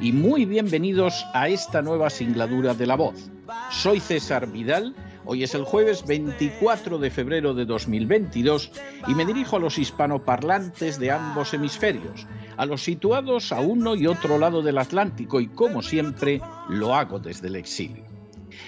[0.00, 3.30] y muy bienvenidos a esta nueva singladura de la voz.
[3.70, 8.70] Soy César Vidal, hoy es el jueves 24 de febrero de 2022
[9.06, 14.06] y me dirijo a los hispanoparlantes de ambos hemisferios, a los situados a uno y
[14.06, 18.04] otro lado del Atlántico y como siempre lo hago desde el exilio.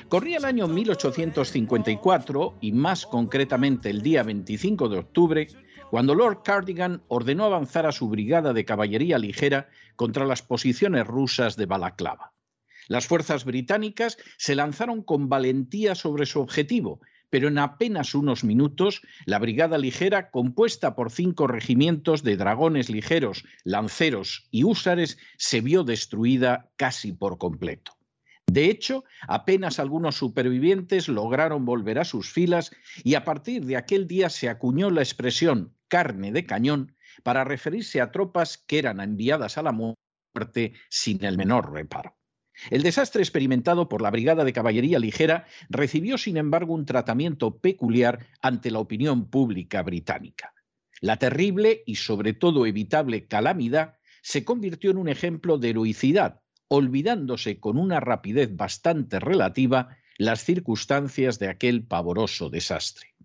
[0.09, 5.49] Corría el año 1854 y más concretamente el día 25 de octubre,
[5.91, 11.57] cuando Lord Cardigan ordenó avanzar a su brigada de caballería ligera contra las posiciones rusas
[11.57, 12.33] de Balaclava.
[12.89, 19.03] Las fuerzas británicas se lanzaron con valentía sobre su objetivo, pero en apenas unos minutos
[19.25, 25.83] la brigada ligera, compuesta por cinco regimientos de dragones ligeros, lanceros y húsares, se vio
[25.83, 27.93] destruida casi por completo.
[28.47, 32.71] De hecho, apenas algunos supervivientes lograron volver a sus filas
[33.03, 38.01] y a partir de aquel día se acuñó la expresión carne de cañón para referirse
[38.01, 42.17] a tropas que eran enviadas a la muerte sin el menor reparo.
[42.71, 48.27] El desastre experimentado por la Brigada de Caballería Ligera recibió, sin embargo, un tratamiento peculiar
[48.41, 50.55] ante la opinión pública británica.
[51.01, 57.61] La terrible y sobre todo evitable calamidad se convirtió en un ejemplo de heroicidad, olvidándose
[57.61, 63.16] con una rapidez bastante relativa las circunstancias de aquel pavoroso desastre.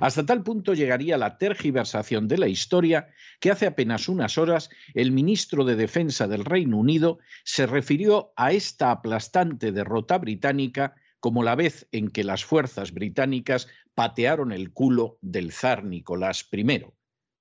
[0.00, 3.08] Hasta tal punto llegaría la tergiversación de la historia
[3.40, 8.52] que hace apenas unas horas el ministro de Defensa del Reino Unido se refirió a
[8.52, 15.18] esta aplastante derrota británica como la vez en que las fuerzas británicas patearon el culo
[15.22, 16.84] del zar Nicolás I.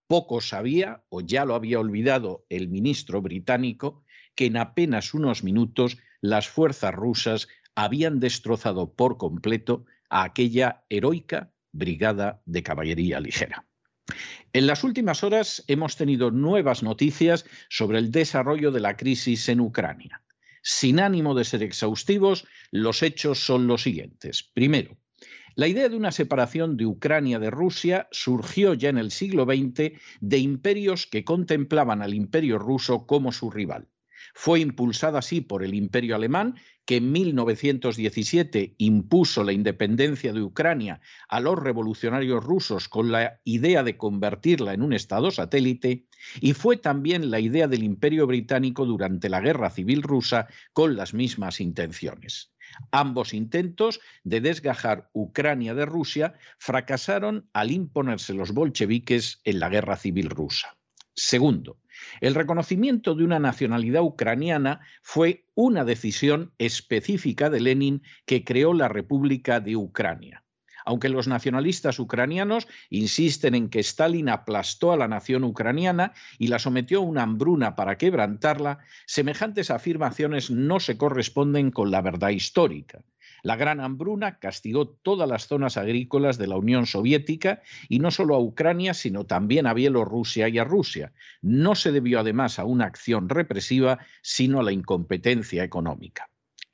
[0.07, 4.03] Poco sabía, o ya lo había olvidado el ministro británico,
[4.35, 11.51] que en apenas unos minutos las fuerzas rusas habían destrozado por completo a aquella heroica
[11.75, 13.65] brigada de caballería ligera.
[14.53, 19.59] En las últimas horas hemos tenido nuevas noticias sobre el desarrollo de la crisis en
[19.59, 20.21] Ucrania.
[20.61, 24.43] Sin ánimo de ser exhaustivos, los hechos son los siguientes.
[24.53, 24.97] Primero,
[25.55, 29.93] la idea de una separación de Ucrania de Rusia surgió ya en el siglo XX
[30.19, 33.87] de imperios que contemplaban al imperio ruso como su rival.
[34.33, 41.01] Fue impulsada así por el imperio alemán, que en 1917 impuso la independencia de Ucrania
[41.27, 46.05] a los revolucionarios rusos con la idea de convertirla en un Estado satélite,
[46.39, 51.13] y fue también la idea del imperio británico durante la Guerra Civil rusa con las
[51.13, 52.53] mismas intenciones.
[52.91, 59.97] Ambos intentos de desgajar Ucrania de Rusia fracasaron al imponerse los bolcheviques en la Guerra
[59.97, 60.77] Civil rusa.
[61.13, 61.77] Segundo,
[62.21, 68.87] el reconocimiento de una nacionalidad ucraniana fue una decisión específica de Lenin que creó la
[68.87, 70.43] República de Ucrania.
[70.85, 76.59] Aunque los nacionalistas ucranianos insisten en que Stalin aplastó a la nación ucraniana y la
[76.59, 78.77] sometió a una hambruna para quebrantarla,
[79.07, 83.03] semejantes afirmaciones no se corresponden con la verdad histórica.
[83.45, 88.33] La gran hambruna castigó todas las zonas agrícolas de la Unión Soviética y no solo
[88.33, 91.13] a Ucrania, sino también a Bielorrusia y a Rusia.
[91.43, 96.27] No se debió además a una acción represiva, sino a la incompetencia económica.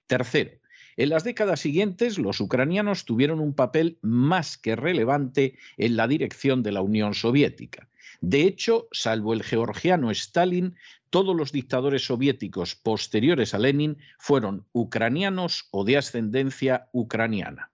[0.07, 0.51] Tercero,
[0.95, 6.63] en las décadas siguientes, los ucranianos tuvieron un papel más que relevante en la dirección
[6.63, 7.89] de la Unión Soviética.
[8.21, 10.75] De hecho, salvo el georgiano Stalin,
[11.11, 17.71] todos los dictadores soviéticos posteriores a Lenin fueron ucranianos o de ascendencia ucraniana.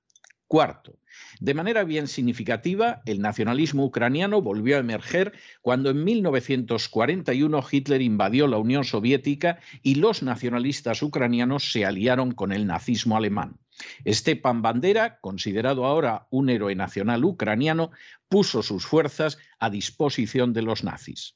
[0.47, 0.97] Cuarto,
[1.39, 8.47] de manera bien significativa, el nacionalismo ucraniano volvió a emerger cuando en 1941 Hitler invadió
[8.47, 13.59] la Unión Soviética y los nacionalistas ucranianos se aliaron con el nazismo alemán.
[14.07, 17.91] Stepan Bandera, considerado ahora un héroe nacional ucraniano,
[18.29, 21.35] puso sus fuerzas a disposición de los nazis.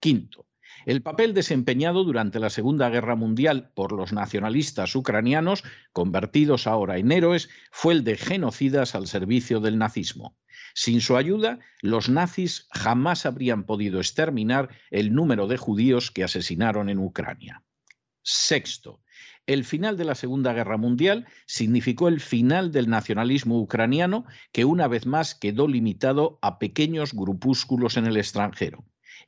[0.00, 0.46] Quinto,
[0.84, 5.62] El papel desempeñado durante la Segunda Guerra Mundial por los nacionalistas ucranianos,
[5.92, 10.36] convertidos ahora en héroes, fue el de genocidas al servicio del nazismo.
[10.74, 16.88] Sin su ayuda, los nazis jamás habrían podido exterminar el número de judíos que asesinaron
[16.88, 17.62] en Ucrania.
[18.22, 19.00] Sexto,
[19.46, 24.88] el final de la Segunda Guerra Mundial significó el final del nacionalismo ucraniano que una
[24.88, 28.84] vez más quedó limitado a pequeños grupúsculos en el extranjero.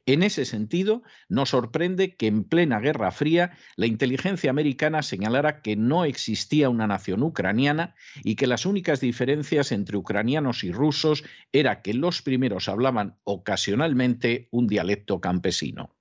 [0.06, 5.76] En ese sentido, nos sorprende que en plena Guerra Fría la inteligencia americana señalara que
[5.76, 11.82] no existía una nación ucraniana y que las únicas diferencias entre ucranianos y rusos era
[11.82, 15.96] que los primeros hablaban ocasionalmente un dialecto campesino.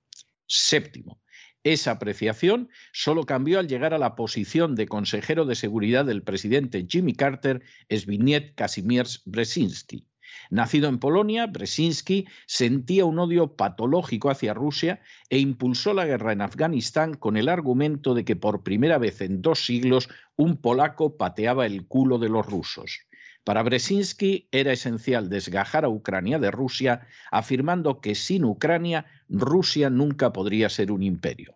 [0.46, 1.22] Séptimo,
[1.64, 6.86] esa apreciación solo cambió al llegar a la posición de consejero de seguridad del presidente
[6.86, 10.06] Jimmy Carter, Zbigniew Kazimierz Brzezinski.
[10.50, 16.42] Nacido en Polonia, Brzezinski sentía un odio patológico hacia Rusia e impulsó la guerra en
[16.42, 21.66] Afganistán con el argumento de que por primera vez en dos siglos un polaco pateaba
[21.66, 23.00] el culo de los rusos.
[23.44, 30.32] Para Brzezinski era esencial desgajar a Ucrania de Rusia, afirmando que sin Ucrania Rusia nunca
[30.32, 31.54] podría ser un imperio.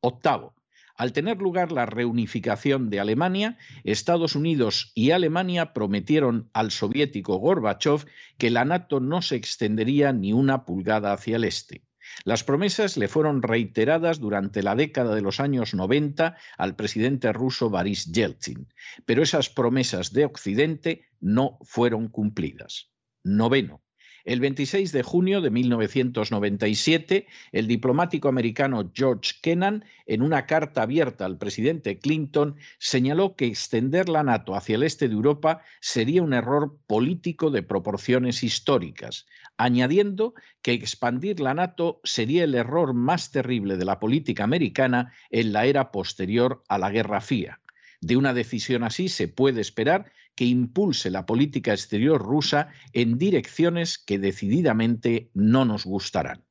[0.00, 0.55] Octavo,
[0.96, 8.06] al tener lugar la reunificación de Alemania, Estados Unidos y Alemania prometieron al soviético Gorbachev
[8.38, 11.82] que la NATO no se extendería ni una pulgada hacia el este.
[12.24, 17.68] Las promesas le fueron reiteradas durante la década de los años 90 al presidente ruso
[17.68, 18.68] Boris Yeltsin,
[19.04, 22.90] pero esas promesas de Occidente no fueron cumplidas.
[23.24, 23.82] Noveno.
[24.26, 31.24] El 26 de junio de 1997, el diplomático americano George Kennan, en una carta abierta
[31.24, 36.34] al presidente Clinton, señaló que extender la NATO hacia el este de Europa sería un
[36.34, 39.26] error político de proporciones históricas,
[39.58, 45.52] añadiendo que expandir la NATO sería el error más terrible de la política americana en
[45.52, 47.60] la era posterior a la Guerra Fría.
[48.00, 53.98] De una decisión así se puede esperar que impulse la política exterior rusa en direcciones
[53.98, 56.44] que decididamente no nos gustarán.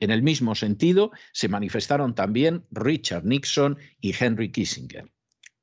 [0.00, 5.10] En el mismo sentido, se manifestaron también Richard Nixon y Henry Kissinger.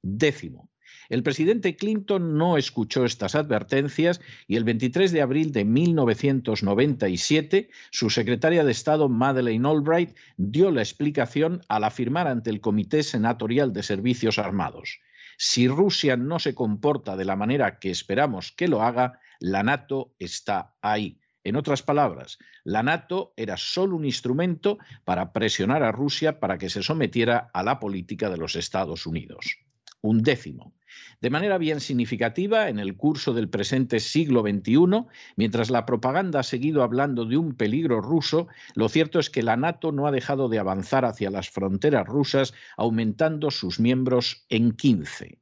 [0.01, 0.69] Décimo,
[1.09, 8.11] el presidente Clinton no escuchó estas advertencias y el 23 de abril de 1997 su
[8.11, 13.81] secretaria de Estado Madeleine Albright dio la explicación al afirmar ante el Comité Senatorial de
[13.81, 14.99] Servicios Armados.
[15.41, 20.13] Si Rusia no se comporta de la manera que esperamos que lo haga, la NATO
[20.19, 21.21] está ahí.
[21.45, 26.69] En otras palabras, la NATO era solo un instrumento para presionar a Rusia para que
[26.69, 29.59] se sometiera a la política de los Estados Unidos.
[30.01, 30.73] Un décimo.
[31.21, 35.05] De manera bien significativa, en el curso del presente siglo XXI,
[35.35, 39.57] mientras la propaganda ha seguido hablando de un peligro ruso, lo cierto es que la
[39.57, 45.39] NATO no ha dejado de avanzar hacia las fronteras rusas, aumentando sus miembros en 15.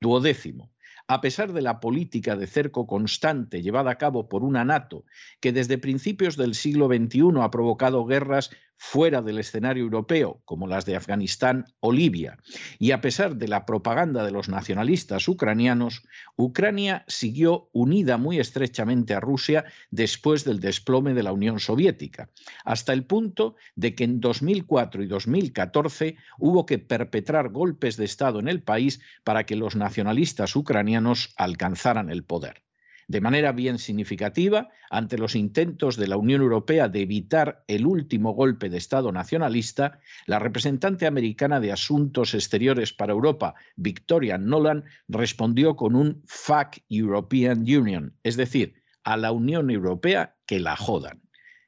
[0.00, 0.70] Duodécimo
[1.08, 5.04] a pesar de la política de cerco constante llevada a cabo por una NATO
[5.40, 10.84] que desde principios del siglo XXI ha provocado guerras fuera del escenario europeo, como las
[10.84, 12.38] de Afganistán o Libia,
[12.78, 16.02] y a pesar de la propaganda de los nacionalistas ucranianos,
[16.36, 22.30] Ucrania siguió unida muy estrechamente a Rusia después del desplome de la Unión Soviética,
[22.64, 28.40] hasta el punto de que en 2004 y 2014 hubo que perpetrar golpes de Estado
[28.40, 32.66] en el país para que los nacionalistas ucranianos alcanzaran el poder
[33.08, 38.32] de manera bien significativa ante los intentos de la Unión Europea de evitar el último
[38.32, 45.76] golpe de Estado nacionalista, la representante americana de Asuntos Exteriores para Europa, Victoria Nolan, respondió
[45.76, 51.22] con un fuck European Union, es decir, a la Unión Europea que la jodan.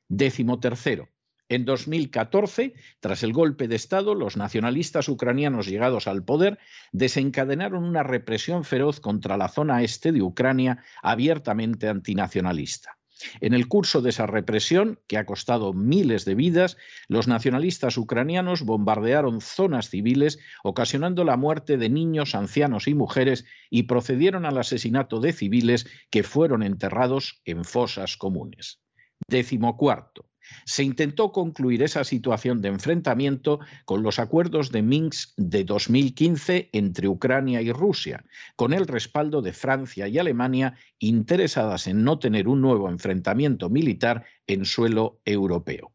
[0.08, 1.08] Décimo tercero,
[1.48, 6.58] en 2014, tras el golpe de Estado, los nacionalistas ucranianos llegados al poder
[6.92, 12.98] desencadenaron una represión feroz contra la zona este de Ucrania abiertamente antinacionalista.
[13.40, 16.76] En el curso de esa represión, que ha costado miles de vidas,
[17.08, 23.84] los nacionalistas ucranianos bombardearon zonas civiles, ocasionando la muerte de niños, ancianos y mujeres, y
[23.84, 28.80] procedieron al asesinato de civiles que fueron enterrados en fosas comunes.
[29.26, 30.27] Décimo cuarto.
[30.64, 37.08] Se intentó concluir esa situación de enfrentamiento con los acuerdos de Minsk de 2015 entre
[37.08, 38.24] Ucrania y Rusia,
[38.56, 44.24] con el respaldo de Francia y Alemania interesadas en no tener un nuevo enfrentamiento militar
[44.46, 45.92] en suelo europeo.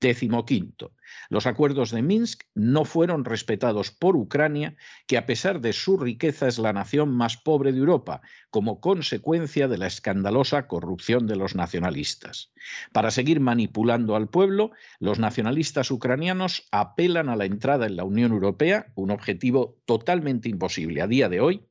[0.00, 0.94] Décimo quinto,
[1.28, 4.74] los acuerdos de Minsk no fueron respetados por Ucrania,
[5.06, 9.68] que a pesar de su riqueza es la nación más pobre de Europa, como consecuencia
[9.68, 12.50] de la escandalosa corrupción de los nacionalistas.
[12.94, 18.32] Para seguir manipulando al pueblo, los nacionalistas ucranianos apelan a la entrada en la Unión
[18.32, 21.66] Europea, un objetivo totalmente imposible a día de hoy,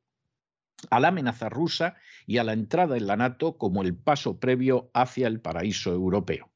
[0.92, 1.96] a la amenaza rusa
[2.28, 6.52] y a la entrada en la NATO como el paso previo hacia el paraíso europeo.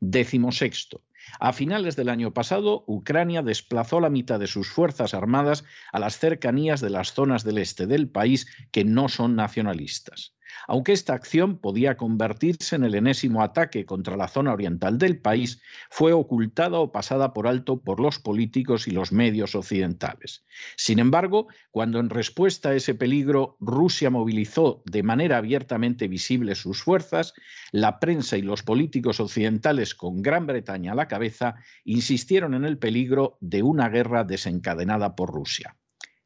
[0.00, 1.04] Décimo sexto.
[1.40, 6.18] A finales del año pasado, Ucrania desplazó la mitad de sus fuerzas armadas a las
[6.18, 10.34] cercanías de las zonas del este del país que no son nacionalistas
[10.68, 15.60] aunque esta acción podía convertirse en el enésimo ataque contra la zona oriental del país,
[15.90, 20.44] fue ocultada o pasada por alto por los políticos y los medios occidentales.
[20.76, 26.82] Sin embargo, cuando en respuesta a ese peligro Rusia movilizó de manera abiertamente visible sus
[26.82, 27.34] fuerzas,
[27.70, 32.78] la prensa y los políticos occidentales con Gran Bretaña a la cabeza insistieron en el
[32.78, 35.76] peligro de una guerra desencadenada por Rusia.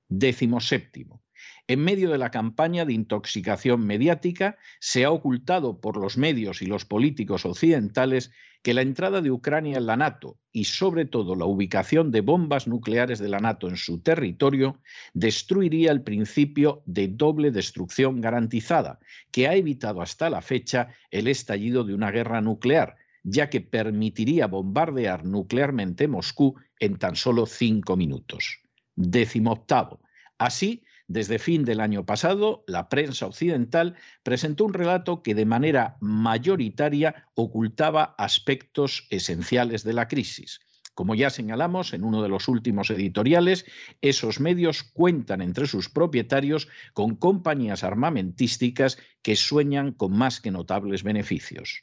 [0.09, 1.26] Décimo séptimo.
[1.69, 6.67] En medio de la campaña de intoxicación mediática, se ha ocultado por los medios y
[6.67, 8.31] los políticos occidentales
[8.63, 12.69] que la entrada de Ucrania en la NATO y sobre todo la ubicación de bombas
[12.69, 14.81] nucleares de la NATO en su territorio
[15.13, 19.01] destruiría el principio de doble destrucción garantizada,
[19.33, 24.47] que ha evitado hasta la fecha el estallido de una guerra nuclear, ya que permitiría
[24.47, 28.61] bombardear nuclearmente Moscú en tan solo cinco minutos.
[28.95, 30.01] Décimo octavo.
[30.39, 35.97] Así, desde fin del año pasado, la prensa occidental presentó un relato que de manera
[36.01, 40.61] mayoritaria ocultaba aspectos esenciales de la crisis.
[40.95, 43.67] Como ya señalamos en uno de los últimos editoriales,
[44.01, 51.03] esos medios cuentan entre sus propietarios con compañías armamentísticas que sueñan con más que notables
[51.03, 51.83] beneficios.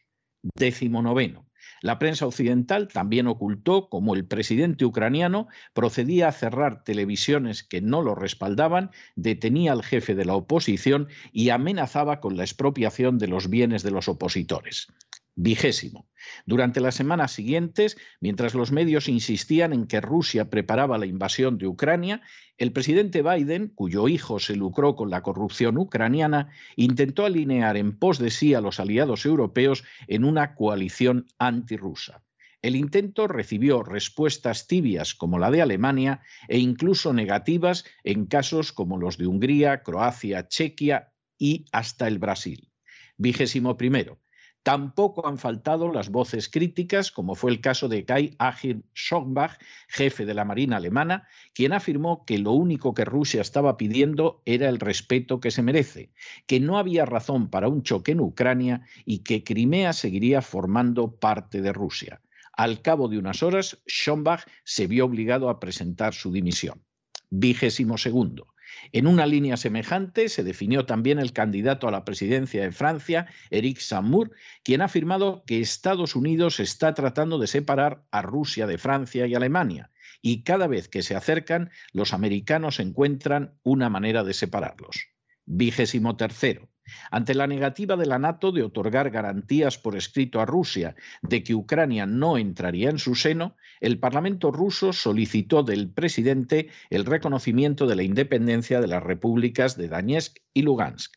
[0.56, 1.46] Décimo noveno.
[1.84, 8.02] La prensa occidental también ocultó cómo el presidente ucraniano procedía a cerrar televisiones que no
[8.02, 13.50] lo respaldaban, detenía al jefe de la oposición y amenazaba con la expropiación de los
[13.50, 14.88] bienes de los opositores.
[15.36, 16.08] Vigésimo.
[16.46, 21.68] Durante las semanas siguientes, mientras los medios insistían en que Rusia preparaba la invasión de
[21.68, 22.22] Ucrania,
[22.58, 28.20] el presidente Biden, cuyo hijo se lucró con la corrupción ucraniana, intentó alinear en pos
[28.20, 32.24] de sí a los aliados europeos en una coalición antirrusa.
[32.62, 38.98] El intento recibió respuestas tibias como la de Alemania e incluso negativas en casos como
[38.98, 42.72] los de Hungría, Croacia, Chequia y hasta el Brasil.
[43.18, 44.23] Vigésimo primero.
[44.64, 50.26] Tampoco han faltado las voces críticas, como fue el caso de Kai Achim Schoenbach, jefe
[50.26, 54.80] de la Marina alemana, quien afirmó que lo único que Rusia estaba pidiendo era el
[54.80, 56.14] respeto que se merece,
[56.48, 61.62] que no había razón para un choque en Ucrania y que Crimea seguiría formando parte
[61.62, 62.22] de Rusia.
[62.54, 66.82] Al cabo de unas horas, Schoenbach se vio obligado a presentar su dimisión.
[67.30, 68.53] Vigésimo segundo.
[68.92, 73.80] En una línea semejante se definió también el candidato a la presidencia de Francia, Eric
[73.80, 74.32] Samur,
[74.64, 79.36] quien ha afirmado que Estados Unidos está tratando de separar a Rusia de Francia y
[79.36, 85.08] Alemania, y cada vez que se acercan, los americanos encuentran una manera de separarlos.
[85.46, 86.70] Vigésimo tercero.
[87.12, 91.56] Ante la negativa de la NATO de otorgar garantías por escrito a Rusia de que
[91.56, 97.96] Ucrania no entraría en su seno, el Parlamento ruso solicitó del presidente el reconocimiento de
[97.96, 101.16] la independencia de las repúblicas de Donetsk y Lugansk.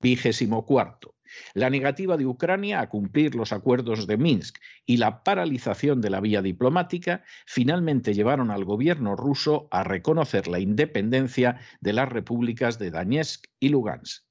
[0.00, 1.14] Vigésimo cuarto.
[1.54, 6.20] La negativa de Ucrania a cumplir los acuerdos de Minsk y la paralización de la
[6.20, 12.90] vía diplomática finalmente llevaron al gobierno ruso a reconocer la independencia de las repúblicas de
[12.90, 14.24] Donetsk y Lugansk.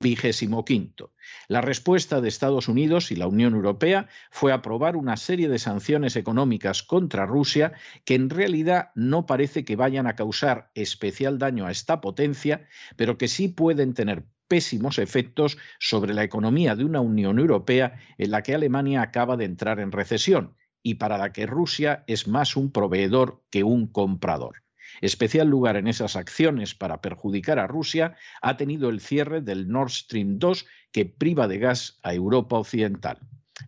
[0.00, 1.12] Vigésimo quinto.
[1.48, 6.14] La respuesta de Estados Unidos y la Unión Europea fue aprobar una serie de sanciones
[6.14, 7.72] económicas contra Rusia
[8.04, 13.18] que en realidad no parece que vayan a causar especial daño a esta potencia, pero
[13.18, 18.42] que sí pueden tener pésimos efectos sobre la economía de una Unión Europea en la
[18.42, 22.72] que Alemania acaba de entrar en recesión y para la que Rusia es más un
[22.72, 24.62] proveedor que un comprador.
[25.00, 29.90] Especial lugar en esas acciones para perjudicar a Rusia ha tenido el cierre del Nord
[29.90, 33.18] Stream 2 que priva de gas a Europa Occidental.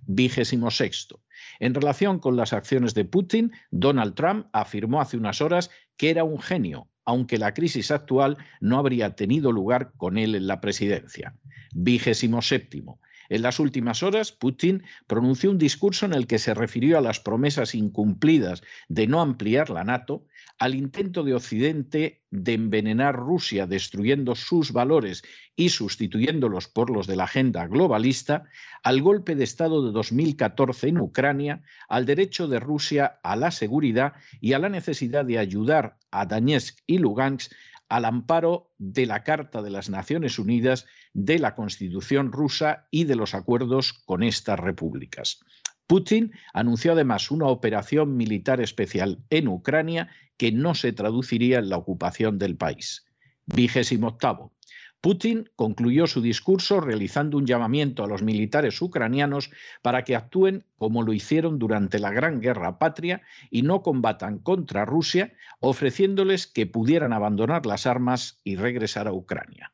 [0.07, 1.21] Vigésimo sexto.
[1.59, 6.25] En relación con las acciones de Putin, Donald Trump afirmó hace unas horas que era
[6.25, 11.35] un genio, aunque la crisis actual no habría tenido lugar con él en la presidencia.
[11.73, 13.01] Vigésimo séptimo.
[13.31, 17.21] En las últimas horas, Putin pronunció un discurso en el que se refirió a las
[17.21, 20.27] promesas incumplidas de no ampliar la NATO,
[20.59, 25.23] al intento de Occidente de envenenar Rusia destruyendo sus valores
[25.55, 28.45] y sustituyéndolos por los de la agenda globalista,
[28.83, 34.15] al golpe de Estado de 2014 en Ucrania, al derecho de Rusia a la seguridad
[34.41, 37.53] y a la necesidad de ayudar a Donetsk y Lugansk
[37.89, 43.17] al amparo de la Carta de las Naciones Unidas, de la Constitución rusa y de
[43.17, 45.41] los acuerdos con estas repúblicas.
[45.87, 51.79] Putin anunció además una operación militar especial en Ucrania que no se traduciría en la
[51.79, 53.05] ocupación del país.
[53.47, 54.53] Vigésimo octavo.
[55.01, 59.51] Putin concluyó su discurso realizando un llamamiento a los militares ucranianos
[59.83, 64.85] para que actúen como lo hicieron durante la Gran Guerra Patria y no combatan contra
[64.85, 69.73] Rusia, ofreciéndoles que pudieran abandonar las armas y regresar a Ucrania.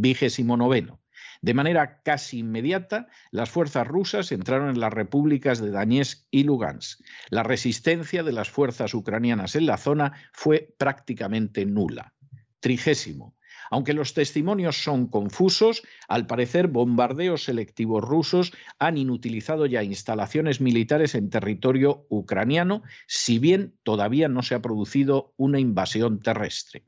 [0.00, 1.00] Vigésimo noveno.
[1.42, 7.00] De manera casi inmediata, las fuerzas rusas entraron en las repúblicas de Donetsk y Lugansk.
[7.30, 12.14] La resistencia de las fuerzas ucranianas en la zona fue prácticamente nula.
[12.60, 13.36] Trigésimo.
[13.70, 21.16] Aunque los testimonios son confusos, al parecer bombardeos selectivos rusos han inutilizado ya instalaciones militares
[21.16, 26.84] en territorio ucraniano, si bien todavía no se ha producido una invasión terrestre.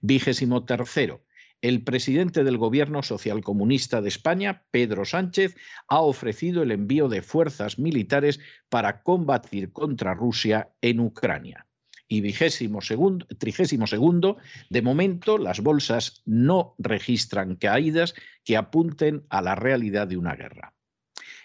[0.00, 1.22] Vigésimo tercero.
[1.62, 7.78] El presidente del Gobierno socialcomunista de España, Pedro Sánchez, ha ofrecido el envío de fuerzas
[7.78, 11.68] militares para combatir contra Rusia en Ucrania
[12.08, 14.36] y vigésimo segundo, trigésimo segundo,
[14.68, 18.14] de momento las bolsas no registran caídas
[18.44, 20.74] que apunten a la realidad de una guerra.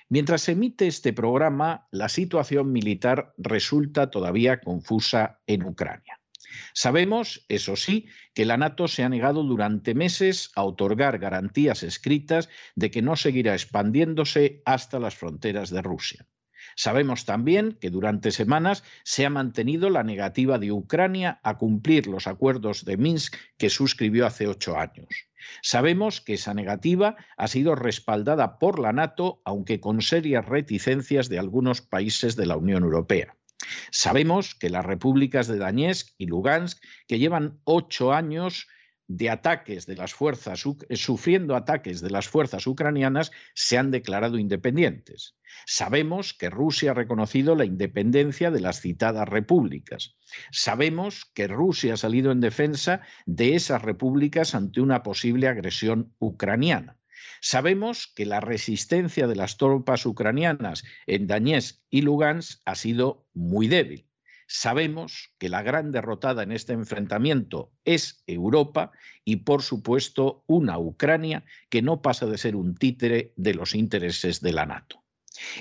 [0.09, 6.16] Mientras se emite este programa, la situación militar resulta todavía confusa en Ucrania.
[6.73, 12.49] Sabemos, eso sí, que la NATO se ha negado durante meses a otorgar garantías escritas
[12.75, 16.27] de que no seguirá expandiéndose hasta las fronteras de Rusia.
[16.75, 22.27] Sabemos también que durante semanas se ha mantenido la negativa de Ucrania a cumplir los
[22.27, 25.27] acuerdos de Minsk que suscribió hace ocho años.
[25.61, 31.39] Sabemos que esa negativa ha sido respaldada por la NATO, aunque con serias reticencias de
[31.39, 33.36] algunos países de la Unión Europea.
[33.91, 38.67] Sabemos que las repúblicas de Donetsk y Lugansk, que llevan ocho años
[39.07, 44.37] de ataques de las fuerzas, eh, sufriendo ataques de las fuerzas ucranianas, se han declarado
[44.37, 45.37] independientes.
[45.65, 50.17] Sabemos que Rusia ha reconocido la independencia de las citadas repúblicas.
[50.51, 56.97] Sabemos que Rusia ha salido en defensa de esas repúblicas ante una posible agresión ucraniana.
[57.41, 63.67] Sabemos que la resistencia de las tropas ucranianas en Donetsk y Lugansk ha sido muy
[63.67, 64.07] débil.
[64.47, 68.91] Sabemos que la gran derrotada en este enfrentamiento es Europa
[69.25, 74.39] y, por supuesto, una Ucrania que no pasa de ser un títere de los intereses
[74.39, 75.03] de la NATO.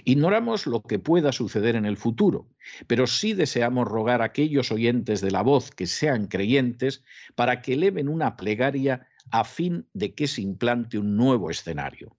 [0.04, 2.48] Ignoramos lo que pueda suceder en el futuro,
[2.86, 7.74] pero sí deseamos rogar a aquellos oyentes de la voz que sean creyentes para que
[7.74, 12.16] eleven una plegaria a fin de que se implante un nuevo escenario.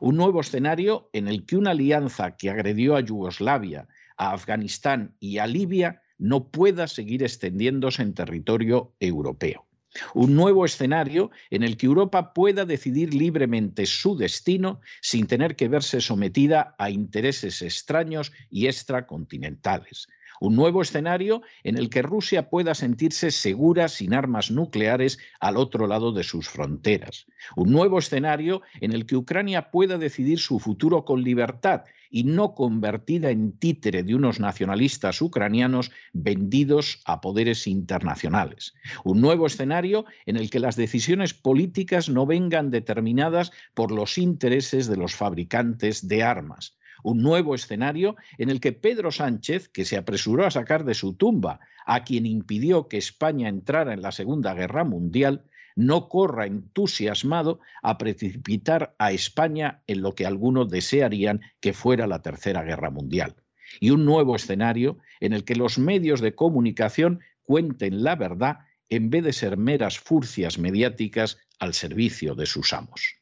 [0.00, 5.38] Un nuevo escenario en el que una alianza que agredió a Yugoslavia, a Afganistán y
[5.38, 9.66] a Libia no pueda seguir extendiéndose en territorio europeo.
[10.14, 15.68] Un nuevo escenario en el que Europa pueda decidir libremente su destino sin tener que
[15.68, 20.06] verse sometida a intereses extraños y extracontinentales.
[20.40, 25.86] Un nuevo escenario en el que Rusia pueda sentirse segura sin armas nucleares al otro
[25.86, 27.26] lado de sus fronteras.
[27.56, 32.54] Un nuevo escenario en el que Ucrania pueda decidir su futuro con libertad y no
[32.54, 38.72] convertida en títere de unos nacionalistas ucranianos vendidos a poderes internacionales.
[39.04, 44.86] Un nuevo escenario en el que las decisiones políticas no vengan determinadas por los intereses
[44.86, 49.96] de los fabricantes de armas un nuevo escenario en el que Pedro Sánchez, que se
[49.96, 54.54] apresuró a sacar de su tumba a quien impidió que España entrara en la Segunda
[54.54, 55.44] Guerra Mundial,
[55.76, 62.22] no corra entusiasmado a precipitar a España en lo que algunos desearían que fuera la
[62.22, 63.36] Tercera Guerra Mundial.
[63.78, 68.58] Y un nuevo escenario en el que los medios de comunicación cuenten la verdad
[68.88, 73.19] en vez de ser meras furcias mediáticas al servicio de sus amos.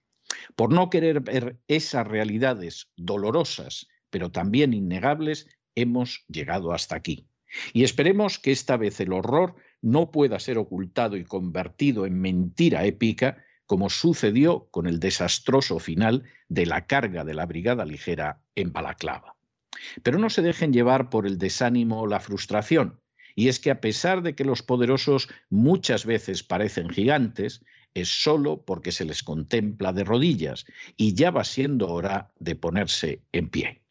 [0.57, 7.29] Por no querer ver esas realidades dolorosas, pero también innegables, hemos llegado hasta aquí.
[7.73, 12.85] Y esperemos que esta vez el horror no pueda ser ocultado y convertido en mentira
[12.85, 18.73] épica, como sucedió con el desastroso final de la carga de la Brigada Ligera en
[18.73, 19.37] Balaclava.
[20.03, 23.01] Pero no se dejen llevar por el desánimo o la frustración.
[23.35, 27.65] Y es que a pesar de que los poderosos muchas veces parecen gigantes,
[27.95, 33.23] es solo porque se les contempla de rodillas y ya va siendo hora de ponerse
[33.33, 33.83] en pie.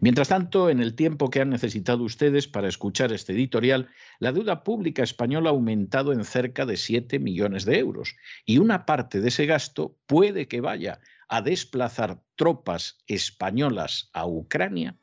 [0.00, 4.64] Mientras tanto, en el tiempo que han necesitado ustedes para escuchar este editorial, la deuda
[4.64, 9.28] pública española ha aumentado en cerca de 7 millones de euros y una parte de
[9.28, 14.96] ese gasto puede que vaya a desplazar tropas españolas a Ucrania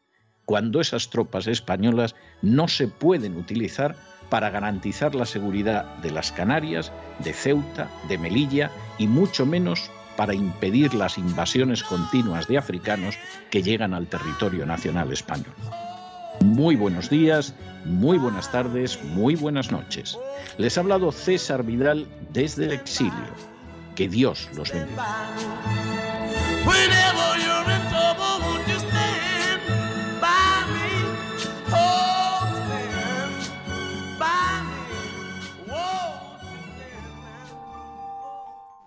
[0.45, 3.95] cuando esas tropas españolas no se pueden utilizar
[4.31, 10.33] para garantizar la seguridad de las Canarias, de Ceuta, de Melilla y mucho menos para
[10.33, 13.17] impedir las invasiones continuas de africanos
[13.49, 15.53] que llegan al territorio nacional español.
[16.39, 20.17] Muy buenos días, muy buenas tardes, muy buenas noches.
[20.57, 23.11] Les ha hablado César Vidal desde el exilio.
[23.95, 25.05] Que Dios los bendiga.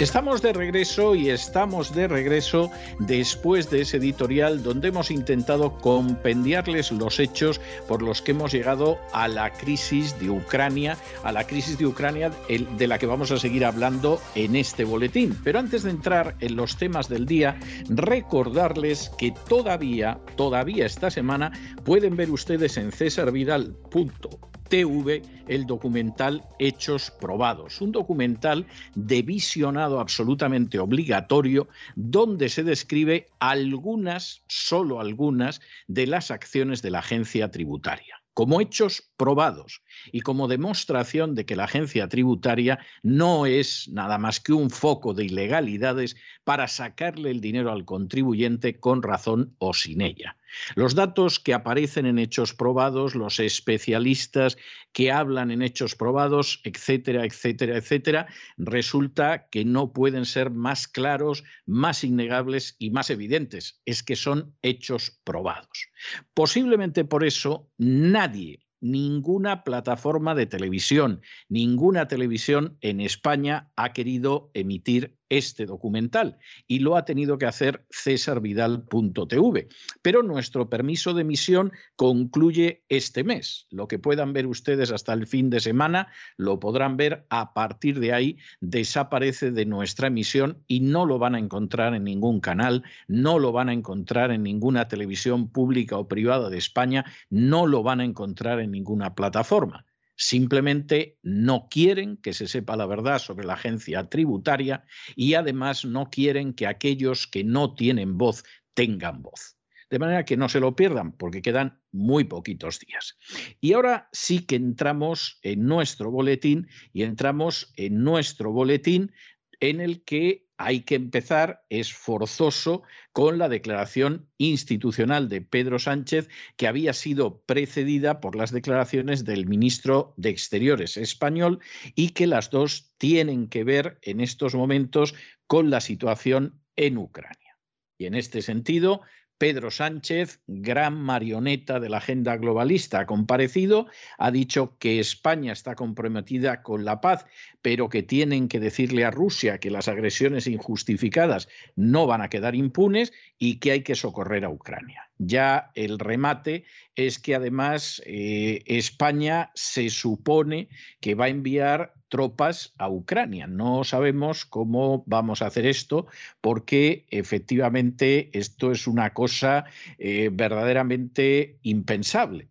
[0.00, 6.90] Estamos de regreso y estamos de regreso después de ese editorial donde hemos intentado compendiarles
[6.90, 11.76] los hechos por los que hemos llegado a la crisis de Ucrania, a la crisis
[11.76, 15.38] de Ucrania de la que vamos a seguir hablando en este boletín.
[15.44, 17.60] Pero antes de entrar en los temas del día,
[17.90, 21.52] recordarles que todavía, todavía esta semana
[21.84, 30.78] pueden ver ustedes en cesarvidal.com TV el documental Hechos Probados, un documental de visionado absolutamente
[30.78, 38.22] obligatorio donde se describe algunas, solo algunas, de las acciones de la agencia tributaria.
[38.32, 39.82] Como hechos probados
[40.12, 45.14] y como demostración de que la agencia tributaria no es nada más que un foco
[45.14, 50.36] de ilegalidades para sacarle el dinero al contribuyente con razón o sin ella.
[50.74, 54.56] Los datos que aparecen en hechos probados, los especialistas
[54.92, 61.44] que hablan en hechos probados, etcétera, etcétera, etcétera, resulta que no pueden ser más claros,
[61.66, 63.80] más innegables y más evidentes.
[63.84, 65.90] Es que son hechos probados.
[66.34, 75.19] Posiblemente por eso nadie ninguna plataforma de televisión, ninguna televisión en España ha querido emitir
[75.30, 79.68] este documental y lo ha tenido que hacer cesarvidal.tv.
[80.02, 83.66] Pero nuestro permiso de emisión concluye este mes.
[83.70, 88.00] Lo que puedan ver ustedes hasta el fin de semana lo podrán ver a partir
[88.00, 88.38] de ahí.
[88.60, 93.52] Desaparece de nuestra emisión y no lo van a encontrar en ningún canal, no lo
[93.52, 98.04] van a encontrar en ninguna televisión pública o privada de España, no lo van a
[98.04, 99.86] encontrar en ninguna plataforma.
[100.22, 104.84] Simplemente no quieren que se sepa la verdad sobre la agencia tributaria
[105.16, 109.56] y además no quieren que aquellos que no tienen voz tengan voz.
[109.88, 113.16] De manera que no se lo pierdan porque quedan muy poquitos días.
[113.62, 119.12] Y ahora sí que entramos en nuestro boletín y entramos en nuestro boletín
[119.58, 126.28] en el que hay que empezar, es forzoso, con la declaración institucional de Pedro Sánchez,
[126.58, 131.60] que había sido precedida por las declaraciones del ministro de Exteriores español
[131.94, 135.14] y que las dos tienen que ver en estos momentos
[135.46, 137.56] con la situación en Ucrania.
[137.96, 139.00] Y en este sentido,
[139.40, 143.86] Pedro Sánchez, gran marioneta de la agenda globalista, ha comparecido,
[144.18, 147.24] ha dicho que España está comprometida con la paz,
[147.62, 152.54] pero que tienen que decirle a Rusia que las agresiones injustificadas no van a quedar
[152.54, 155.09] impunes y que hay que socorrer a Ucrania.
[155.22, 162.72] Ya el remate es que además eh, España se supone que va a enviar tropas
[162.78, 163.46] a Ucrania.
[163.46, 166.06] No sabemos cómo vamos a hacer esto
[166.40, 169.66] porque efectivamente esto es una cosa
[169.98, 172.48] eh, verdaderamente impensable.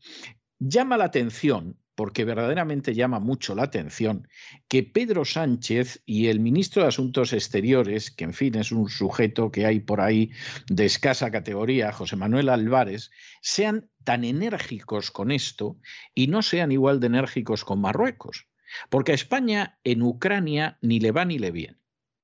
[0.60, 4.30] Llama la atención porque verdaderamente llama mucho la atención
[4.70, 9.52] que Pedro Sánchez y el ministro de Asuntos Exteriores, que en fin es un sujeto
[9.52, 10.32] que hay por ahí
[10.70, 15.78] de escasa categoría, José Manuel Álvarez, sean tan enérgicos con esto
[16.16, 18.48] y no sean igual de enérgicos con Marruecos.
[18.90, 21.82] Porque a España en Ucrania ni le va ni le viene.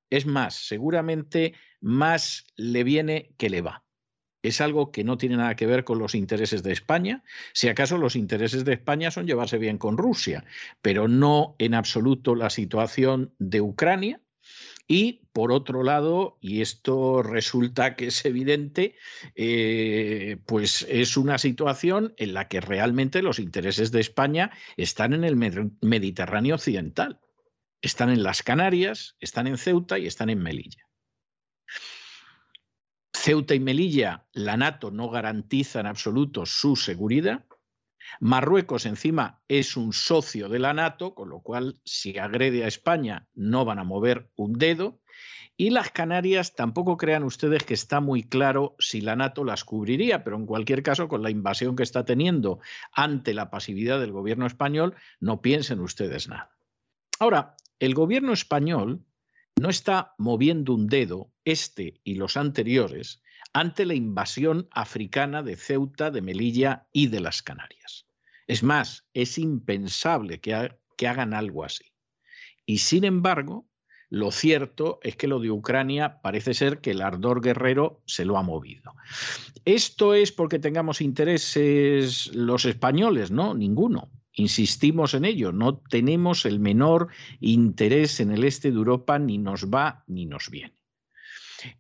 [0.10, 3.85] Es más, seguramente más le viene que le va.
[4.46, 7.24] Es algo que no tiene nada que ver con los intereses de España.
[7.54, 10.44] Si acaso los intereses de España son llevarse bien con Rusia,
[10.82, 14.22] pero no en absoluto la situación de Ucrania
[14.88, 18.96] Y por otro lado, y esto resulta que es evidente,
[19.36, 25.24] eh, pues es una situación en la que realmente los intereses de España están en
[25.24, 25.36] el
[25.82, 27.20] Mediterráneo occidental.
[27.82, 30.86] Están en las Canarias, están en Ceuta y están en Melilla.
[33.26, 37.44] Ceuta y Melilla, la NATO no garantiza en absoluto su seguridad.
[38.20, 43.28] Marruecos encima es un socio de la NATO, con lo cual si agrede a España
[43.34, 45.02] no van a mover un dedo.
[45.58, 50.24] Y las Canarias tampoco crean ustedes que está muy claro si la NATO las cubriría,
[50.24, 52.60] pero en cualquier caso, con la invasión que está teniendo
[52.92, 56.56] ante la pasividad del gobierno español, no piensen ustedes nada.
[57.18, 59.04] Ahora, el gobierno español
[59.60, 63.22] no está moviendo un dedo, este y los anteriores,
[63.54, 68.06] ante la invasión africana de Ceuta, de Melilla y de las Canarias.
[68.48, 70.54] Es más, es impensable que,
[71.08, 71.86] hagan algo así.
[72.66, 73.68] Y sin embargo,
[74.10, 78.38] lo cierto es que lo de Ucrania parece ser que el ardor guerrero se lo
[78.38, 78.94] ha movido.
[79.64, 83.32] ¿Esto es porque tengamos intereses los españoles?
[83.32, 84.12] No, ninguno.
[84.36, 87.08] Insistimos en ello, no tenemos el menor
[87.40, 90.76] interés en el este de Europa, ni nos va ni nos viene.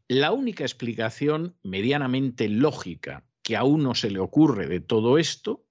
[0.07, 5.65] La única explicación medianamente lógica que a uno se le ocurre de todo esto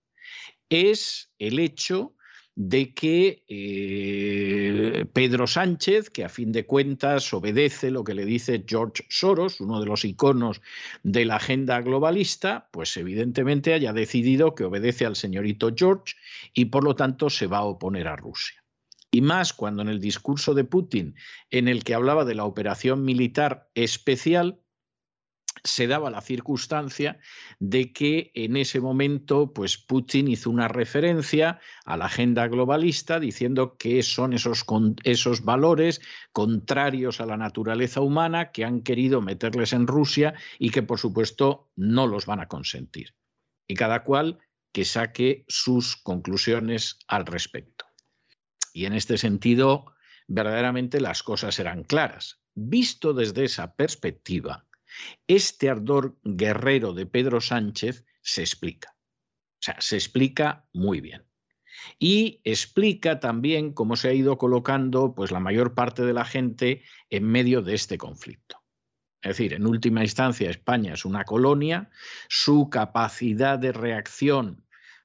[0.68, 2.14] es el hecho
[2.56, 8.64] de que eh, Pedro Sánchez, que a fin de cuentas obedece lo que le dice
[8.66, 10.60] George Soros, uno de los iconos
[11.02, 16.14] de la agenda globalista, pues evidentemente haya decidido que obedece al señorito George
[16.52, 18.62] y por lo tanto se va a oponer a Rusia.
[19.10, 21.14] Y más cuando en el discurso de Putin,
[21.50, 24.60] en el que hablaba de la operación militar especial,
[25.64, 27.18] se daba la circunstancia
[27.58, 33.76] de que en ese momento pues Putin hizo una referencia a la agenda globalista diciendo
[33.78, 34.64] que son esos,
[35.04, 40.82] esos valores contrarios a la naturaleza humana que han querido meterles en Rusia y que
[40.82, 43.14] por supuesto no los van a consentir.
[43.66, 44.38] Y cada cual
[44.72, 47.86] que saque sus conclusiones al respecto.
[48.74, 49.94] Y en este sentido,
[50.26, 52.40] verdaderamente las cosas eran claras.
[52.54, 54.66] Visto desde esa perspectiva,
[55.26, 58.94] este ardor guerrero de Pedro Sánchez se explica.
[58.96, 61.24] O sea, se explica muy bien.
[61.98, 66.82] Y explica también cómo se ha ido colocando pues, la mayor parte de la gente
[67.10, 68.62] en medio de este conflicto.
[69.22, 71.90] Es decir, en última instancia, España es una colonia,
[72.28, 74.64] su capacidad de reacción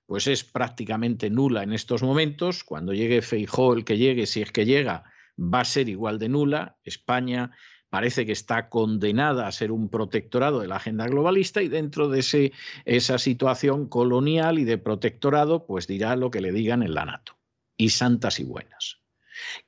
[0.09, 2.63] pues es prácticamente nula en estos momentos.
[2.63, 5.03] Cuando llegue Feijóo, el que llegue, si es que llega,
[5.37, 6.79] va a ser igual de nula.
[6.83, 7.51] España
[7.89, 12.19] parece que está condenada a ser un protectorado de la agenda globalista y dentro de
[12.19, 12.51] ese,
[12.85, 17.37] esa situación colonial y de protectorado, pues dirá lo que le digan en la NATO.
[17.77, 18.99] Y santas y buenas.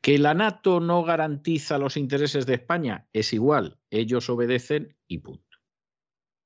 [0.02, 5.58] Que la NATO no garantiza los intereses de España es igual, ellos obedecen y punto.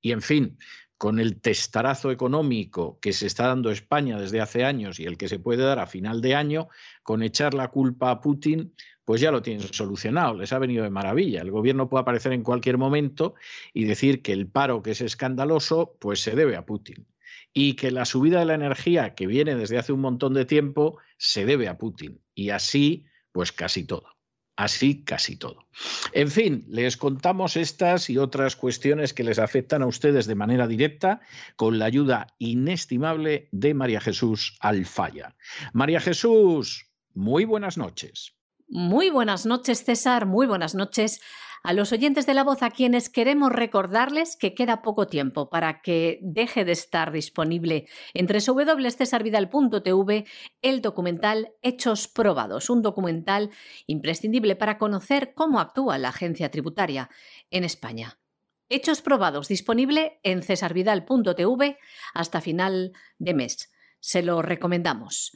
[0.01, 0.57] Y en fin,
[0.97, 5.27] con el testarazo económico que se está dando España desde hace años y el que
[5.27, 6.69] se puede dar a final de año,
[7.03, 8.73] con echar la culpa a Putin,
[9.05, 11.41] pues ya lo tienen solucionado, les ha venido de maravilla.
[11.41, 13.35] El gobierno puede aparecer en cualquier momento
[13.73, 17.07] y decir que el paro, que es escandaloso, pues se debe a Putin.
[17.53, 20.97] Y que la subida de la energía, que viene desde hace un montón de tiempo,
[21.17, 22.19] se debe a Putin.
[22.33, 24.07] Y así, pues casi todo.
[24.57, 25.67] Así casi todo.
[26.13, 30.65] En fin, les contamos estas y otras cuestiones que les afectan a ustedes de manera
[30.65, 31.19] directa
[31.57, 35.35] con la ayuda inestimable de María Jesús Alfaya.
[35.73, 38.34] María Jesús, muy buenas noches.
[38.67, 40.25] Muy buenas noches, César.
[40.25, 41.21] Muy buenas noches
[41.63, 45.81] a los oyentes de la voz a quienes queremos recordarles que queda poco tiempo para
[45.81, 50.25] que deje de estar disponible en www.cesarvidal.tv
[50.61, 53.51] el documental Hechos Probados, un documental
[53.87, 57.09] imprescindible para conocer cómo actúa la agencia tributaria
[57.51, 58.19] en España.
[58.69, 61.77] Hechos Probados, disponible en cesarvidal.tv
[62.13, 63.71] hasta final de mes.
[63.99, 65.33] Se lo recomendamos.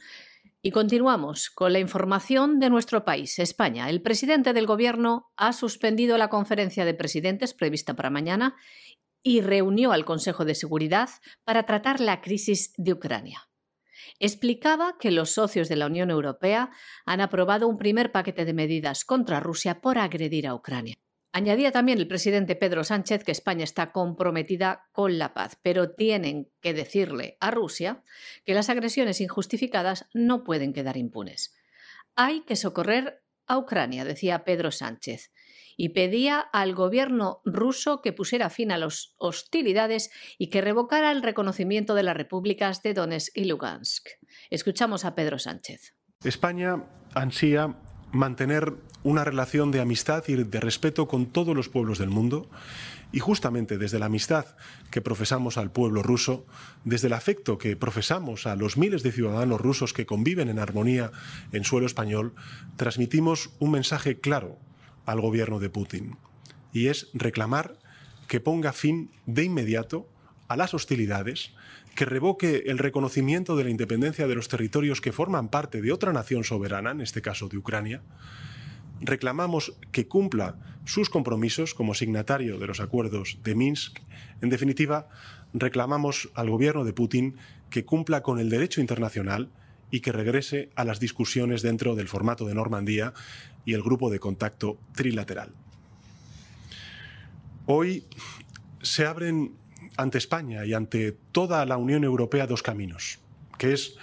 [0.62, 3.88] Y continuamos con la información de nuestro país, España.
[3.88, 8.56] El presidente del Gobierno ha suspendido la conferencia de presidentes prevista para mañana
[9.22, 11.08] y reunió al Consejo de Seguridad
[11.44, 13.48] para tratar la crisis de Ucrania.
[14.18, 16.70] Explicaba que los socios de la Unión Europea
[17.06, 20.96] han aprobado un primer paquete de medidas contra Rusia por agredir a Ucrania.
[21.32, 26.50] Añadía también el presidente Pedro Sánchez que España está comprometida con la paz, pero tienen
[26.60, 28.02] que decirle a Rusia
[28.44, 31.54] que las agresiones injustificadas no pueden quedar impunes.
[32.16, 35.32] Hay que socorrer a Ucrania, decía Pedro Sánchez,
[35.76, 41.22] y pedía al gobierno ruso que pusiera fin a las hostilidades y que revocara el
[41.22, 44.08] reconocimiento de las repúblicas de Donetsk y Lugansk.
[44.50, 45.94] Escuchamos a Pedro Sánchez.
[46.22, 47.80] España ansía
[48.12, 52.48] mantener una relación de amistad y de respeto con todos los pueblos del mundo.
[53.12, 54.46] Y justamente desde la amistad
[54.90, 56.46] que profesamos al pueblo ruso,
[56.84, 61.10] desde el afecto que profesamos a los miles de ciudadanos rusos que conviven en armonía
[61.52, 62.34] en suelo español,
[62.76, 64.58] transmitimos un mensaje claro
[65.06, 66.16] al gobierno de Putin.
[66.72, 67.78] Y es reclamar
[68.28, 70.08] que ponga fin de inmediato
[70.46, 71.52] a las hostilidades,
[72.00, 76.14] que revoque el reconocimiento de la independencia de los territorios que forman parte de otra
[76.14, 78.00] nación soberana, en este caso de Ucrania,
[79.02, 83.98] reclamamos que cumpla sus compromisos como signatario de los acuerdos de Minsk.
[84.40, 85.10] En definitiva,
[85.52, 87.36] reclamamos al gobierno de Putin
[87.68, 89.50] que cumpla con el derecho internacional
[89.90, 93.12] y que regrese a las discusiones dentro del formato de Normandía
[93.66, 95.52] y el grupo de contacto trilateral.
[97.66, 98.04] Hoy
[98.80, 99.59] se abren
[100.00, 103.18] ante España y ante toda la Unión Europea dos caminos,
[103.58, 103.96] que es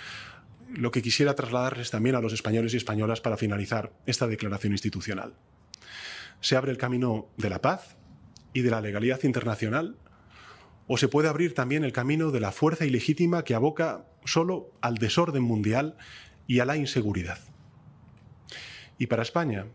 [0.70, 5.34] lo que quisiera trasladarles también a los españoles y españolas para finalizar esta declaración institucional.
[6.42, 7.96] Se abre el camino de la paz
[8.54, 9.98] y de la legalidad internacional,
[10.88, 14.96] o se puede abrir también el camino de la fuerza ilegítima que aboca solo al
[14.96, 15.98] desorden mundial
[16.48, 17.40] y a la inseguridad.
[18.98, 19.66] Y para España,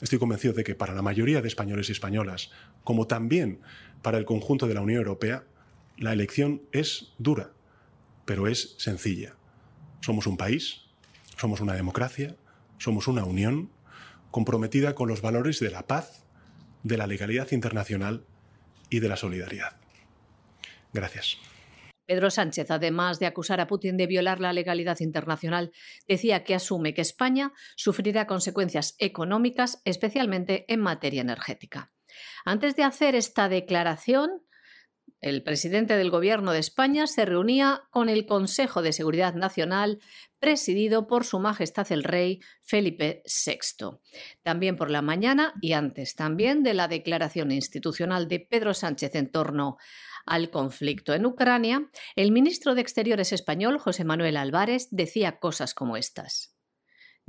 [0.00, 2.50] estoy convencido de que para la mayoría de españoles y españolas,
[2.84, 3.60] como también
[4.02, 5.44] para el conjunto de la Unión Europea,
[6.02, 7.52] la elección es dura,
[8.24, 9.36] pero es sencilla.
[10.00, 10.82] Somos un país,
[11.36, 12.34] somos una democracia,
[12.78, 13.70] somos una unión
[14.32, 16.24] comprometida con los valores de la paz,
[16.82, 18.24] de la legalidad internacional
[18.90, 19.76] y de la solidaridad.
[20.92, 21.38] Gracias.
[22.04, 25.70] Pedro Sánchez, además de acusar a Putin de violar la legalidad internacional,
[26.08, 31.92] decía que asume que España sufrirá consecuencias económicas, especialmente en materia energética.
[32.44, 34.42] Antes de hacer esta declaración,
[35.22, 40.00] el presidente del Gobierno de España se reunía con el Consejo de Seguridad Nacional
[40.40, 44.00] presidido por Su Majestad el Rey Felipe VI.
[44.42, 49.30] También por la mañana y antes también de la declaración institucional de Pedro Sánchez en
[49.30, 49.76] torno
[50.26, 55.96] al conflicto en Ucrania, el ministro de Exteriores español, José Manuel Álvarez, decía cosas como
[55.96, 56.51] estas.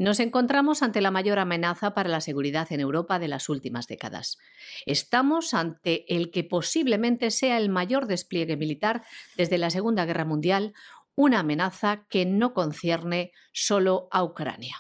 [0.04, 4.38] Nos encontramos ante la mayor amenaza para la seguridad en Europa de las últimas décadas.
[4.86, 9.06] Estamos ante el que posiblemente sea el mayor despliegue militar
[9.38, 10.74] desde la Segunda Guerra Mundial,
[11.16, 14.76] una amenaza que no concierne solo a Ucrania.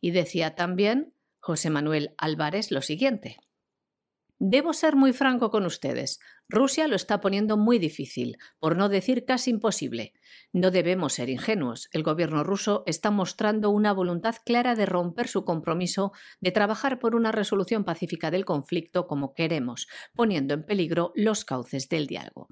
[0.00, 3.36] Y decía también José Manuel Álvarez lo siguiente.
[4.42, 6.18] Debo ser muy franco con ustedes.
[6.48, 10.14] Rusia lo está poniendo muy difícil, por no decir casi imposible.
[10.50, 11.90] No debemos ser ingenuos.
[11.92, 17.14] El gobierno ruso está mostrando una voluntad clara de romper su compromiso de trabajar por
[17.14, 22.48] una resolución pacífica del conflicto como queremos, poniendo en peligro los cauces del diálogo.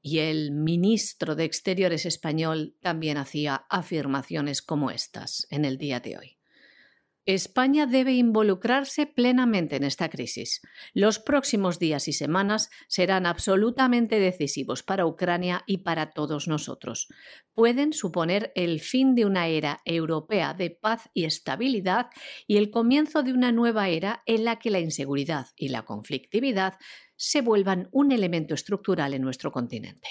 [0.00, 6.16] Y el ministro de Exteriores español también hacía afirmaciones como estas en el día de
[6.16, 6.37] hoy.
[7.28, 10.62] España debe involucrarse plenamente en esta crisis.
[10.94, 17.06] Los próximos días y semanas serán absolutamente decisivos para Ucrania y para todos nosotros.
[17.52, 22.06] Pueden suponer el fin de una era europea de paz y estabilidad
[22.46, 26.78] y el comienzo de una nueva era en la que la inseguridad y la conflictividad
[27.16, 30.08] se vuelvan un elemento estructural en nuestro continente.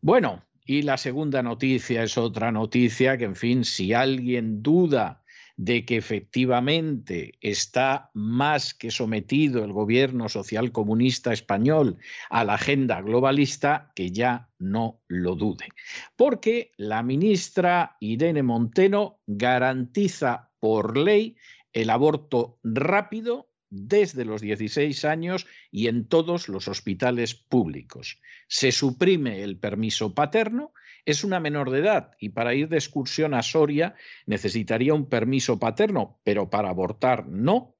[0.00, 5.21] Bueno, y la segunda noticia es otra noticia que, en fin, si alguien duda
[5.64, 11.98] de que efectivamente está más que sometido el gobierno social comunista español
[12.30, 15.68] a la agenda globalista, que ya no lo dude.
[16.16, 21.36] Porque la ministra Irene Monteno garantiza por ley
[21.72, 28.18] el aborto rápido desde los 16 años y en todos los hospitales públicos.
[28.48, 30.72] Se suprime el permiso paterno
[31.04, 33.94] es una menor de edad y para ir de excursión a Soria
[34.26, 37.76] necesitaría un permiso paterno, pero para abortar no.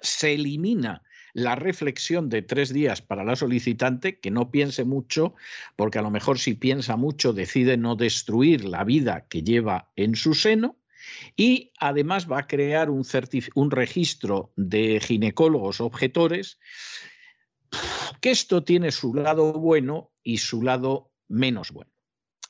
[0.00, 1.02] Se elimina
[1.34, 5.34] la reflexión de tres días para la solicitante, que no piense mucho,
[5.76, 10.14] porque a lo mejor si piensa mucho decide no destruir la vida que lleva en
[10.14, 10.76] su seno.
[11.36, 13.04] Y además va a crear un,
[13.70, 16.58] registro de ginecólogos objetores,
[18.20, 21.91] que esto tiene su lado bueno y su lado menos bueno.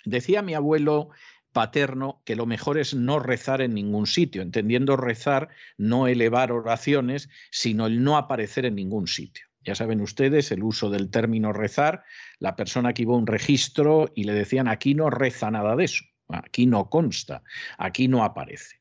[0.04, 1.10] Decía mi abuelo
[1.52, 7.28] paterno que lo mejor es no rezar en ningún sitio, entendiendo rezar no elevar oraciones,
[7.50, 9.46] sino el no aparecer en ningún sitio.
[9.64, 12.02] Ya saben ustedes el uso del término rezar,
[12.38, 15.84] la persona que iba a un registro y le decían aquí no reza nada de
[15.84, 17.44] eso, aquí no consta,
[17.78, 18.80] aquí no aparece.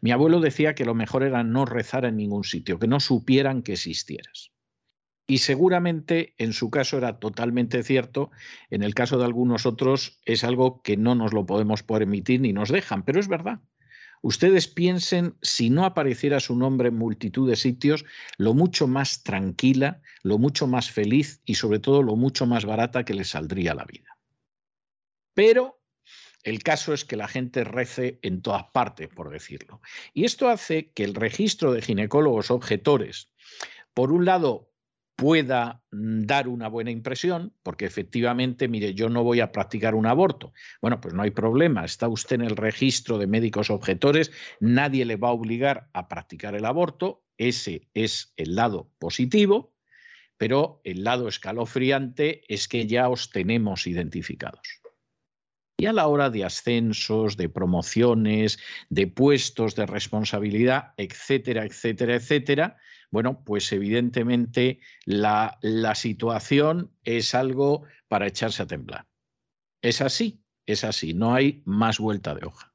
[0.00, 3.62] Mi abuelo decía que lo mejor era no rezar en ningún sitio, que no supieran
[3.62, 4.51] que existieras.
[5.26, 8.30] Y seguramente en su caso era totalmente cierto,
[8.70, 12.52] en el caso de algunos otros es algo que no nos lo podemos permitir ni
[12.52, 13.60] nos dejan, pero es verdad.
[14.22, 18.04] Ustedes piensen, si no apareciera su nombre en multitud de sitios,
[18.38, 23.04] lo mucho más tranquila, lo mucho más feliz y sobre todo lo mucho más barata
[23.04, 24.16] que les saldría la vida.
[25.34, 25.80] Pero
[26.44, 29.80] el caso es que la gente rece en todas partes, por decirlo.
[30.14, 33.32] Y esto hace que el registro de ginecólogos objetores,
[33.94, 34.71] por un lado,
[35.16, 40.06] pueda mm, dar una buena impresión, porque efectivamente, mire, yo no voy a practicar un
[40.06, 40.52] aborto.
[40.80, 45.16] Bueno, pues no hay problema, está usted en el registro de médicos objetores, nadie le
[45.16, 49.74] va a obligar a practicar el aborto, ese es el lado positivo,
[50.36, 54.82] pero el lado escalofriante es que ya os tenemos identificados.
[55.76, 58.58] Y a la hora de ascensos, de promociones,
[58.88, 62.76] de puestos de responsabilidad, etcétera, etcétera, etcétera,
[63.12, 69.06] bueno, pues evidentemente la, la situación es algo para echarse a temblar.
[69.82, 72.74] Es así, es así, no hay más vuelta de hoja.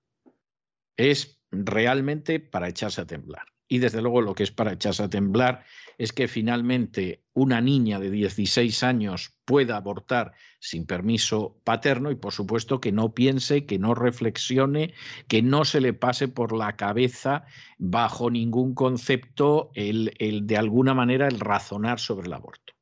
[0.96, 3.48] Es realmente para echarse a temblar.
[3.68, 5.66] Y desde luego lo que es para echarse a temblar
[5.98, 12.34] es que finalmente una niña de 16 años pueda abortar sin permiso paterno y por
[12.34, 14.94] supuesto que no piense, que no reflexione,
[15.28, 17.46] que no se le pase por la cabeza
[17.78, 22.74] bajo ningún concepto el, el de alguna manera el razonar sobre el aborto.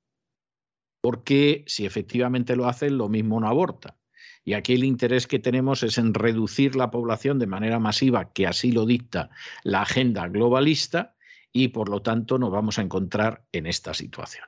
[1.01, 3.97] Porque si efectivamente lo hace, lo mismo no aborta.
[4.45, 8.45] Y aquí el interés que tenemos es en reducir la población de manera masiva, que
[8.45, 9.31] así lo dicta
[9.63, 11.15] la agenda globalista,
[11.51, 14.45] y por lo tanto nos vamos a encontrar en esta situación.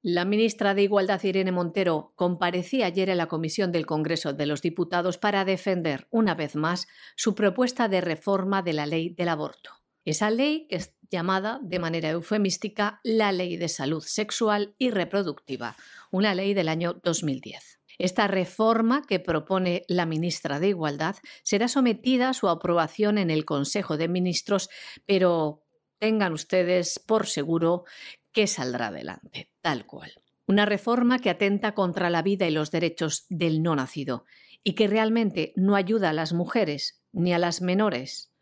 [0.00, 4.62] La ministra de Igualdad, Irene Montero, comparecía ayer en la Comisión del Congreso de los
[4.62, 9.72] Diputados para defender, una vez más, su propuesta de reforma de la ley del aborto.
[10.04, 15.76] Esa ley que es llamada de manera eufemística la Ley de Salud Sexual y Reproductiva,
[16.10, 17.77] una ley del año 2010.
[17.98, 23.44] Esta reforma que propone la ministra de Igualdad será sometida a su aprobación en el
[23.44, 24.70] Consejo de Ministros,
[25.04, 25.64] pero
[25.98, 27.84] tengan ustedes por seguro
[28.30, 30.12] que saldrá adelante, tal cual.
[30.46, 34.24] Una reforma que atenta contra la vida y los derechos del no nacido
[34.62, 38.32] y que realmente no ayuda a las mujeres ni a las menores,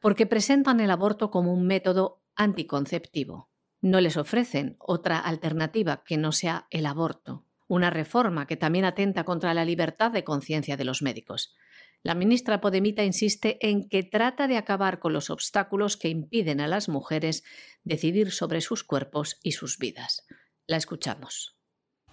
[0.00, 3.50] porque presentan el aborto como un método anticonceptivo.
[3.80, 9.24] No les ofrecen otra alternativa que no sea el aborto una reforma que también atenta
[9.24, 11.54] contra la libertad de conciencia de los médicos.
[12.02, 16.68] La ministra Podemita insiste en que trata de acabar con los obstáculos que impiden a
[16.68, 17.42] las mujeres
[17.82, 20.24] decidir sobre sus cuerpos y sus vidas.
[20.66, 21.55] La escuchamos.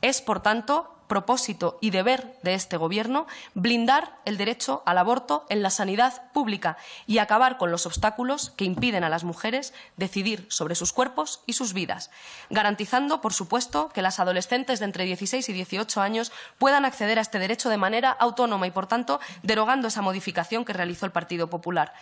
[0.04, 5.62] Es, por tanto, propósito y deber de este Gobierno blindar el derecho al aborto en
[5.62, 6.76] la sanidad pública
[7.08, 11.54] y acabar con los obstáculos que impiden a las mujeres decidir sobre sus cuerpos y
[11.54, 12.12] sus vidas,
[12.50, 17.22] garantizando, por supuesto, que las adolescentes de entre 16 y 18 años puedan acceder a
[17.22, 21.50] este derecho de manera autónoma y, por tanto, derogando esa modificación que realizó el Partido
[21.50, 21.94] Popular.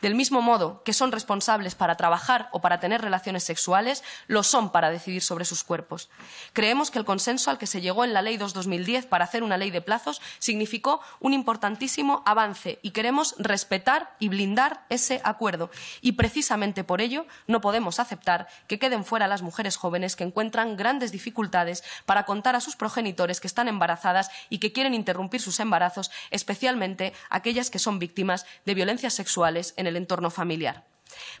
[0.00, 4.70] Del mismo modo que son responsables para trabajar o para tener relaciones sexuales, lo son
[4.70, 6.08] para decidir sobre sus cuerpos.
[6.52, 9.58] Creemos que el consenso al que se llegó en la Ley 2-2010 para hacer una
[9.58, 15.70] ley de plazos significó un importantísimo avance y queremos respetar y blindar ese acuerdo.
[16.00, 20.76] Y precisamente por ello no podemos aceptar que queden fuera las mujeres jóvenes que encuentran
[20.76, 25.60] grandes dificultades para contar a sus progenitores que están embarazadas y que quieren interrumpir sus
[25.60, 30.86] embarazos, especialmente aquellas que son víctimas de violencias sexuales en el entorno familiar.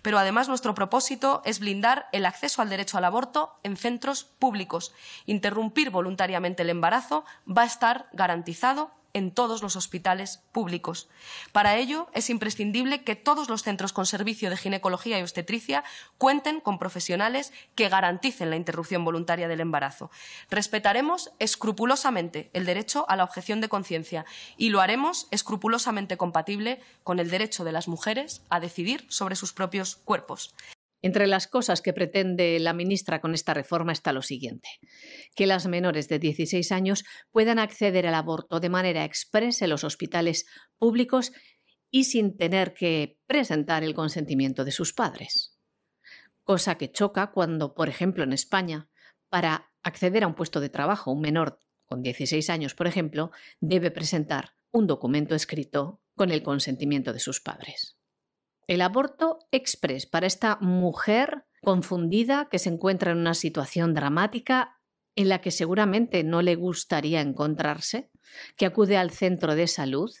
[0.02, 4.92] Pero además nuestro propósito es blindar el acceso al derecho al aborto en centros públicos.
[5.26, 11.08] Interrumpir voluntariamente el embarazo va a estar garantizado en todos los hospitales públicos.
[11.52, 15.84] Para ello, es imprescindible que todos los centros con servicio de ginecología y obstetricia
[16.18, 20.10] cuenten con profesionales que garanticen la interrupción voluntaria del embarazo.
[20.50, 24.24] Respetaremos escrupulosamente el derecho a la objeción de conciencia
[24.56, 29.52] y lo haremos escrupulosamente compatible con el derecho de las mujeres a decidir sobre sus
[29.52, 30.54] propios cuerpos.
[31.02, 34.68] Entre las cosas que pretende la ministra con esta reforma está lo siguiente,
[35.34, 39.84] que las menores de 16 años puedan acceder al aborto de manera expresa en los
[39.84, 40.46] hospitales
[40.78, 41.32] públicos
[41.90, 45.58] y sin tener que presentar el consentimiento de sus padres.
[46.44, 48.88] Cosa que choca cuando, por ejemplo, en España,
[49.28, 53.30] para acceder a un puesto de trabajo, un menor con 16 años, por ejemplo,
[53.60, 57.99] debe presentar un documento escrito con el consentimiento de sus padres.
[58.70, 64.78] El aborto express para esta mujer confundida que se encuentra en una situación dramática
[65.16, 68.12] en la que seguramente no le gustaría encontrarse,
[68.56, 70.12] que acude al centro de salud,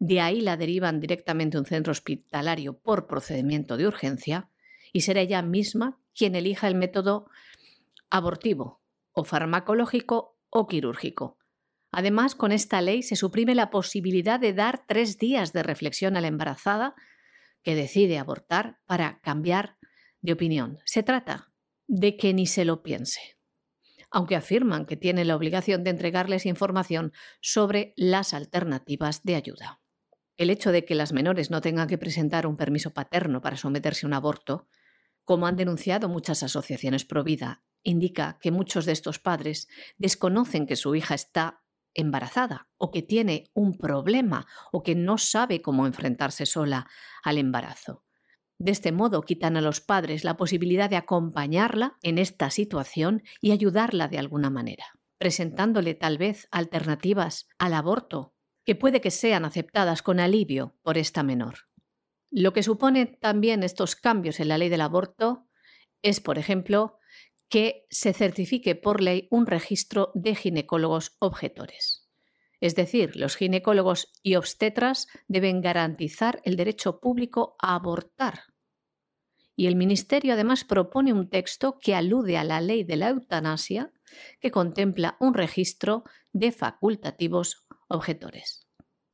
[0.00, 4.50] de ahí la derivan directamente a un centro hospitalario por procedimiento de urgencia
[4.92, 7.28] y será ella misma quien elija el método
[8.10, 8.82] abortivo
[9.12, 11.38] o farmacológico o quirúrgico.
[11.92, 16.20] Además, con esta ley se suprime la posibilidad de dar tres días de reflexión a
[16.20, 16.96] la embarazada
[17.62, 19.78] que decide abortar para cambiar
[20.20, 20.78] de opinión.
[20.84, 21.52] Se trata
[21.86, 23.20] de que ni se lo piense,
[24.10, 29.80] aunque afirman que tiene la obligación de entregarles información sobre las alternativas de ayuda.
[30.36, 34.06] El hecho de que las menores no tengan que presentar un permiso paterno para someterse
[34.06, 34.68] a un aborto,
[35.24, 40.76] como han denunciado muchas asociaciones pro vida, indica que muchos de estos padres desconocen que
[40.76, 41.61] su hija está
[41.94, 46.88] embarazada o que tiene un problema o que no sabe cómo enfrentarse sola
[47.22, 48.04] al embarazo.
[48.58, 53.50] De este modo quitan a los padres la posibilidad de acompañarla en esta situación y
[53.50, 54.84] ayudarla de alguna manera,
[55.18, 58.34] presentándole tal vez alternativas al aborto
[58.64, 61.66] que puede que sean aceptadas con alivio por esta menor.
[62.30, 65.48] Lo que supone también estos cambios en la ley del aborto
[66.02, 66.98] es, por ejemplo,
[67.52, 72.08] que se certifique por ley un registro de ginecólogos objetores.
[72.62, 78.44] Es decir, los ginecólogos y obstetras deben garantizar el derecho público a abortar.
[79.54, 83.92] Y el Ministerio además propone un texto que alude a la ley de la eutanasia,
[84.40, 88.61] que contempla un registro de facultativos objetores.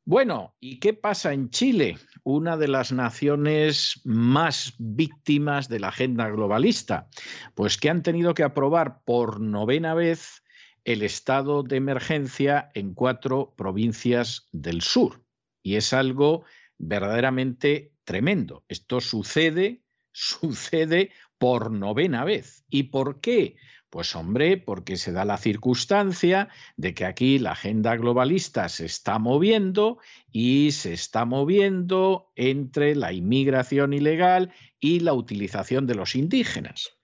[0.09, 6.31] Bueno, ¿y qué pasa en Chile, una de las naciones más víctimas de la agenda
[6.31, 7.11] globalista?
[7.55, 10.43] Pues que han tenido que aprobar por novena vez
[10.85, 15.27] el estado de emergencia en cuatro provincias del sur.
[15.63, 16.47] Y es algo
[16.79, 18.65] verdaderamente tremendo.
[18.67, 19.83] Esto sucede,
[20.13, 22.65] sucede por novena vez.
[22.71, 23.57] ¿Y por qué?
[23.91, 29.19] Pues hombre, porque se da la circunstancia de que aquí la agenda globalista se está
[29.19, 29.99] moviendo
[30.31, 36.99] y se está moviendo entre la inmigración ilegal y la utilización de los indígenas.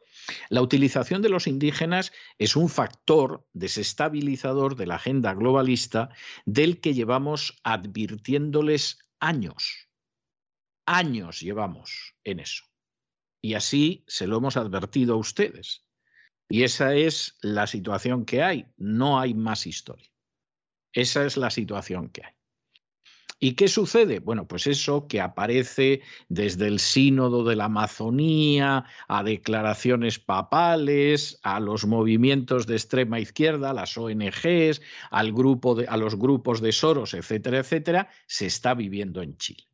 [0.48, 6.10] La utilización de los indígenas es un factor desestabilizador de la agenda globalista
[6.44, 9.88] del que llevamos advirtiéndoles años.
[10.86, 12.64] Años llevamos en eso.
[13.40, 15.84] Y así se lo hemos advertido a ustedes.
[16.48, 18.66] Y esa es la situación que hay.
[18.76, 20.10] No hay más historia.
[20.92, 22.34] Esa es la situación que hay.
[23.40, 24.20] ¿Y qué sucede?
[24.20, 31.60] Bueno, pues eso que aparece desde el sínodo de la Amazonía, a declaraciones papales, a
[31.60, 34.80] los movimientos de extrema izquierda, las ONGs,
[35.10, 39.64] al grupo de, a los grupos de Soros, etcétera, etcétera, se está viviendo en Chile.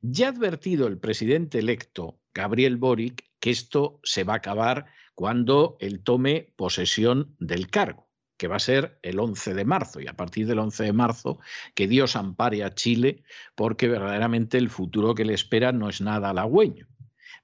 [0.00, 4.86] Ya ha advertido el presidente electo, Gabriel Boric, que esto se va a acabar
[5.22, 10.00] cuando él tome posesión del cargo, que va a ser el 11 de marzo.
[10.00, 11.38] Y a partir del 11 de marzo,
[11.76, 13.22] que Dios ampare a Chile,
[13.54, 16.88] porque verdaderamente el futuro que le espera no es nada halagüeño.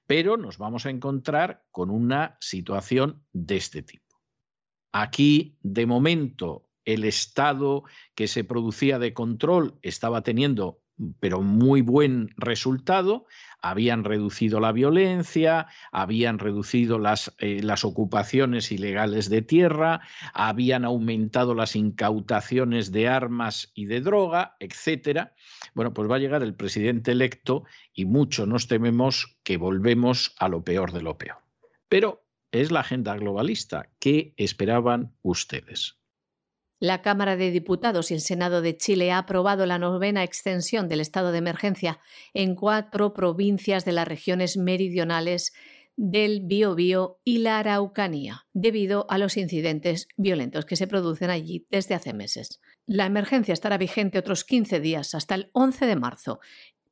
[0.07, 4.19] Pero nos vamos a encontrar con una situación de este tipo.
[4.91, 10.81] Aquí, de momento, el estado que se producía de control estaba teniendo
[11.19, 13.25] pero muy buen resultado.
[13.61, 20.01] Habían reducido la violencia, habían reducido las, eh, las, ocupaciones ilegales de tierra,
[20.33, 25.33] habían aumentado las incautaciones de armas y de droga, etcétera.
[25.73, 30.47] Bueno, pues va a llegar el presidente electo y mucho nos tememos que volvemos a
[30.47, 31.37] lo peor de lo peor.
[31.89, 33.89] Pero es la agenda globalista.
[33.99, 35.98] ¿Qué esperaban ustedes?
[36.81, 41.01] La Cámara de Diputados y el Senado de Chile ha aprobado la novena extensión del
[41.01, 41.99] estado de emergencia
[42.33, 45.51] en cuatro provincias de las regiones meridionales
[45.97, 51.95] del Biobío y la Araucanía, debido a los incidentes violentos que se producen allí desde
[51.95, 52.61] hace meses.
[52.85, 56.39] La emergencia estará vigente otros 15 días hasta el 11 de marzo,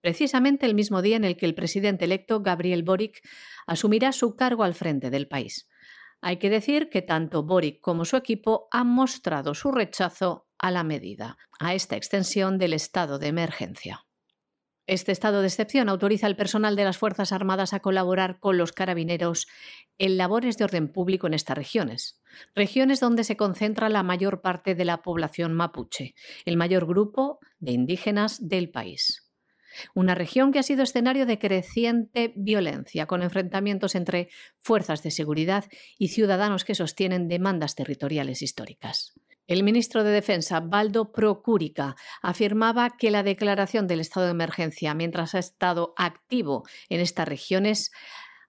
[0.02, 3.26] precisamente el mismo día en el que el presidente electo Gabriel Boric
[3.66, 5.70] asumirá su cargo al frente del país.
[6.22, 10.84] Hay que decir que tanto Boric como su equipo han mostrado su rechazo a la
[10.84, 14.06] medida, a esta extensión del estado de emergencia.
[14.88, 18.72] Este estado de excepción autoriza al personal de las Fuerzas Armadas a colaborar con los
[18.72, 19.48] carabineros
[19.98, 22.22] en labores de orden público en estas regiones,
[22.56, 26.16] regiones donde se concentra la mayor parte de la población mapuche,
[26.46, 29.27] el mayor grupo de indígenas del país
[29.94, 35.66] una región que ha sido escenario de creciente violencia, con enfrentamientos entre fuerzas de seguridad
[35.98, 39.14] y ciudadanos que sostienen demandas territoriales históricas.
[39.48, 45.36] El ministro de Defensa, Baldo Procúrica, afirmaba que la declaración del estado de emergencia, mientras
[45.36, 47.92] ha estado activo en estas regiones,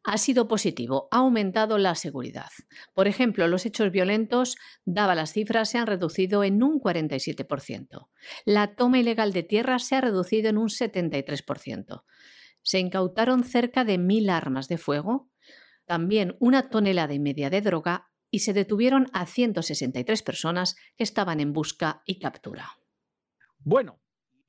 [0.05, 2.51] ha sido positivo, ha aumentado la seguridad.
[2.95, 8.09] Por ejemplo, los hechos violentos, daba las cifras, se han reducido en un 47%.
[8.45, 12.05] La toma ilegal de tierras se ha reducido en un 73%.
[12.63, 15.31] Se incautaron cerca de mil armas de fuego,
[15.87, 21.41] también una tonelada y media de droga y se detuvieron a 163 personas que estaban
[21.41, 22.79] en busca y captura.
[23.59, 24.01] Bueno,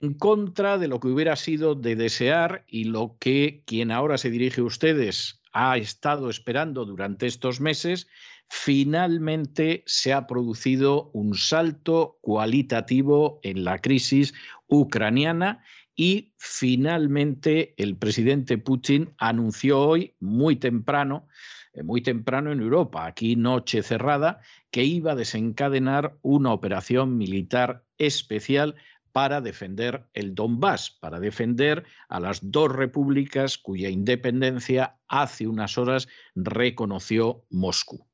[0.02, 4.30] en contra de lo que hubiera sido de desear y lo que quien ahora se
[4.30, 8.08] dirige a ustedes ha estado esperando durante estos meses,
[8.50, 14.34] finalmente se ha producido un salto cualitativo en la crisis
[14.68, 15.64] ucraniana
[15.96, 21.28] y finalmente el presidente Putin anunció hoy, muy temprano,
[21.74, 24.40] eh, muy temprano en Europa, aquí noche cerrada,
[24.72, 28.76] que iba a desencadenar una operación militar especial
[29.12, 36.08] para defender el Donbass, para defender a las dos repúblicas cuya independencia hace unas horas
[36.36, 38.06] reconoció Moscú.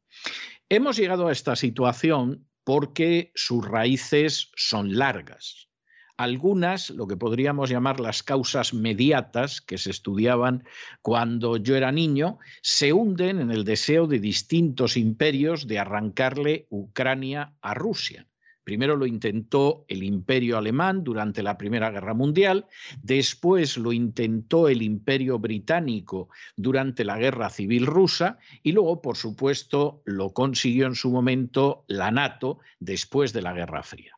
[0.70, 5.70] Hemos llegado a esta situación porque sus raíces son largas.
[6.18, 10.64] Algunas, lo que podríamos llamar las causas mediatas que se estudiaban
[11.02, 17.54] cuando yo era niño, se hunden en el deseo de distintos imperios de arrancarle Ucrania
[17.62, 18.28] a Rusia.
[18.66, 22.66] Primero lo intentó el imperio alemán durante la Primera Guerra Mundial,
[23.04, 30.02] después lo intentó el imperio británico durante la Guerra Civil rusa y luego, por supuesto,
[30.04, 34.15] lo consiguió en su momento la NATO después de la Guerra Fría.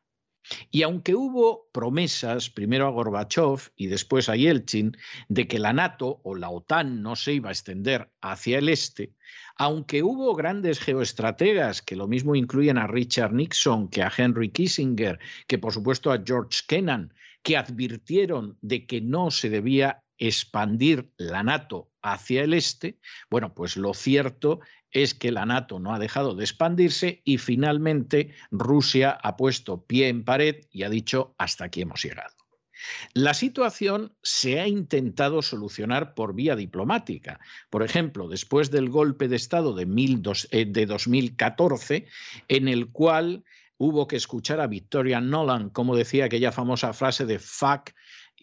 [0.71, 4.97] Y aunque hubo promesas, primero a Gorbachev y después a Yeltsin,
[5.29, 9.13] de que la NATO o la OTAN no se iba a extender hacia el este,
[9.55, 15.19] aunque hubo grandes geoestrategas, que lo mismo incluyen a Richard Nixon, que a Henry Kissinger,
[15.47, 21.43] que por supuesto a George Kennan, que advirtieron de que no se debía expandir la
[21.43, 24.59] NATO hacia el este, bueno, pues lo cierto
[24.91, 30.07] es que la NATO no ha dejado de expandirse y finalmente Rusia ha puesto pie
[30.09, 32.35] en pared y ha dicho hasta aquí hemos llegado.
[33.13, 37.39] La situación se ha intentado solucionar por vía diplomática.
[37.69, 39.85] Por ejemplo, después del golpe de Estado de,
[40.85, 42.07] 2014, eh,
[42.47, 43.43] en el cual
[43.77, 47.91] hubo que escuchar a Victoria Nolan, como decía aquella famosa frase de fuck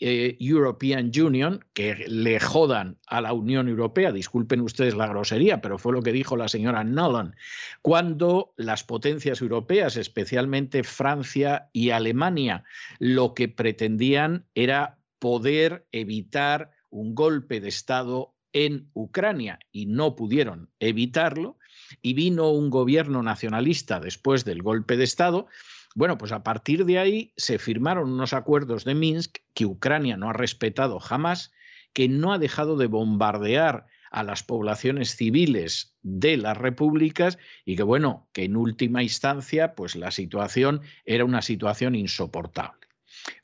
[0.01, 5.79] eh, European Union, que le jodan a la Unión Europea, disculpen ustedes la grosería, pero
[5.79, 7.37] fue lo que dijo la señora Nolan,
[7.81, 12.65] cuando las potencias europeas, especialmente Francia y Alemania,
[12.99, 20.71] lo que pretendían era poder evitar un golpe de Estado en Ucrania y no pudieron
[20.81, 21.59] evitarlo,
[22.03, 25.47] y vino un gobierno nacionalista después del golpe de Estado
[25.95, 30.29] bueno, pues a partir de ahí se firmaron unos acuerdos de Minsk que Ucrania no
[30.29, 31.53] ha respetado jamás,
[31.93, 37.83] que no ha dejado de bombardear a las poblaciones civiles de las repúblicas y que
[37.83, 42.87] bueno, que en última instancia pues la situación era una situación insoportable.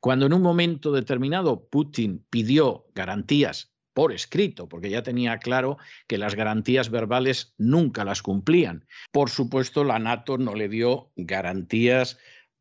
[0.00, 5.76] Cuando en un momento determinado Putin pidió garantías por escrito, porque ya tenía claro
[6.06, 8.86] que las garantías verbales nunca las cumplían.
[9.12, 12.18] Por supuesto, la NATO no le dio garantías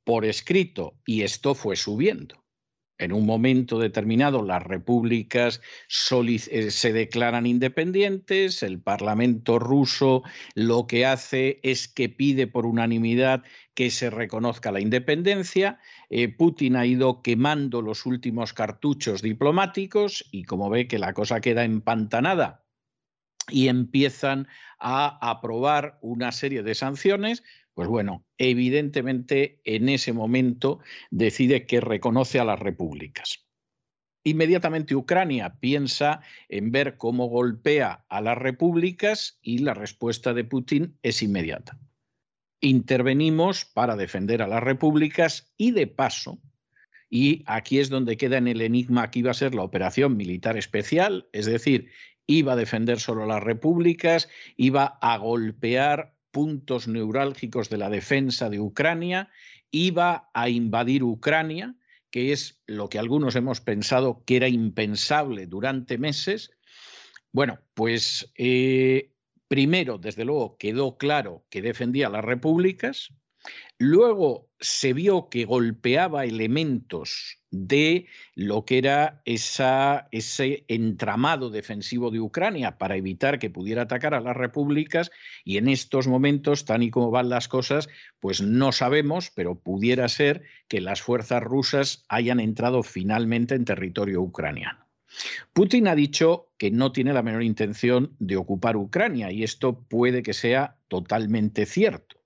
[0.09, 2.43] por escrito y esto fue subiendo.
[2.97, 10.23] En un momento determinado las repúblicas eh, se declaran independientes, el Parlamento ruso
[10.55, 13.43] lo que hace es que pide por unanimidad
[13.75, 15.77] que se reconozca la independencia.
[16.09, 21.39] Eh, Putin ha ido quemando los últimos cartuchos diplomáticos y como ve que la cosa
[21.39, 22.65] queda empantanada
[23.51, 24.47] y empiezan
[24.79, 27.43] a aprobar una serie de sanciones,
[27.79, 30.79] pues bueno, evidentemente en ese momento
[31.11, 33.47] decide que reconoce a las repúblicas.
[34.25, 36.19] Inmediatamente Ucrania piensa
[36.49, 41.79] en ver cómo golpea a las repúblicas y la respuesta de Putin es inmediata.
[42.59, 46.37] Intervenimos para defender a las repúblicas y de paso,
[47.09, 50.57] y aquí es donde queda en el enigma que iba a ser la operación militar
[50.57, 51.91] especial, es decir,
[52.27, 54.27] iba a defender solo las repúblicas,
[54.57, 59.29] iba a golpear puntos neurálgicos de la defensa de Ucrania,
[59.71, 61.75] iba a invadir Ucrania,
[62.11, 66.51] que es lo que algunos hemos pensado que era impensable durante meses.
[67.31, 69.11] Bueno, pues eh,
[69.47, 73.13] primero, desde luego, quedó claro que defendía las repúblicas,
[73.79, 82.77] luego se vio que golpeaba elementos de lo que era ese entramado defensivo de Ucrania
[82.77, 85.11] para evitar que pudiera atacar a las repúblicas
[85.45, 87.87] y en estos momentos, tan y como van las cosas,
[88.19, 94.21] pues no sabemos, pero pudiera ser que las fuerzas rusas hayan entrado finalmente en territorio
[94.21, 94.85] ucraniano.
[95.53, 100.21] Putin ha dicho que no tiene la menor intención de ocupar Ucrania y esto puede
[100.21, 102.18] que sea totalmente cierto.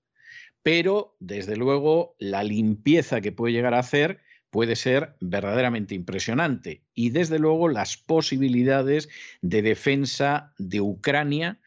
[0.64, 6.82] Pero, desde luego, la limpieza que puede llegar a hacer puede ser verdaderamente impresionante.
[6.94, 9.08] Y desde luego las posibilidades
[9.42, 11.60] de defensa de Ucrania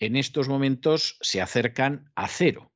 [0.00, 2.72] en estos momentos se acercan a cero.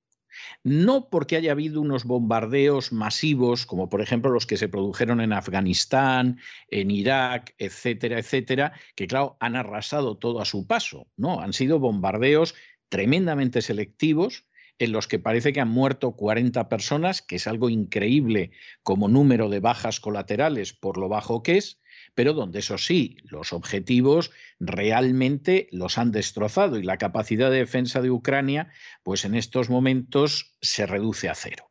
[0.62, 5.32] no porque haya habido unos bombardeos masivos, como por ejemplo los que se produjeron en
[5.32, 11.52] Afganistán, en Irak, etcétera, etcétera, que claro, han arrasado todo a su paso, no, han
[11.52, 12.54] sido bombardeos
[12.88, 14.46] tremendamente selectivos
[14.78, 18.50] en los que parece que han muerto 40 personas, que es algo increíble
[18.82, 21.80] como número de bajas colaterales por lo bajo que es,
[22.14, 28.00] pero donde eso sí, los objetivos realmente los han destrozado y la capacidad de defensa
[28.00, 28.72] de Ucrania,
[29.02, 31.70] pues en estos momentos se reduce a cero.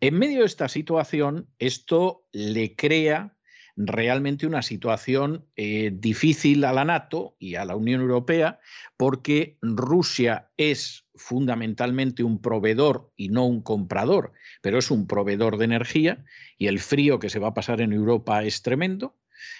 [0.00, 3.35] En medio de esta situación, esto le crea
[3.76, 8.58] realmente una situación eh, difícil a la NATO y a la Unión Europea
[8.96, 15.66] porque Rusia es fundamentalmente un proveedor y no un comprador, pero es un proveedor de
[15.66, 16.24] energía
[16.58, 19.14] y el frío que se va a pasar en Europa es tremendo.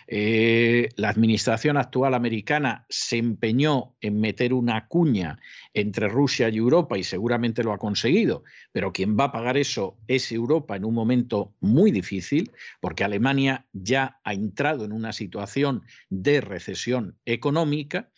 [0.06, 5.38] Eh, la administración actual americana se empeñó en meter una cuña
[5.74, 9.98] entre Rusia y Europa y seguramente lo ha conseguido, pero quien va a pagar eso
[10.06, 15.82] es Europa en un momento muy difícil, porque Alemania ya ha entrado en una situación
[16.08, 18.10] de recesión económica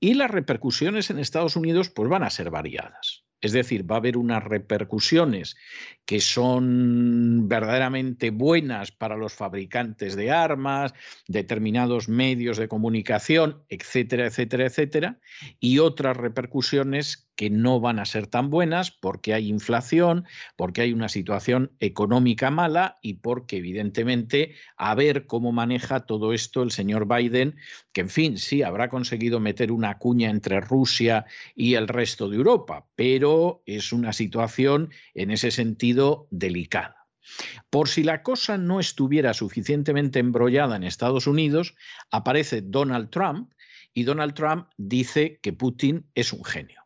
[0.00, 3.23] y las repercusiones en Estados Unidos pues van a ser variadas.
[3.44, 5.54] Es decir, va a haber unas repercusiones
[6.06, 10.94] que son verdaderamente buenas para los fabricantes de armas,
[11.28, 15.18] determinados medios de comunicación, etcétera, etcétera, etcétera,
[15.60, 20.24] y otras repercusiones que no van a ser tan buenas porque hay inflación,
[20.56, 26.62] porque hay una situación económica mala y porque evidentemente a ver cómo maneja todo esto
[26.62, 27.56] el señor Biden,
[27.92, 32.36] que en fin, sí, habrá conseguido meter una cuña entre Rusia y el resto de
[32.36, 37.06] Europa, pero es una situación en ese sentido delicada.
[37.70, 41.74] Por si la cosa no estuviera suficientemente embrollada en Estados Unidos,
[42.10, 43.50] aparece Donald Trump
[43.94, 46.83] y Donald Trump dice que Putin es un genio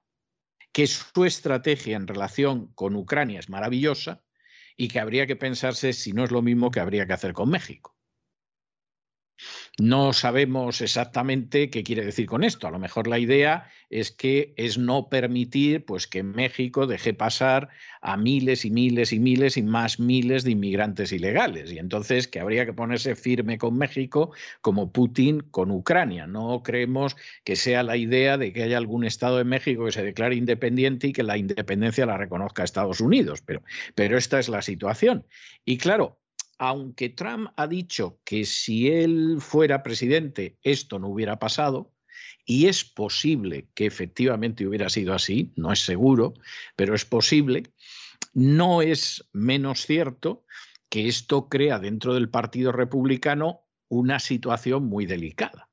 [0.78, 4.22] que su estrategia en relación con Ucrania es maravillosa
[4.76, 7.50] y que habría que pensarse si no es lo mismo que habría que hacer con
[7.50, 7.97] México.
[9.78, 12.66] No sabemos exactamente qué quiere decir con esto.
[12.66, 17.68] A lo mejor la idea es que es no permitir pues, que México deje pasar
[18.00, 21.72] a miles y miles y miles y más miles de inmigrantes ilegales.
[21.72, 26.26] Y entonces que habría que ponerse firme con México como Putin con Ucrania.
[26.26, 30.02] No creemos que sea la idea de que haya algún Estado de México que se
[30.02, 33.42] declare independiente y que la independencia la reconozca Estados Unidos.
[33.42, 33.62] Pero,
[33.94, 35.24] pero esta es la situación.
[35.64, 36.18] Y claro,
[36.58, 41.94] aunque Trump ha dicho que si él fuera presidente esto no hubiera pasado,
[42.44, 46.34] y es posible que efectivamente hubiera sido así, no es seguro,
[46.76, 47.64] pero es posible,
[48.32, 50.44] no es menos cierto
[50.88, 55.68] que esto crea dentro del Partido Republicano una situación muy delicada.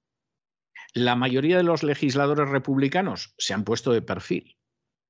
[0.93, 4.57] La mayoría de los legisladores republicanos se han puesto de perfil,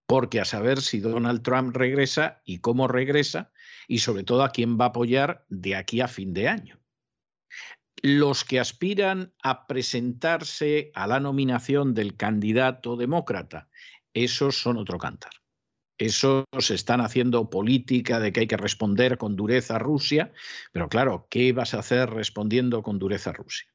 [0.08, 3.52] porque a saber si Donald Trump regresa y cómo regresa,
[3.88, 6.80] y sobre todo a quién va a apoyar de aquí a fin de año.
[8.02, 13.70] Los que aspiran a presentarse a la nominación del candidato demócrata,
[14.14, 15.32] esos son otro cantar.
[15.98, 20.34] Esos están haciendo política de que hay que responder con dureza a Rusia,
[20.74, 23.74] pero claro, ¿qué vas a hacer respondiendo con dureza a Rusia?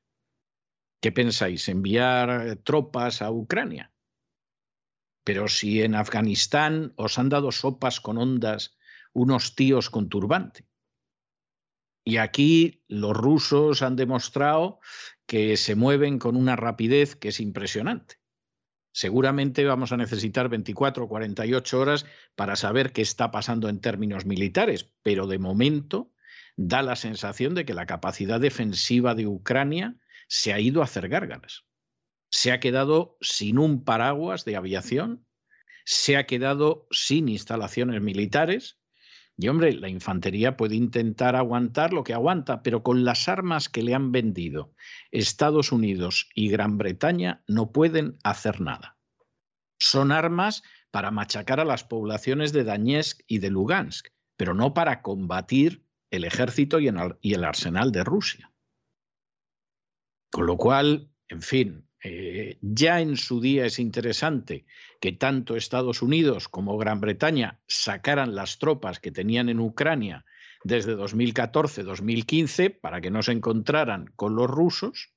[1.00, 1.66] ¿Qué pensáis?
[1.68, 3.90] ¿Enviar tropas a Ucrania?
[5.24, 8.76] Pero si en Afganistán os han dado sopas con ondas
[9.12, 10.66] unos tíos con turbante.
[12.04, 14.80] Y aquí los rusos han demostrado
[15.26, 18.20] que se mueven con una rapidez que es impresionante.
[18.92, 24.26] Seguramente vamos a necesitar 24 o 48 horas para saber qué está pasando en términos
[24.26, 26.12] militares, pero de momento
[26.56, 29.96] da la sensación de que la capacidad defensiva de Ucrania
[30.26, 31.64] se ha ido a hacer gárgaras.
[32.30, 35.26] Se ha quedado sin un paraguas de aviación,
[35.84, 38.80] se ha quedado sin instalaciones militares
[39.40, 43.82] y hombre, la infantería puede intentar aguantar lo que aguanta, pero con las armas que
[43.82, 44.74] le han vendido
[45.12, 48.98] Estados Unidos y Gran Bretaña no pueden hacer nada.
[49.78, 55.00] Son armas para machacar a las poblaciones de Donetsk y de Lugansk, pero no para
[55.00, 56.88] combatir el ejército y
[57.32, 58.52] el arsenal de Rusia.
[60.30, 64.64] Con lo cual, en fin, eh, ya en su día es interesante
[65.00, 70.24] que tanto Estados Unidos como Gran Bretaña sacaran las tropas que tenían en Ucrania
[70.64, 75.12] desde 2014-2015 para que no se encontraran con los rusos.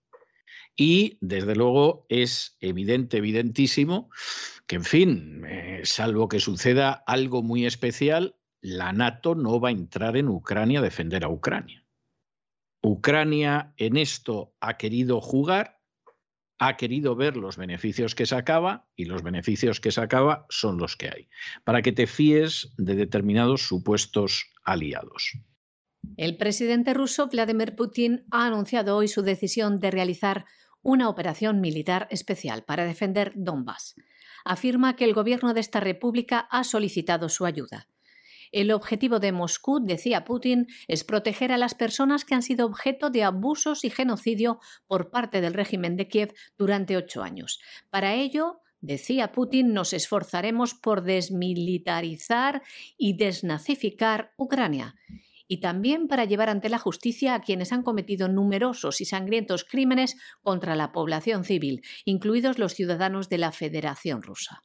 [0.75, 4.09] Y desde luego es evidente, evidentísimo,
[4.65, 9.73] que en fin, eh, salvo que suceda algo muy especial, la NATO no va a
[9.73, 11.85] entrar en Ucrania a defender a Ucrania.
[12.81, 15.82] Ucrania en esto ha querido jugar
[16.67, 21.09] ha querido ver los beneficios que sacaba y los beneficios que sacaba son los que
[21.09, 21.29] hay,
[21.65, 25.33] para que te fíes de determinados supuestos aliados.
[26.15, 30.45] El presidente ruso Vladimir Putin ha anunciado hoy su decisión de realizar
[30.81, 33.95] una operación militar especial para defender Donbass.
[34.45, 37.87] Afirma que el gobierno de esta república ha solicitado su ayuda.
[38.53, 43.09] El objetivo de Moscú, decía Putin, es proteger a las personas que han sido objeto
[43.09, 47.59] de abusos y genocidio por parte del régimen de Kiev durante ocho años.
[47.89, 52.61] Para ello, decía Putin, nos esforzaremos por desmilitarizar
[52.95, 54.95] y desnazificar Ucrania
[55.47, 60.17] y también para llevar ante la justicia a quienes han cometido numerosos y sangrientos crímenes
[60.41, 64.63] contra la población civil, incluidos los ciudadanos de la Federación Rusa.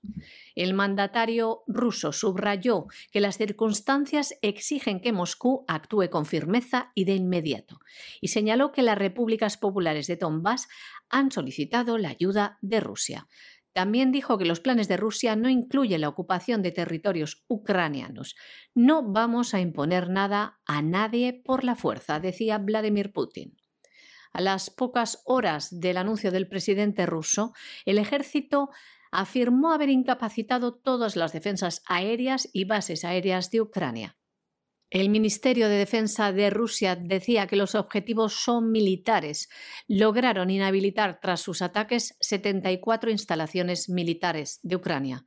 [0.54, 7.14] El mandatario ruso subrayó que las circunstancias exigen que Moscú actúe con firmeza y de
[7.14, 7.80] inmediato,
[8.20, 10.68] y señaló que las repúblicas populares de Donbass
[11.10, 13.26] han solicitado la ayuda de Rusia.
[13.78, 18.34] También dijo que los planes de Rusia no incluyen la ocupación de territorios ucranianos.
[18.74, 23.56] No vamos a imponer nada a nadie por la fuerza, decía Vladimir Putin.
[24.32, 27.52] A las pocas horas del anuncio del presidente ruso,
[27.84, 28.70] el ejército
[29.12, 34.17] afirmó haber incapacitado todas las defensas aéreas y bases aéreas de Ucrania.
[34.90, 39.50] El Ministerio de Defensa de Rusia decía que los objetivos son militares.
[39.86, 45.26] Lograron inhabilitar tras sus ataques 74 instalaciones militares de Ucrania,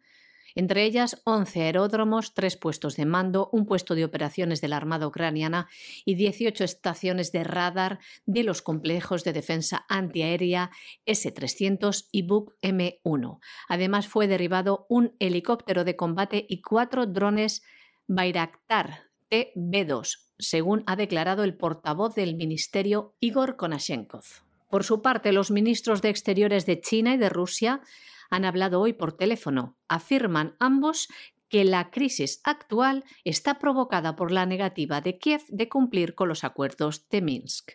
[0.56, 5.06] entre ellas 11 aeródromos, tres puestos de mando, un puesto de operaciones de la Armada
[5.06, 5.70] ucraniana
[6.06, 10.72] y 18 estaciones de radar de los complejos de defensa antiaérea
[11.06, 13.40] S-300 y Buk M1.
[13.70, 17.62] Además fue derribado un helicóptero de combate y cuatro drones
[18.08, 24.24] Bayraktar B2, según ha declarado el portavoz del ministerio Igor Konashenkov.
[24.70, 27.82] Por su parte, los ministros de Exteriores de China y de Rusia
[28.30, 29.78] han hablado hoy por teléfono.
[29.88, 31.08] Afirman ambos
[31.50, 36.46] que la crisis actual está provocada por la negativa de Kiev de cumplir con los
[36.46, 37.74] acuerdos de Minsk.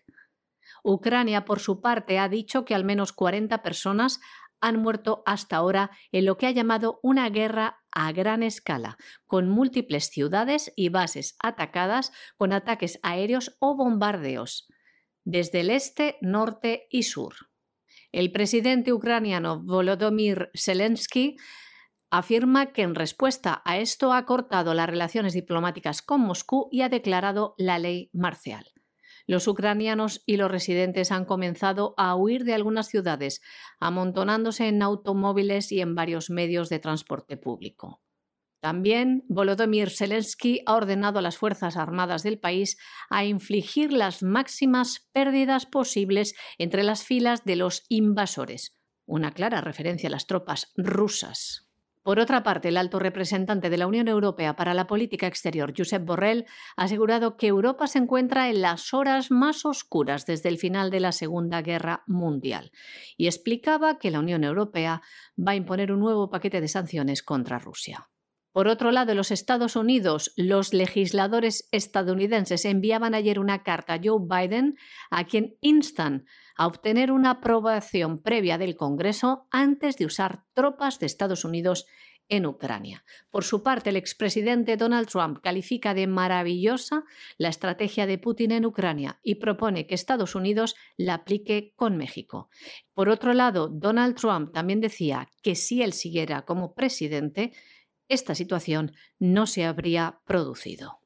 [0.83, 4.21] Ucrania, por su parte, ha dicho que al menos 40 personas
[4.61, 9.49] han muerto hasta ahora en lo que ha llamado una guerra a gran escala, con
[9.49, 14.69] múltiples ciudades y bases atacadas con ataques aéreos o bombardeos,
[15.25, 17.35] desde el este, norte y sur.
[18.13, 21.37] El presidente ucraniano Volodymyr Zelensky
[22.11, 26.91] afirma que en respuesta a esto ha cortado las relaciones diplomáticas con Moscú y ha
[26.91, 28.76] declarado la ley marcial.
[29.27, 33.43] Los ucranianos y los residentes han comenzado a huir de algunas ciudades,
[33.81, 38.03] amontonándose en automóviles y en varios medios de transporte público.
[38.61, 42.79] También Volodymyr Zelensky ha ordenado a las Fuerzas Armadas del país
[43.11, 50.09] a infligir las máximas pérdidas posibles entre las filas de los invasores, una clara referencia
[50.09, 51.66] a las tropas rusas.
[52.07, 56.05] Por otra parte, el alto representante de la Unión Europea para la Política Exterior, Josep
[56.05, 56.47] Borrell,
[56.77, 61.01] ha asegurado que Europa se encuentra en las horas más oscuras desde el final de
[61.01, 62.71] la Segunda Guerra Mundial
[63.17, 65.03] y explicaba que la Unión Europea
[65.37, 68.09] va a imponer un nuevo paquete de sanciones contra Rusia.
[68.57, 74.19] Por otro lado, los Estados Unidos, los legisladores estadounidenses enviaban ayer una carta a Joe
[74.19, 74.79] Biden
[75.11, 76.25] a quien instan
[76.57, 81.85] a obtener una aprobación previa del Congreso antes de usar tropas de Estados Unidos
[82.31, 83.05] en Ucrania.
[83.31, 87.05] Por su parte, el expresidente Donald Trump califica de maravillosa
[87.37, 92.49] la estrategia de Putin en Ucrania y propone que Estados Unidos la aplique con México.
[92.95, 97.53] Por otro lado, Donald Trump también decía que si él siguiera como presidente,
[98.09, 101.01] esta situación no se habría producido.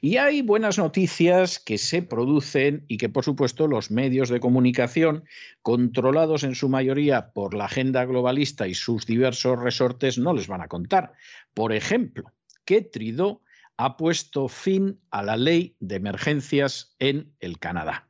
[0.00, 5.24] Y hay buenas noticias que se producen y que, por supuesto, los medios de comunicación,
[5.62, 10.60] controlados en su mayoría por la agenda globalista y sus diversos resortes, no les van
[10.60, 11.14] a contar.
[11.54, 12.32] Por ejemplo,
[12.64, 13.42] que Trudeau
[13.78, 18.08] ha puesto fin a la ley de emergencias en el Canadá,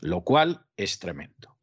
[0.00, 1.56] lo cual es tremendo.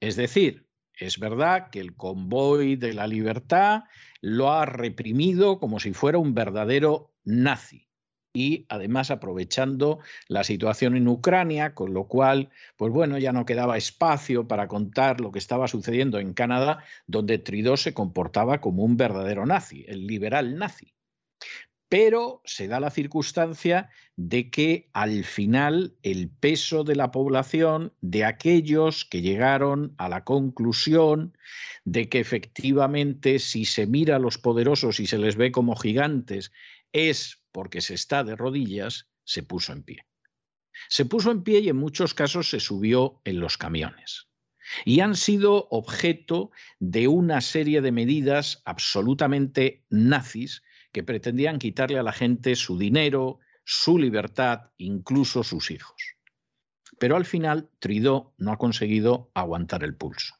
[0.00, 0.66] Es decir,
[0.98, 3.84] es verdad que el convoy de la libertad
[4.20, 7.88] lo ha reprimido como si fuera un verdadero nazi
[8.34, 13.76] y además aprovechando la situación en Ucrania, con lo cual, pues bueno, ya no quedaba
[13.76, 18.96] espacio para contar lo que estaba sucediendo en Canadá, donde Trudeau se comportaba como un
[18.96, 20.94] verdadero nazi, el liberal nazi.
[21.92, 28.24] Pero se da la circunstancia de que al final el peso de la población, de
[28.24, 31.36] aquellos que llegaron a la conclusión
[31.84, 36.50] de que efectivamente si se mira a los poderosos y se les ve como gigantes,
[36.92, 40.06] es porque se está de rodillas, se puso en pie.
[40.88, 44.28] Se puso en pie y en muchos casos se subió en los camiones.
[44.86, 50.62] y han sido objeto de una serie de medidas absolutamente nazis
[50.92, 56.16] que pretendían quitarle a la gente su dinero, su libertad, incluso sus hijos.
[56.98, 60.34] Pero al final Trudeau no ha conseguido aguantar el pulso.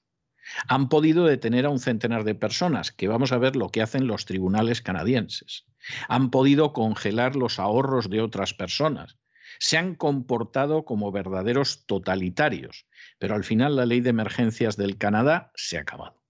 [0.68, 4.06] Han podido detener a un centenar de personas, que vamos a ver lo que hacen
[4.06, 5.66] los tribunales canadienses.
[6.08, 9.18] Han podido congelar los ahorros de otras personas.
[9.58, 12.86] Se han comportado como verdaderos totalitarios,
[13.18, 16.21] pero al final la ley de emergencias del Canadá se ha acabado.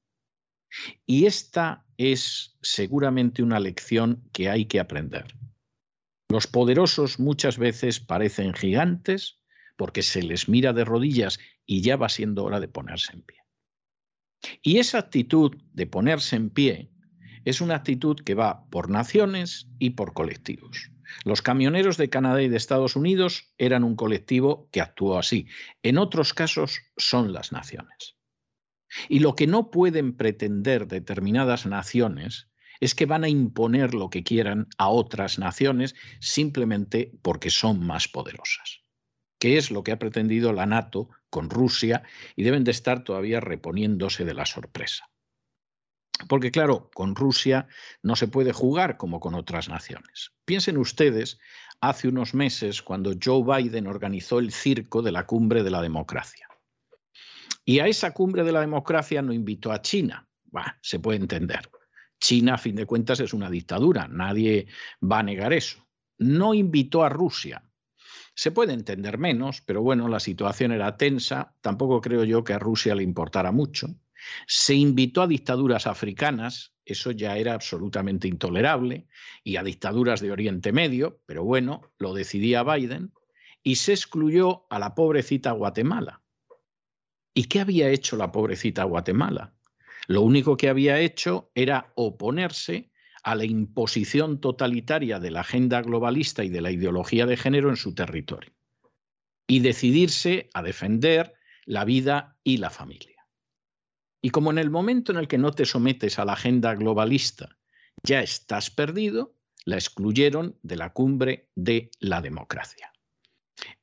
[1.07, 5.35] Y esta es seguramente una lección que hay que aprender.
[6.29, 9.39] Los poderosos muchas veces parecen gigantes
[9.77, 13.39] porque se les mira de rodillas y ya va siendo hora de ponerse en pie.
[14.63, 16.91] Y esa actitud de ponerse en pie
[17.45, 20.91] es una actitud que va por naciones y por colectivos.
[21.25, 25.47] Los camioneros de Canadá y de Estados Unidos eran un colectivo que actuó así.
[25.83, 28.17] En otros casos son las naciones.
[29.09, 32.49] Y lo que no pueden pretender determinadas naciones
[32.81, 38.09] es que van a imponer lo que quieran a otras naciones simplemente porque son más
[38.09, 38.83] poderosas,
[39.39, 42.03] que es lo que ha pretendido la NATO con Rusia
[42.35, 45.09] y deben de estar todavía reponiéndose de la sorpresa.
[46.29, 47.69] Porque claro, con Rusia
[48.03, 50.33] no se puede jugar como con otras naciones.
[50.45, 51.39] Piensen ustedes
[51.81, 56.49] hace unos meses cuando Joe Biden organizó el circo de la cumbre de la democracia.
[57.65, 60.29] Y a esa cumbre de la democracia no invitó a China.
[60.81, 61.71] se puede entender.
[62.21, 64.09] China, a fin de cuentas, es una dictadura.
[64.09, 64.67] Nadie
[65.03, 65.87] va a negar eso.
[66.19, 67.65] No invitó a Rusia.
[68.35, 71.55] Se puede entender menos, pero bueno, la situación era tensa.
[71.61, 73.89] Tampoco creo yo que a Rusia le importara mucho.
[74.47, 79.09] Se invitó a dictaduras africanas, eso ya era absolutamente intolerable,
[79.43, 83.13] y a dictaduras de Oriente Medio, pero bueno, lo decidía Biden,
[83.63, 86.22] y se excluyó a la pobrecita Guatemala.
[87.35, 89.55] ¿Y qué había hecho la pobrecita Guatemala?
[90.07, 92.91] Lo único que había hecho era oponerse
[93.23, 97.77] a la imposición totalitaria de la agenda globalista y de la ideología de género en
[97.77, 98.53] su territorio
[99.47, 103.27] y decidirse a defender la vida y la familia.
[104.21, 107.59] Y como en el momento en el que no te sometes a la agenda globalista
[108.03, 112.92] ya estás perdido, la excluyeron de la cumbre de la democracia.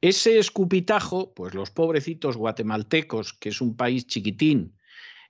[0.02, 4.78] Ese escupitajo, pues los pobrecitos guatemaltecos, que es un país chiquitín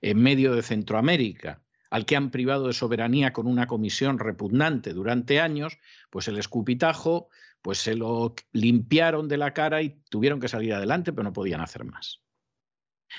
[0.00, 5.40] en medio de Centroamérica, al que han privado de soberanía con una comisión repugnante durante
[5.40, 5.78] años,
[6.08, 7.28] pues el escupitajo,
[7.62, 11.60] pues se lo limpiaron de la cara y tuvieron que salir adelante, pero no podían
[11.60, 12.22] hacer más.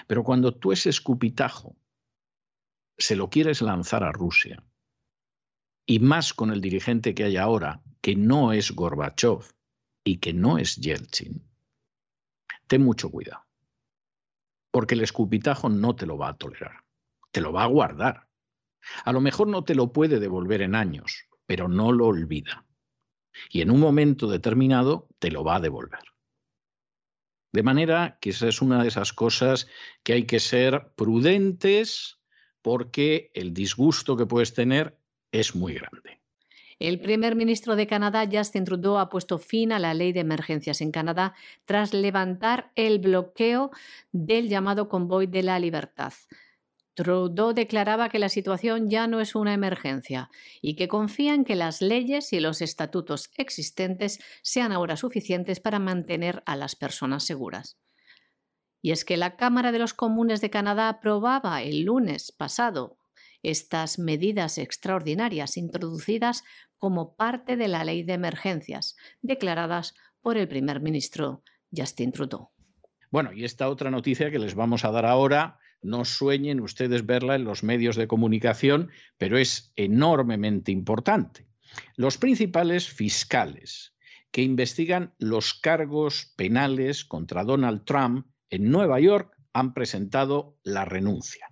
[0.08, 1.76] Pero cuando tú ese escupitajo
[2.98, 4.64] se lo quieres lanzar a Rusia,
[5.86, 9.44] y más con el dirigente que hay ahora, que no es Gorbachev
[10.04, 11.44] y que no es Yeltsin,
[12.68, 13.44] ten mucho cuidado.
[14.72, 16.84] Porque el escupitajo no te lo va a tolerar,
[17.32, 18.28] te lo va a guardar.
[19.06, 22.66] A lo mejor no te lo puede devolver en años, pero no lo olvida.
[23.50, 26.04] Y en un momento determinado te lo va a devolver.
[27.54, 29.68] De manera que esa es una de esas cosas
[30.04, 32.20] que hay que ser prudentes,
[32.62, 34.98] porque el disgusto que puedes tener
[35.32, 36.21] es muy grande.
[36.82, 40.82] El primer ministro de Canadá, Justin Trudeau, ha puesto fin a la ley de emergencias
[40.82, 43.70] en Canadá tras levantar el bloqueo
[44.12, 46.12] del llamado convoy de la libertad.
[46.96, 51.56] Trudeau declaraba que la situación ya no es una emergencia y que confía en que
[51.56, 57.78] las leyes y los estatutos existentes sean ahora suficientes para mantener a las personas seguras.
[58.82, 62.98] Y es que la Cámara de los Comunes de Canadá aprobaba el lunes pasado
[63.44, 66.44] estas medidas extraordinarias introducidas
[66.82, 72.50] como parte de la ley de emergencias, declaradas por el primer ministro Justin Trudeau.
[73.12, 77.36] Bueno, y esta otra noticia que les vamos a dar ahora, no sueñen ustedes verla
[77.36, 81.46] en los medios de comunicación, pero es enormemente importante.
[81.98, 83.94] Los principales fiscales
[84.32, 91.48] que investigan los cargos penales contra Donald Trump en Nueva York han presentado la renuncia.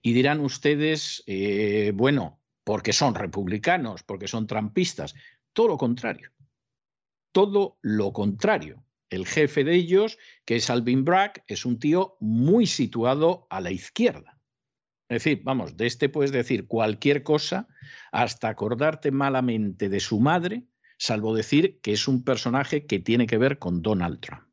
[0.00, 2.39] Y dirán ustedes, eh, bueno,
[2.70, 5.16] porque son republicanos, porque son trampistas.
[5.52, 6.30] Todo lo contrario.
[7.32, 8.84] Todo lo contrario.
[9.08, 13.72] El jefe de ellos, que es Alvin Bragg, es un tío muy situado a la
[13.72, 14.38] izquierda.
[15.08, 17.66] Es decir, vamos, de este puedes decir cualquier cosa
[18.12, 20.62] hasta acordarte malamente de su madre,
[20.96, 24.44] salvo decir que es un personaje que tiene que ver con Donald Trump.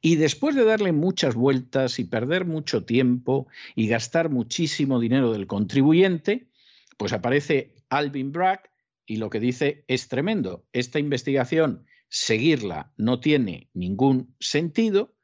[0.00, 5.46] Y después de darle muchas vueltas y perder mucho tiempo y gastar muchísimo dinero del
[5.46, 6.49] contribuyente,
[7.00, 8.60] pues aparece Alvin Bragg
[9.06, 10.66] y lo que dice es tremendo.
[10.74, 15.16] Esta investigación, seguirla no tiene ningún sentido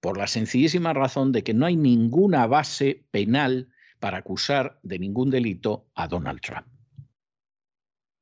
[0.00, 3.68] por la sencillísima razón de que no hay ninguna base penal
[4.00, 6.66] para acusar de ningún delito a Donald Trump.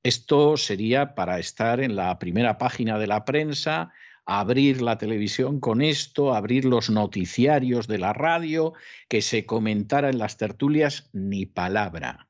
[0.03, 3.95] Esto sería para estar en la primera página de la prensa,
[4.27, 8.75] abrir la televisión con esto, abrir los noticiarios de la radio,
[9.09, 12.30] que se comentara en las tertulias ni palabra.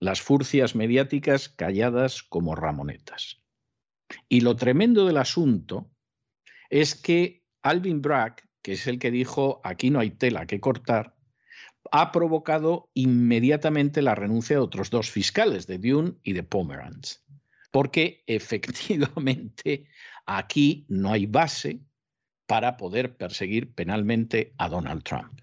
[0.00, 3.42] Las furcias mediáticas calladas como ramonetas.
[4.28, 5.90] Y lo tremendo del asunto
[6.70, 11.14] es que Alvin Bragg, que es el que dijo aquí no hay tela que cortar,
[11.92, 17.24] ha provocado inmediatamente la renuncia de otros dos fiscales, de Dune y de Pomeranz,
[17.70, 19.86] porque efectivamente
[20.26, 21.80] aquí no hay base
[22.46, 25.40] para poder perseguir penalmente a Donald Trump.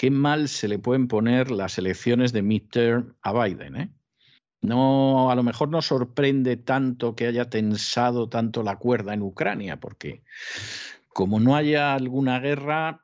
[0.00, 3.90] Qué mal se le pueden poner las elecciones de midterm a Biden, ¿eh?
[4.62, 9.78] No, a lo mejor no sorprende tanto que haya tensado tanto la cuerda en Ucrania,
[9.78, 10.22] porque
[11.08, 13.02] como no haya alguna guerra,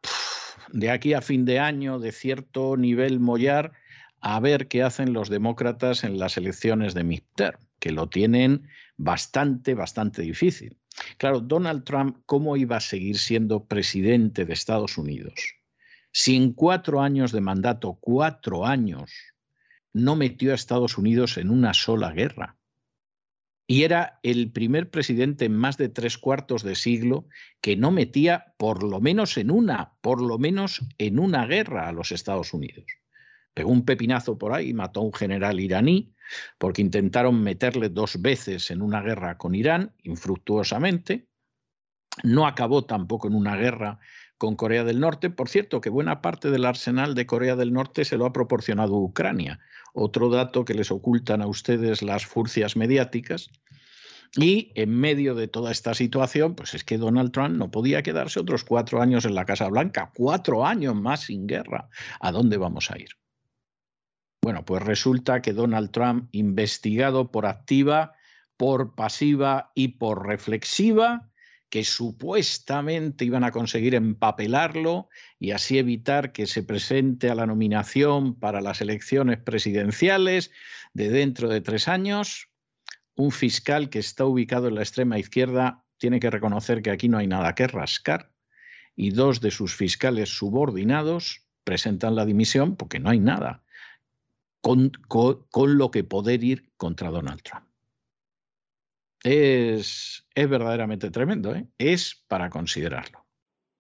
[0.73, 3.73] de aquí a fin de año, de cierto nivel mollar,
[4.23, 9.75] a ver qué hacen los demócratas en las elecciones de midterm, que lo tienen bastante,
[9.75, 10.79] bastante difícil.
[11.19, 15.56] Claro, Donald Trump, ¿cómo iba a seguir siendo presidente de Estados Unidos?
[16.19, 19.13] Si en cuatro años de mandato, cuatro años,
[19.93, 22.57] no metió a Estados Unidos en una sola guerra.
[23.67, 27.29] Y era el primer presidente en más de tres cuartos de siglo
[27.61, 31.93] que no metía por lo menos en una, por lo menos en una guerra a
[31.93, 32.87] los Estados Unidos.
[33.53, 36.15] Pegó un pepinazo por ahí, mató a un general iraní,
[36.57, 41.29] porque intentaron meterle dos veces en una guerra con Irán, infructuosamente.
[42.25, 44.01] No acabó tampoco en una guerra
[44.39, 45.31] con Corea del Norte.
[45.31, 48.97] Por cierto, que buena parte del arsenal de Corea del Norte se lo ha proporcionado
[48.97, 49.61] Ucrania.
[49.95, 53.51] Otro dato que les ocultan a ustedes las furcias mediáticas.
[54.37, 58.41] Y en medio de toda esta situación, pues es que Donald Trump no podía quedarse
[58.41, 61.89] otros cuatro años en la Casa Blanca, cuatro años más sin guerra.
[62.21, 63.09] ¿A dónde vamos a ir?
[64.43, 68.13] Bueno, pues resulta que Donald Trump, investigado por activa,
[68.57, 71.31] por pasiva y por reflexiva,
[71.69, 75.09] que supuestamente iban a conseguir empapelarlo
[75.39, 80.53] y así evitar que se presente a la nominación para las elecciones presidenciales
[80.95, 82.49] de dentro de tres años.
[83.17, 87.19] Un fiscal que está ubicado en la extrema izquierda tiene que reconocer que aquí no
[87.19, 88.31] hay nada que rascar
[88.95, 93.65] y dos de sus fiscales subordinados presentan la dimisión porque no hay nada
[94.61, 97.67] con, con lo que poder ir contra Donald Trump
[99.27, 101.67] es, verdaderamente tremendo, ¿eh?
[101.79, 103.27] es para considerarlo.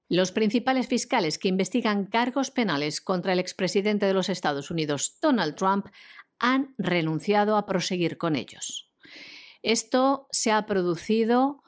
[0.09, 5.57] Los principales fiscales que investigan cargos penales contra el expresidente de los Estados Unidos, Donald
[5.57, 5.86] Trump,
[6.38, 8.90] han renunciado a proseguir con ellos.
[9.62, 11.62] Esto se ha producido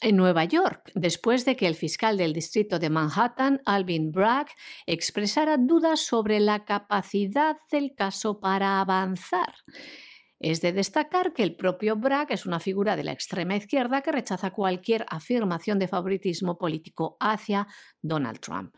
[0.00, 4.48] en Nueva York, después de que el fiscal del distrito de Manhattan, Alvin Bragg,
[4.86, 9.54] expresara dudas sobre la capacidad del caso para avanzar.
[10.38, 14.12] Es de destacar que el propio Bragg es una figura de la extrema izquierda que
[14.12, 17.66] rechaza cualquier afirmación de favoritismo político hacia
[18.02, 18.76] Donald Trump.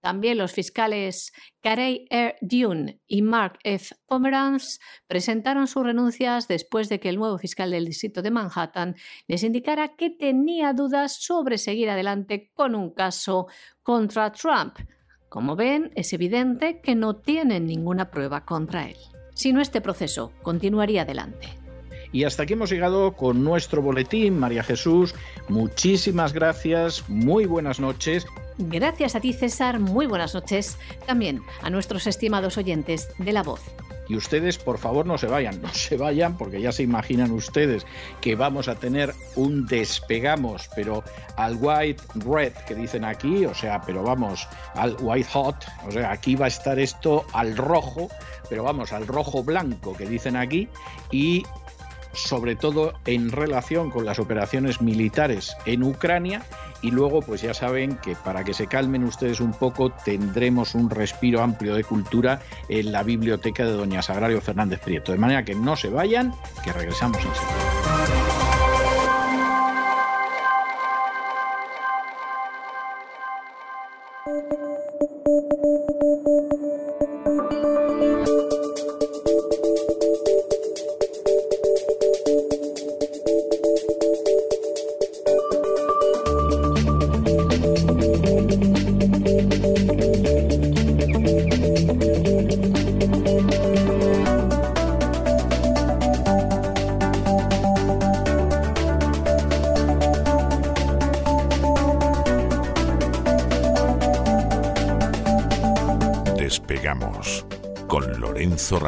[0.00, 2.36] También los fiscales Carey R.
[2.40, 3.94] Dune y Mark F.
[4.06, 8.96] Pomeranz presentaron sus renuncias después de que el nuevo fiscal del distrito de Manhattan
[9.26, 13.48] les indicara que tenía dudas sobre seguir adelante con un caso
[13.82, 14.78] contra Trump.
[15.28, 18.96] Como ven, es evidente que no tienen ninguna prueba contra él
[19.40, 21.59] si no este proceso continuaría adelante.
[22.12, 24.38] Y hasta aquí hemos llegado con nuestro boletín.
[24.38, 25.14] María Jesús,
[25.48, 28.26] muchísimas gracias, muy buenas noches.
[28.58, 30.76] Gracias a ti, César, muy buenas noches.
[31.06, 33.62] También a nuestros estimados oyentes de La Voz.
[34.10, 37.86] Y ustedes, por favor, no se vayan, no se vayan, porque ya se imaginan ustedes
[38.20, 41.04] que vamos a tener un despegamos, pero
[41.36, 46.10] al white red que dicen aquí, o sea, pero vamos, al white hot, o sea,
[46.10, 48.08] aquí va a estar esto al rojo,
[48.48, 50.68] pero vamos, al rojo blanco que dicen aquí,
[51.12, 51.44] y
[52.12, 56.42] sobre todo en relación con las operaciones militares en Ucrania
[56.82, 60.90] y luego pues ya saben que para que se calmen ustedes un poco tendremos un
[60.90, 65.12] respiro amplio de cultura en la biblioteca de doña Sagrario Fernández Prieto.
[65.12, 66.34] De manera que no se vayan,
[66.64, 67.79] que regresamos enseguida.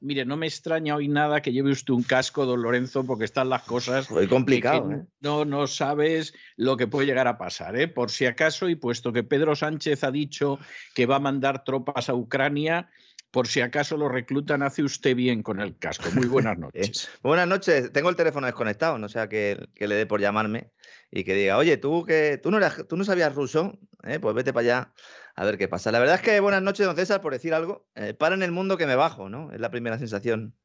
[0.00, 3.50] Mire, no me extraña hoy nada que lleve usted un casco, don Lorenzo, porque están
[3.50, 4.10] las cosas.
[4.10, 5.04] Muy complicado, ¿eh?
[5.20, 7.86] No, no sabes lo que puede llegar a pasar, ¿eh?
[7.86, 10.58] Por si acaso, y puesto que Pedro Sánchez ha dicho
[10.94, 12.88] que va a mandar tropas a Ucrania,
[13.30, 16.08] por si acaso lo reclutan, hace usted bien con el casco.
[16.14, 17.10] Muy buenas noches.
[17.22, 17.92] Buenas noches.
[17.92, 20.70] Tengo el teléfono desconectado, no sea que, que le dé por llamarme
[21.10, 24.18] y que diga, oye, tú que tú no, eras- tú no sabías ruso, ¿Eh?
[24.20, 24.94] pues vete para allá
[25.36, 25.92] a ver qué pasa.
[25.92, 27.88] La verdad es que buenas noches, don César, por decir algo.
[27.94, 29.52] Eh, para en el mundo que me bajo, ¿no?
[29.52, 30.56] Es la primera sensación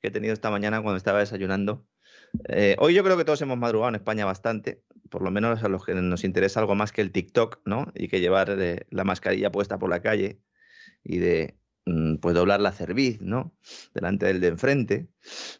[0.00, 1.86] que he tenido esta mañana cuando estaba desayunando.
[2.48, 5.68] Eh, hoy yo creo que todos hemos madrugado en España bastante, por lo menos a
[5.68, 7.92] los que nos interesa algo más que el TikTok, ¿no?
[7.94, 8.56] Y que llevar
[8.90, 10.40] la mascarilla puesta por la calle
[11.04, 11.59] y de
[12.20, 13.54] pues doblar la cerviz, ¿no?
[13.94, 15.08] Delante del de enfrente.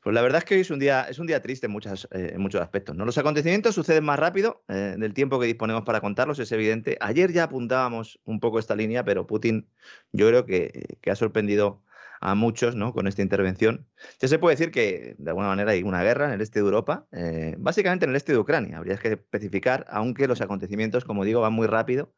[0.03, 2.09] Pues la verdad es que hoy es un día, es un día triste en, muchas,
[2.13, 3.05] eh, en muchos aspectos, ¿no?
[3.05, 6.97] Los acontecimientos suceden más rápido eh, del tiempo que disponemos para contarlos, es evidente.
[7.01, 9.69] Ayer ya apuntábamos un poco esta línea, pero Putin
[10.13, 11.83] yo creo que, que ha sorprendido
[12.21, 12.93] a muchos ¿no?
[12.93, 13.87] con esta intervención.
[14.21, 16.67] Ya se puede decir que de alguna manera hay una guerra en el este de
[16.67, 21.25] Europa, eh, básicamente en el este de Ucrania, habría que especificar, aunque los acontecimientos, como
[21.25, 22.13] digo, van muy rápido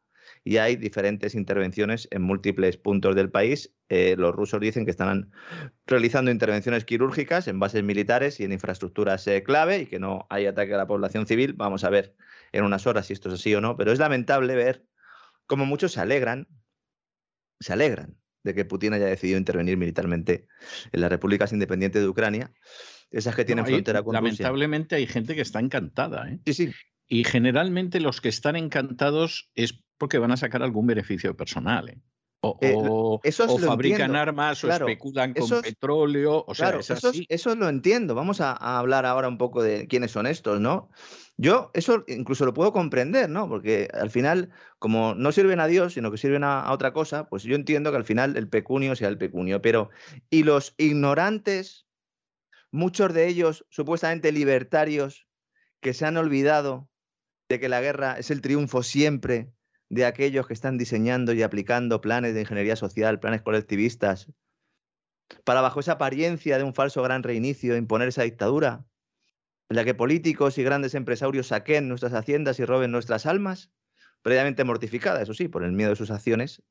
[0.45, 3.73] y hay diferentes intervenciones en múltiples puntos del país.
[3.89, 5.31] Eh, los rusos dicen que están
[5.87, 10.45] realizando intervenciones quirúrgicas en bases militares y en infraestructuras eh, clave y que no hay
[10.45, 11.53] ataque a la población civil.
[11.53, 12.15] Vamos a ver
[12.51, 14.85] en unas horas si esto es así o no, pero es lamentable ver
[15.45, 16.47] cómo muchos se alegran,
[17.59, 20.47] se alegran de que Putin haya decidido intervenir militarmente
[20.91, 22.51] en las repúblicas independientes de Ucrania,
[23.09, 24.21] esas que tienen No, hay- frontera con Rusia.
[24.21, 26.39] lamentablemente hay gente que está encantada, ¿eh?
[26.47, 26.71] Sí, sí,
[27.13, 31.89] Y generalmente los que están encantados es porque van a sacar algún beneficio personal.
[31.89, 31.99] ¿eh?
[32.41, 36.43] O, Eh, o- o fabrican entiendo, armas claro, o especulan con petróleo.
[36.47, 36.89] O sea, claro, es
[37.29, 38.15] eso, lo entiendo.
[38.15, 40.89] Vamos a, a hablar ahora un poco de quiénes son estos, ¿no?
[41.37, 43.47] Yo eso incluso lo puedo comprender, ¿no?
[43.47, 44.49] Porque al final,
[44.79, 47.91] como no sirven a Dios, sino que sirven a, a otra cosa, pues yo entiendo
[47.91, 49.61] que al final el pecunio sea el pecunio.
[49.61, 49.91] Pero,
[50.31, 51.85] y los ignorantes,
[52.71, 55.27] muchos de ellos supuestamente libertarios,
[55.79, 56.89] que se han olvidado
[57.53, 59.53] de que la guerra es el triunfo siempre
[59.87, 64.27] de aquellos que están diseñando y aplicando planes de ingeniería social, planes colectivistas,
[65.43, 68.87] para bajo esa apariencia de un falso gran reinicio imponer esa dictadura,
[69.69, 73.71] en la que políticos y grandes empresarios saquen nuestras haciendas y roben nuestras almas,
[74.23, 76.63] previamente mortificadas, eso sí, por el miedo de sus acciones,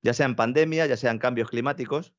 [0.00, 2.14] ya sean pandemia, ya sean cambios climáticos,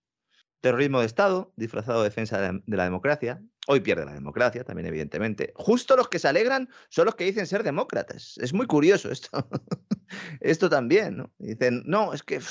[0.59, 3.41] terrorismo de Estado, disfrazado de defensa de la democracia.
[3.71, 5.53] Hoy pierde la democracia, también evidentemente.
[5.55, 8.37] Justo los que se alegran son los que dicen ser demócratas.
[8.39, 9.29] Es muy curioso esto.
[10.41, 11.33] esto también, ¿no?
[11.39, 12.41] Dicen, no, es que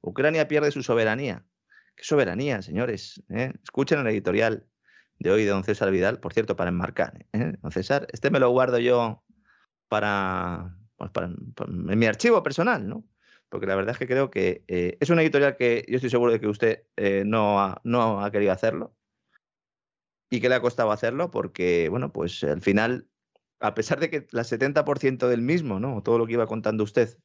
[0.00, 1.46] Ucrania pierde su soberanía.
[1.94, 3.22] ¿Qué soberanía, señores?
[3.28, 3.52] ¿eh?
[3.62, 4.66] Escuchen el editorial
[5.20, 7.24] de hoy de don César Vidal, por cierto, para enmarcar.
[7.34, 7.52] ¿eh?
[7.62, 9.22] Don César, este me lo guardo yo
[9.86, 13.04] para, pues, para- en mi archivo personal, ¿no?
[13.48, 16.32] Porque la verdad es que creo que eh, es una editorial que yo estoy seguro
[16.32, 16.82] de que usted
[17.24, 18.96] no, ha, no ha querido hacerlo
[20.34, 23.08] y que le ha costado hacerlo porque, bueno, pues al final,
[23.60, 26.02] a pesar de que el 70% del mismo, ¿no?
[26.02, 27.18] Todo lo que iba contando usted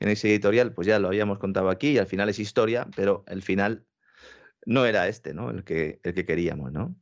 [0.00, 3.24] en ese editorial, pues ya lo habíamos contado aquí y al final es historia, pero
[3.28, 3.86] el final
[4.64, 5.50] no era este, ¿no?
[5.50, 6.96] El que, el que queríamos, ¿no?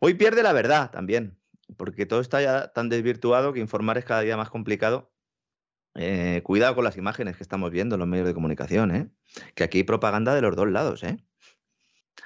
[0.00, 1.38] Hoy pierde la verdad también,
[1.76, 5.12] porque todo está ya tan desvirtuado que informar es cada día más complicado.
[5.96, 9.10] Eh, cuidado con las imágenes que estamos viendo en los medios de comunicación, ¿eh?
[9.54, 11.18] Que aquí hay propaganda de los dos lados, ¿eh?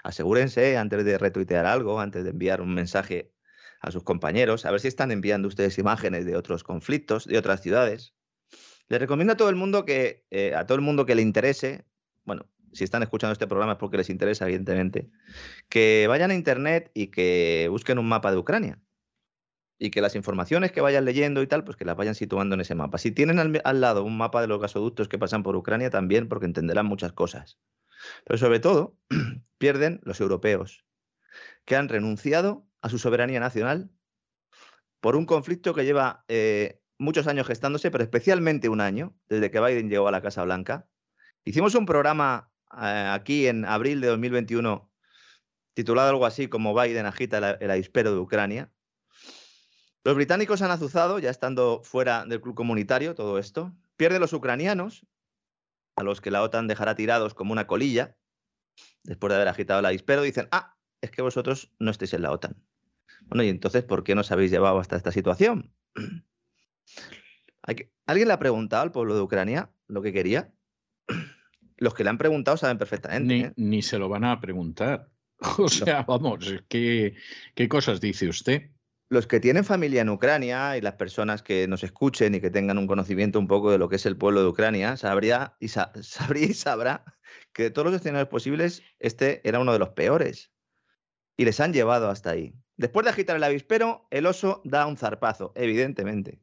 [0.03, 3.33] Asegúrense antes de retuitear algo, antes de enviar un mensaje
[3.81, 7.63] a sus compañeros, a ver si están enviando ustedes imágenes de otros conflictos, de otras
[7.63, 8.15] ciudades.
[8.89, 11.85] Les recomiendo a todo el mundo que, eh, a todo el mundo que le interese,
[12.25, 15.11] bueno, si están escuchando este programa es porque les interesa, evidentemente,
[15.69, 18.81] que vayan a internet y que busquen un mapa de Ucrania.
[19.81, 22.61] Y que las informaciones que vayan leyendo y tal, pues que las vayan situando en
[22.63, 22.99] ese mapa.
[22.99, 26.29] Si tienen al, al lado un mapa de los gasoductos que pasan por Ucrania, también,
[26.29, 27.59] porque entenderán muchas cosas.
[28.25, 28.97] Pero sobre todo,
[29.59, 30.85] pierden los europeos,
[31.65, 33.91] que han renunciado a su soberanía nacional
[35.01, 39.61] por un conflicto que lleva eh, muchos años gestándose, pero especialmente un año, desde que
[39.61, 40.89] Biden llegó a la Casa Blanca.
[41.45, 44.91] Hicimos un programa eh, aquí en abril de 2021
[45.75, 48.73] titulado algo así como Biden agita el avispero de Ucrania.
[50.03, 53.73] Los británicos han azuzado, ya estando fuera del club comunitario, todo esto.
[53.97, 55.07] Pierden los ucranianos,
[55.99, 58.17] a los que la OTAN dejará tirados como una colilla,
[59.03, 60.23] después de haber agitado el avispero.
[60.23, 62.57] Dicen, ah, es que vosotros no estéis en la OTAN.
[63.27, 65.75] Bueno, y entonces, ¿por qué nos habéis llevado hasta esta situación?
[68.07, 70.53] ¿Alguien le ha preguntado al pueblo de Ucrania lo que quería?
[71.77, 73.35] Los que le han preguntado saben perfectamente.
[73.35, 73.53] Ni, ¿eh?
[73.57, 75.11] ni se lo van a preguntar.
[75.59, 77.15] O sea, vamos, ¿qué,
[77.55, 78.73] ¿qué cosas dice usted?
[79.11, 82.77] Los que tienen familia en Ucrania y las personas que nos escuchen y que tengan
[82.77, 85.93] un conocimiento un poco de lo que es el pueblo de Ucrania, sabría y, sa-
[86.03, 87.05] sabría y sabrá
[87.53, 90.53] que de todos los escenarios posibles, este era uno de los peores.
[91.37, 92.53] Y les han llevado hasta ahí.
[92.77, 96.41] Después de agitar el avispero, el oso da un zarpazo, evidentemente.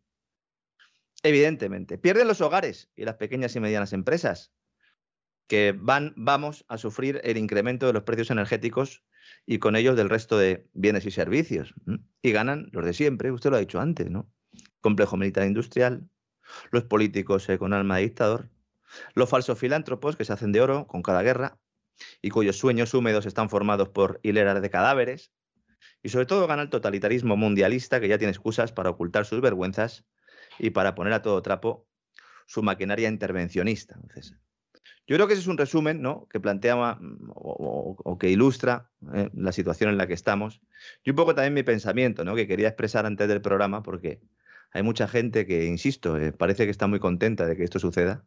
[1.24, 1.98] Evidentemente.
[1.98, 4.54] Pierden los hogares y las pequeñas y medianas empresas,
[5.48, 9.04] que van, vamos a sufrir el incremento de los precios energéticos
[9.46, 11.74] y con ellos del resto de bienes y servicios.
[12.22, 14.30] Y ganan los de siempre, usted lo ha dicho antes, ¿no?
[14.82, 16.10] Complejo militar industrial,
[16.72, 18.50] los políticos con alma de dictador,
[19.14, 21.58] los falsos filántropos que se hacen de oro con cada guerra
[22.22, 25.32] y cuyos sueños húmedos están formados por hileras de cadáveres.
[26.02, 30.06] Y sobre todo gana el totalitarismo mundialista que ya tiene excusas para ocultar sus vergüenzas
[30.60, 31.88] y para poner a todo trapo
[32.46, 33.96] su maquinaria intervencionista.
[33.96, 34.36] Entonces,
[35.08, 36.28] yo creo que ese es un resumen ¿no?
[36.32, 40.62] que plantea mm, o, o- o que ilustra eh, la situación en la que estamos.
[41.04, 42.36] Y un poco también mi pensamiento, ¿no?
[42.36, 44.20] que quería expresar antes del programa, porque
[44.72, 48.26] hay mucha gente que, insisto, eh, parece que está muy contenta de que esto suceda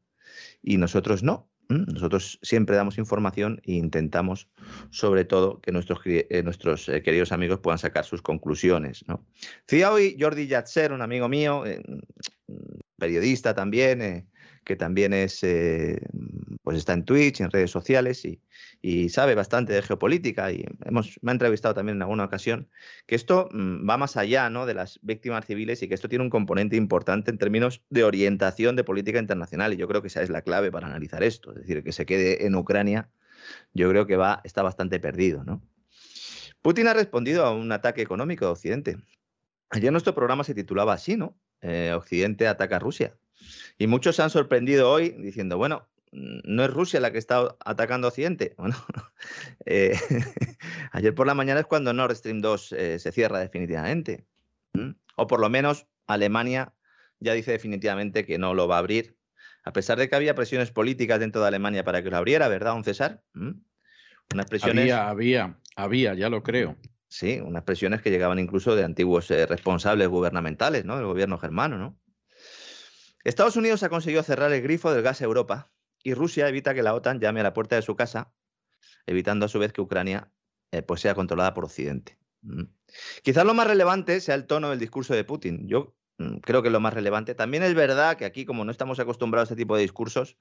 [0.62, 1.48] y nosotros no.
[1.70, 4.48] Nosotros siempre damos información e intentamos,
[4.88, 9.04] sobre todo, que nuestros, eh, nuestros eh, queridos amigos puedan sacar sus conclusiones.
[9.06, 9.26] ¿no?
[9.90, 11.82] Hoy Jordi Yatser, un amigo mío, eh,
[12.96, 14.26] periodista también, eh,
[14.68, 15.98] que también es, eh,
[16.62, 18.42] pues está en Twitch, en redes sociales y,
[18.82, 22.68] y sabe bastante de geopolítica y hemos, me ha entrevistado también en alguna ocasión,
[23.06, 24.66] que esto mm, va más allá ¿no?
[24.66, 28.76] de las víctimas civiles y que esto tiene un componente importante en términos de orientación
[28.76, 31.62] de política internacional y yo creo que esa es la clave para analizar esto, es
[31.62, 33.08] decir, que se quede en Ucrania,
[33.72, 35.44] yo creo que va, está bastante perdido.
[35.44, 35.62] ¿no?
[36.60, 38.98] Putin ha respondido a un ataque económico de Occidente.
[39.70, 41.38] Ayer nuestro programa se titulaba así, ¿no?
[41.62, 43.16] Eh, Occidente ataca a Rusia.
[43.78, 48.06] Y muchos se han sorprendido hoy diciendo, bueno, no es Rusia la que está atacando
[48.06, 48.54] a Occidente.
[48.58, 48.76] Bueno,
[49.66, 49.98] eh,
[50.92, 54.26] ayer por la mañana es cuando Nord Stream 2 eh, se cierra definitivamente.
[55.16, 56.72] O por lo menos Alemania
[57.18, 59.16] ya dice definitivamente que no lo va a abrir,
[59.64, 62.72] a pesar de que había presiones políticas dentro de Alemania para que lo abriera, ¿verdad,
[62.72, 63.22] don César?
[63.34, 64.84] Unas presiones...
[64.84, 66.76] Había, había, había, ya lo creo.
[67.08, 70.96] Sí, unas presiones que llegaban incluso de antiguos eh, responsables gubernamentales, ¿no?
[70.96, 71.98] Del gobierno germano, ¿no?
[73.24, 75.70] Estados Unidos ha conseguido cerrar el grifo del gas a Europa
[76.02, 78.32] y Rusia evita que la OTAN llame a la puerta de su casa,
[79.06, 80.30] evitando a su vez que Ucrania
[80.70, 82.18] eh, pues sea controlada por Occidente.
[82.42, 82.64] Mm.
[83.22, 85.66] Quizás lo más relevante sea el tono del discurso de Putin.
[85.66, 87.34] Yo mm, creo que es lo más relevante.
[87.34, 90.38] También es verdad que aquí, como no estamos acostumbrados a este tipo de discursos,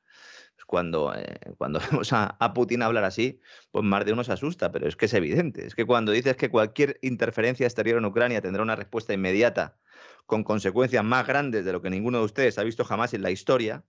[0.56, 3.40] pues cuando, eh, cuando vemos a, a Putin hablar así,
[3.72, 5.66] pues más de uno se asusta, pero es que es evidente.
[5.66, 9.80] Es que cuando dices que cualquier interferencia exterior en Ucrania tendrá una respuesta inmediata
[10.28, 13.32] con consecuencias más grandes de lo que ninguno de ustedes ha visto jamás en la
[13.32, 13.84] historia,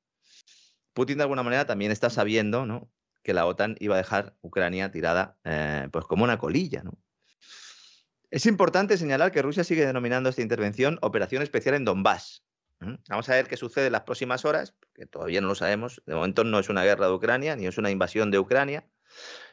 [0.95, 2.91] Putin de alguna manera también está sabiendo ¿no?
[3.23, 6.83] que la OTAN iba a dejar Ucrania tirada eh, pues como una colilla.
[8.31, 12.45] Es importante señalar que Rusia sigue denominando esta intervención Operación Especial en Donbass.
[13.09, 16.01] Vamos a ver qué sucede en las próximas horas, que todavía no lo sabemos.
[16.07, 18.89] De momento no es una guerra de Ucrania, ni es una invasión de Ucrania.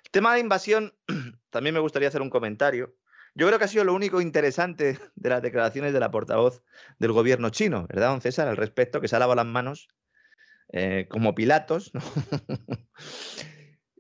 [0.04, 0.94] El tema de invasión,
[1.50, 2.96] también me gustaría hacer un comentario.
[3.36, 6.64] Yo creo que ha sido lo único interesante de las declaraciones de la portavoz
[7.00, 8.48] del gobierno chino, ¿verdad, don César?
[8.48, 9.90] Al respecto, que se ha lavado las manos
[10.72, 12.02] eh, como Pilatos, ¿no?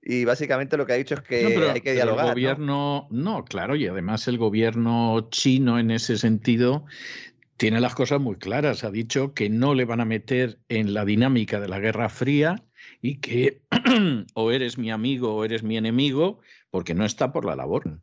[0.02, 2.26] y básicamente lo que ha dicho es que No, pero- hay que dialogar.
[2.26, 2.34] El ¿no?
[2.34, 3.45] gobierno, ¿no?
[3.45, 6.86] claro, y además el gobierno chino en ese sentido
[7.57, 8.84] tiene las cosas muy claras.
[8.84, 12.64] Ha dicho que no le van a meter en la dinámica de la Guerra Fría
[13.02, 13.62] y que
[14.34, 16.40] o eres mi amigo o eres mi enemigo,
[16.70, 18.02] porque no está por la labor.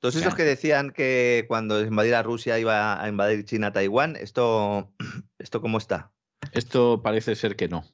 [0.00, 4.92] Todos esos que decían que cuando invadiera Rusia iba a invadir China Taiwán, ¿esto,
[5.38, 6.12] esto cómo está?
[6.52, 7.84] Esto parece ser que no.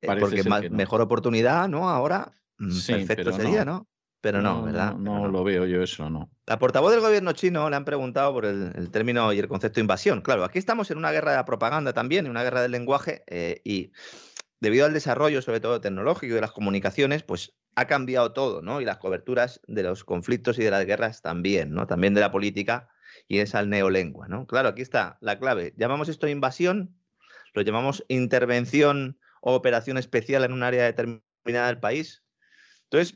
[0.00, 0.76] Eh, Parece Porque ser ma- que no.
[0.76, 1.88] mejor oportunidad, ¿no?
[1.88, 3.72] Ahora, mm, Sí, perfecto sería, no.
[3.72, 3.88] ¿no?
[4.20, 4.94] Pero no, ¿verdad?
[4.96, 6.28] No, lo veo yo eso, no.
[6.44, 9.76] La portavoz del gobierno chino le han preguntado por el, el término y el concepto
[9.76, 10.22] de invasión.
[10.22, 13.22] Claro, aquí estamos en una guerra de la propaganda también, en una guerra del lenguaje,
[13.28, 13.92] eh, y
[14.60, 18.80] debido al desarrollo, sobre todo tecnológico de las comunicaciones, pues ha cambiado todo, ¿no?
[18.80, 21.86] Y las coberturas de los conflictos y de las guerras también, ¿no?
[21.86, 22.88] También de la política
[23.28, 24.46] y esa neolengua, ¿no?
[24.46, 25.74] Claro, aquí está la clave.
[25.76, 26.96] ¿Llamamos esto invasión?
[27.54, 32.24] ¿Lo llamamos intervención o operación especial en un área determinada del país?
[32.84, 33.14] Entonces,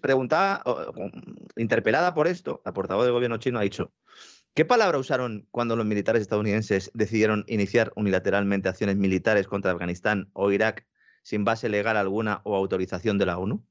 [0.64, 0.92] o-
[1.56, 3.92] interpelada por esto, la portavoz del gobierno chino ha dicho,
[4.54, 10.52] ¿qué palabra usaron cuando los militares estadounidenses decidieron iniciar unilateralmente acciones militares contra Afganistán o
[10.52, 10.86] Irak
[11.22, 13.64] sin base legal alguna o autorización de la ONU?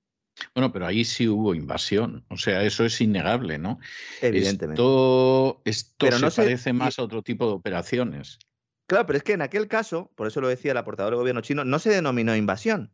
[0.55, 3.79] Bueno, pero ahí sí hubo invasión, o sea, eso es innegable, ¿no?
[4.21, 4.81] Evidentemente.
[4.81, 8.39] Esto, esto Pero se no se- parece más a otro tipo de operaciones.
[8.87, 11.41] Claro, pero es que en aquel caso, por eso lo decía la portadora del gobierno
[11.41, 12.93] chino, no se denominó invasión.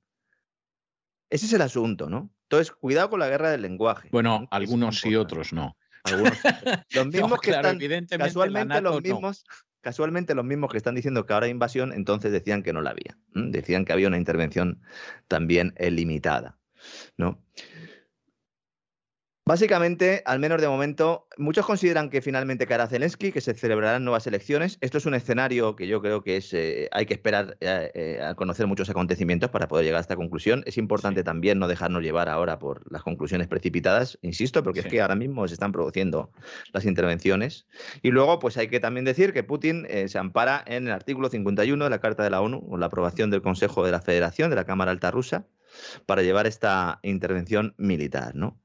[1.30, 2.30] Ese es el asunto, ¿no?
[2.44, 4.10] Entonces, cuidado con la guerra del lenguaje.
[4.12, 5.76] Bueno, algunos sí, otros no.
[6.04, 6.38] Algunos.
[6.92, 9.46] Los mismos No, que claro, están, casualmente los mismos,
[9.82, 12.92] casualmente los mismos que están diciendo que ahora hay invasión, entonces decían que no la
[12.92, 13.18] había.
[13.34, 14.82] Decían que había una intervención
[15.28, 16.58] también eh, limitada,
[17.18, 17.42] ¿no?
[19.48, 24.28] Básicamente, al menos de momento, muchos consideran que finalmente caerá Zelensky, que se celebrarán nuevas
[24.28, 24.78] elecciones.
[24.82, 28.22] Esto es un escenario que yo creo que es, eh, hay que esperar eh, eh,
[28.22, 30.64] a conocer muchos acontecimientos para poder llegar a esta conclusión.
[30.66, 34.88] Es importante también no dejarnos llevar ahora por las conclusiones precipitadas, insisto, porque Sí.
[34.90, 36.30] es que ahora mismo se están produciendo
[36.74, 37.68] las intervenciones.
[38.02, 41.86] Y luego, pues hay que también decir que Putin se ampara en el artículo 51
[41.86, 44.58] de la Carta de la ONU, con la aprobación del Consejo de la Federación, de
[44.58, 45.46] la Cámara Alta Rusa,
[46.06, 48.62] para llevar esta intervención militar, ¿no?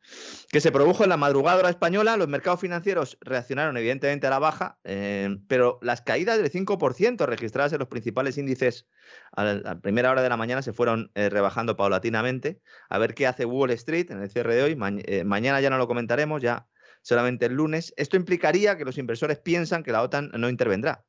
[0.50, 4.78] Que se produjo en la madrugada española, los mercados financieros reaccionaron evidentemente a la baja,
[4.84, 8.88] eh, pero las caídas del 5% registradas en los principales índices
[9.32, 12.60] a la, primera hora de la mañana se fueron eh, rebajando paulatinamente.
[12.88, 14.78] A ver qué hace Wall Street en el cierre de hoy.
[15.06, 16.66] Eh, mañana ya no lo comentaremos, ya
[17.02, 17.92] solamente el lunes.
[17.96, 21.04] Esto implicaría que los inversores piensan que la OTAN no intervendrá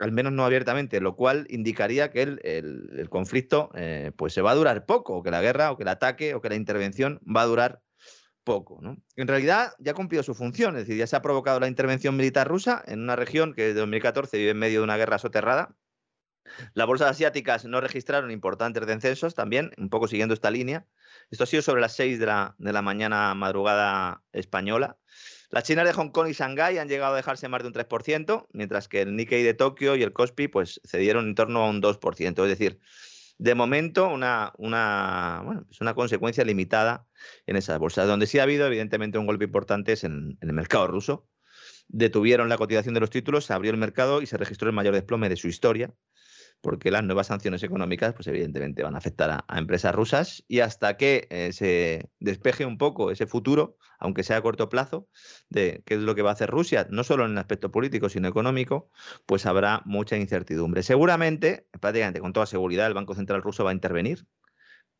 [0.00, 4.52] al menos no abiertamente, lo cual indicaría que el, el- conflicto eh, pues se va
[4.52, 7.20] a durar poco, o que la guerra, o que el ataque, o que la intervención
[7.24, 7.82] va a durar
[8.44, 8.78] poco.
[8.80, 8.96] ¿no?
[9.16, 12.16] En realidad ya ha cumplido su función, es decir, ya se ha provocado la intervención
[12.16, 15.76] militar rusa en una región que desde 2014 vive en medio de una guerra soterrada.
[16.74, 20.86] Las bolsas asiáticas no registraron importantes descensos también, un poco siguiendo esta línea.
[21.30, 24.96] Esto ha sido sobre las 6 de la, de la mañana madrugada española.
[25.50, 28.46] Las chinas de Hong Kong y Shanghái han llegado a dejarse más de un 3%,
[28.52, 31.82] mientras que el Nikkei de Tokio y el Kospi pues, cedieron en torno a un
[31.82, 32.42] 2%.
[32.44, 32.78] Es decir,
[33.38, 37.06] de momento una, una, bueno, es una consecuencia limitada
[37.46, 38.06] en esas bolsas.
[38.06, 41.26] Donde sí ha habido, evidentemente, un golpe importante es en, en el mercado ruso.
[41.88, 44.94] Detuvieron la cotización de los títulos, se abrió el mercado y se registró el mayor
[44.94, 45.92] desplome de su historia
[46.60, 50.96] porque las nuevas sanciones económicas, pues evidentemente van a afectar a, empresas rusas y hasta
[50.96, 55.08] que eh, se despeje un poco ese futuro, aunque sea a corto plazo,
[55.48, 58.08] de qué es lo que va a hacer Rusia, no solo en el aspecto político,
[58.08, 58.90] sino económico,
[59.26, 60.82] pues habrá mucha incertidumbre.
[60.82, 64.26] Seguramente, prácticamente con toda seguridad, el Banco Central ruso va a intervenir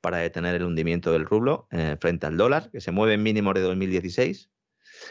[0.01, 3.55] para detener el hundimiento del rublo eh, frente al dólar, que se mueve en mínimos
[3.55, 4.51] de 2016.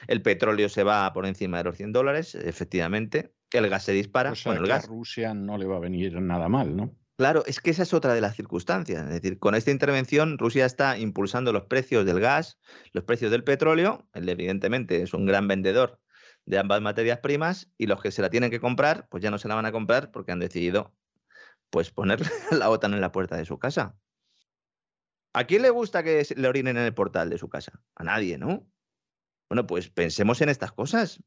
[0.07, 3.33] El petróleo se va por encima de los 100 dólares, efectivamente.
[3.51, 4.31] El gas se dispara.
[4.31, 6.95] O sea, bueno, el gas a Rusia no le va a venir nada mal, ¿no?
[7.17, 9.03] Claro, es que esa es otra de las circunstancias.
[9.03, 12.59] Es decir, con esta intervención Rusia está impulsando los precios del gas,
[12.93, 14.07] los precios del petróleo.
[14.13, 15.99] Él evidentemente es un gran vendedor
[16.45, 19.37] de ambas materias primas y los que se la tienen que comprar, pues ya no
[19.37, 20.95] se la van a comprar porque han decidido
[21.69, 22.21] pues poner
[22.51, 23.97] la OTAN en la puerta de su casa.
[25.33, 27.81] ¿A quién le gusta que le orinen en el portal de su casa?
[27.95, 28.65] A nadie, ¿no?
[29.49, 31.23] Bueno, pues pensemos en estas cosas.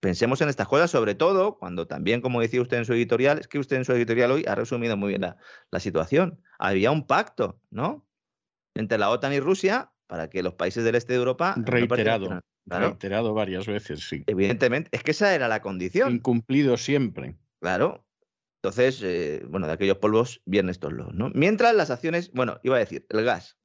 [0.00, 3.48] Pensemos en estas cosas, sobre todo cuando también, como decía usted en su editorial, es
[3.48, 5.36] que usted en su editorial hoy ha resumido muy bien la,
[5.70, 6.40] la situación.
[6.58, 8.08] Había un pacto, ¿no?
[8.74, 11.54] Entre la OTAN y Rusia para que los países del este de Europa.
[11.56, 14.22] Reiterado, Claro, reiterado varias veces, sí.
[14.26, 16.12] evidentemente, es que esa era la condición.
[16.12, 17.36] Incumplido siempre.
[17.60, 18.06] Claro.
[18.62, 21.30] Entonces, eh, bueno, de aquellos polvos vienen estos los, ¿no?
[21.34, 23.58] Mientras las acciones, bueno, iba a decir, el gas.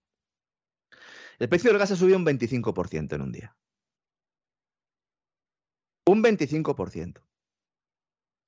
[1.39, 3.55] El precio del gas ha subido un 25% en un día.
[6.05, 7.22] Un 25%.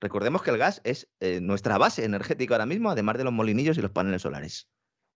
[0.01, 3.77] Recordemos que el gas es eh, nuestra base energética ahora mismo, además de los molinillos
[3.77, 4.69] y los paneles solares.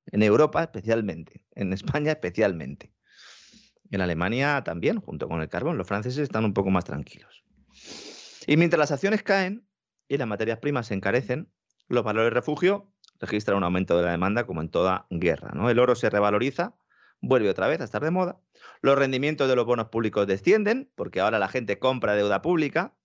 [0.08, 2.94] En Europa especialmente, en España especialmente.
[3.90, 5.78] En Alemania también, junto con el carbón.
[5.78, 7.44] Los franceses están un poco más tranquilos.
[8.46, 9.68] Y mientras las acciones caen
[10.08, 11.50] y las materias primas se encarecen,
[11.88, 15.52] los valores refugio registran un aumento de la demanda como en toda guerra.
[15.54, 15.70] ¿no?
[15.70, 16.76] El oro se revaloriza,
[17.24, 18.40] vuelve otra vez a estar de moda.
[18.82, 22.96] Los rendimientos de los bonos públicos descienden porque ahora la gente compra deuda pública.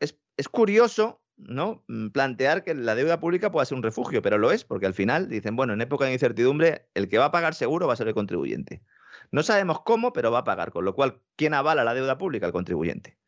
[0.00, 1.84] Es, es- curioso ¿no?
[1.86, 4.94] Mm, plantear que la deuda pública pueda ser un refugio, pero lo es porque al
[4.94, 7.96] final dicen, bueno, en época de incertidumbre, el que va a pagar seguro va a
[7.96, 8.82] ser el contribuyente.
[9.30, 12.46] No sabemos cómo, pero va a pagar, con lo cual, ¿quién avala la deuda pública?
[12.46, 13.18] El contribuyente.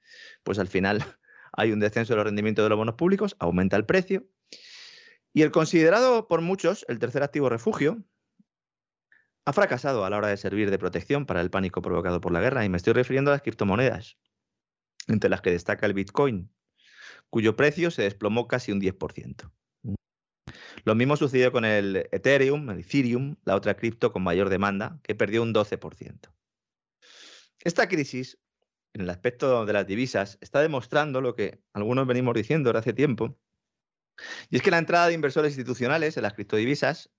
[0.43, 1.05] Pues al final
[1.52, 4.24] hay un descenso de los rendimientos de los bonos públicos, aumenta el precio.
[5.32, 8.02] Y el considerado por muchos el tercer activo refugio
[9.44, 12.40] ha fracasado a la hora de servir de protección para el pánico provocado por la
[12.40, 12.64] guerra.
[12.64, 14.18] Y me estoy refiriendo a las criptomonedas,
[15.08, 16.52] entre las que destaca el Bitcoin,
[17.30, 19.50] cuyo precio se desplomó casi un 10%.
[20.84, 25.14] Lo mismo sucedió con el Ethereum, el Ethereum, la otra cripto con mayor demanda, que
[25.14, 26.32] perdió un 12%.
[27.62, 28.38] Esta crisis,
[28.94, 32.92] en el aspecto de las divisas, está demostrando lo que algunos venimos diciendo desde hace
[32.92, 33.38] tiempo,
[34.48, 37.10] y es que la entrada de inversores institucionales en las criptodivisas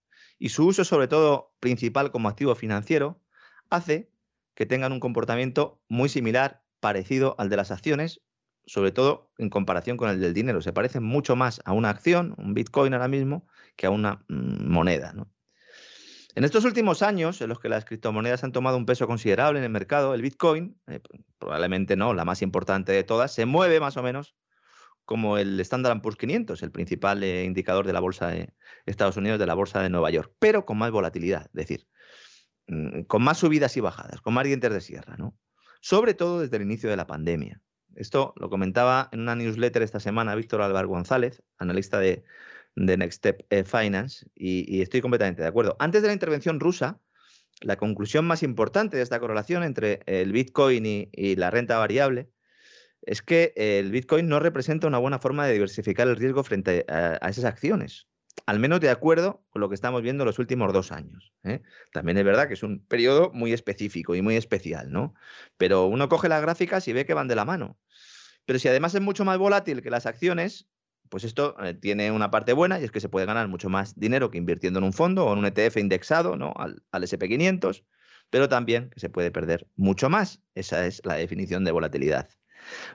[0.42, 3.22] y su uso sobre todo principal como activo financiero
[3.70, 4.12] hace
[4.56, 8.22] que tengan un comportamiento muy similar, parecido al de las acciones,
[8.66, 10.64] sobre todo en comparación con el del dinero.
[10.64, 13.46] Se parecen mucho más a una acción, un Bitcoin ahora mismo,
[13.76, 15.14] que a una mm, moneda.
[16.34, 19.66] En estos últimos años, en los que las criptomonedas han tomado un peso considerable en
[19.66, 21.02] el mercado, el Bitcoin, eh,
[21.38, 24.34] probablemente no, la más importante de todas, se mueve más o menos
[25.06, 28.54] como el Standard Poor's 500, el principal eh, indicador de la bolsa de
[28.86, 31.88] Estados Unidos, de la bolsa de Nueva York, pero con más volatilidad, es decir,
[32.68, 35.38] mm, con más subidas y bajadas, con más dientes de sierra, ¿no?
[35.82, 37.62] Sobre todo desde el inicio de la pandemia.
[37.96, 42.24] Esto lo comentaba en una newsletter esta semana Víctor Álvaro González, analista de,
[42.76, 45.76] Next Step eh, Finance, y, estoy completamente de acuerdo.
[45.80, 47.02] Antes de la intervención rusa,
[47.60, 52.30] la conclusión más importante de esta correlación entre el Bitcoin y, la renta variable
[53.02, 57.30] es que el Bitcoin no representa una buena forma de diversificar el riesgo frente a,
[57.30, 58.08] esas acciones,
[58.46, 61.34] al menos de acuerdo con lo que estamos viendo en los últimos dos años.
[61.44, 61.62] ¿eh?
[61.92, 65.14] También es verdad que es un periodo muy específico y muy especial, ¿no?
[65.58, 67.80] Pero uno coge las gráficas y ve que van de la mano.
[68.46, 70.68] Pero si además es mucho más volátil que las acciones,
[71.10, 74.00] pues esto eh, tiene una parte buena y es que se puede ganar mucho más
[74.00, 76.54] dinero que invirtiendo en un fondo o en un ETF indexado ¿no?
[76.56, 77.84] al, al SP500,
[78.30, 80.42] pero también que se puede perder mucho más.
[80.56, 82.30] Esa es la definición de volatilidad.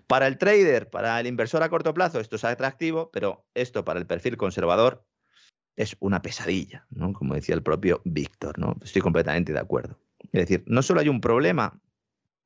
[0.07, 3.99] Para el trader, para el inversor a corto plazo, esto es atractivo, pero esto para
[3.99, 5.05] el perfil conservador
[5.77, 7.13] es una pesadilla, ¿no?
[7.13, 8.77] Como decía el propio Víctor, ¿no?
[8.83, 9.99] Estoy completamente de acuerdo.
[10.33, 11.81] Es decir, no solo hay un problema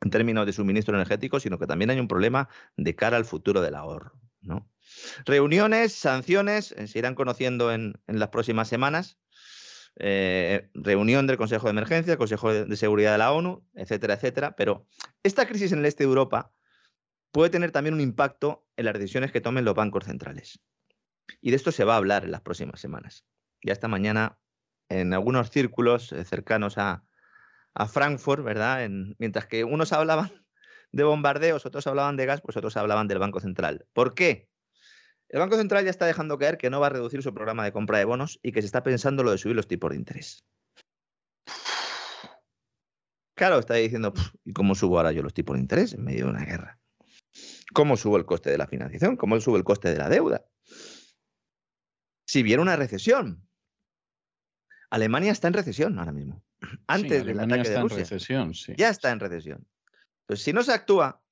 [0.01, 3.61] en términos de suministro energético, sino que también hay un problema de cara al futuro
[3.61, 4.13] del ahorro.
[5.25, 9.19] Reuniones, sanciones, eh, se irán conociendo en, las próximas semanas.
[9.97, 14.57] Eh, reunión del Consejo de Emergencia, Consejo de, Seguridad de la ONU, etcétera, etcétera.
[14.57, 14.87] Pero
[15.23, 16.53] esta crisis en el este de Europa
[17.33, 20.61] puede tener también un impacto en las decisiones que tomen los bancos centrales.
[21.41, 23.25] Y de esto se va a hablar en las próximas semanas.
[23.63, 24.39] Ya esta mañana,
[24.89, 27.05] en algunos círculos eh, cercanos a,
[27.93, 28.89] Frankfurt, ¿verdad?
[29.19, 30.33] mientras que unos hablaban
[30.93, 33.87] de bombardeos, otros hablaban de gas, pues otros hablaban del Banco Central.
[33.93, 34.49] ¿Por qué?
[35.29, 37.71] El Banco Central ya está dejando caer que no va a reducir su programa de
[37.71, 40.45] compra de bonos y que se está pensando lo de subir los tipos de interés.
[43.37, 44.13] Claro, está diciendo,
[44.45, 46.80] ¿y cómo subo ahora yo los tipos de interés en medio de una guerra?
[47.73, 49.17] ¿Cómo subo el coste de la financiación?
[49.17, 50.45] ¿Cómo subo el coste de la deuda?
[52.27, 53.49] Si viene una recesión,
[54.91, 56.45] Alemania está en recesión ahora mismo
[56.87, 57.99] antes del ataque de Rusia.
[57.99, 59.67] recesión, Ya está en recesión.
[60.23, 61.23] Entonces, si no se actúa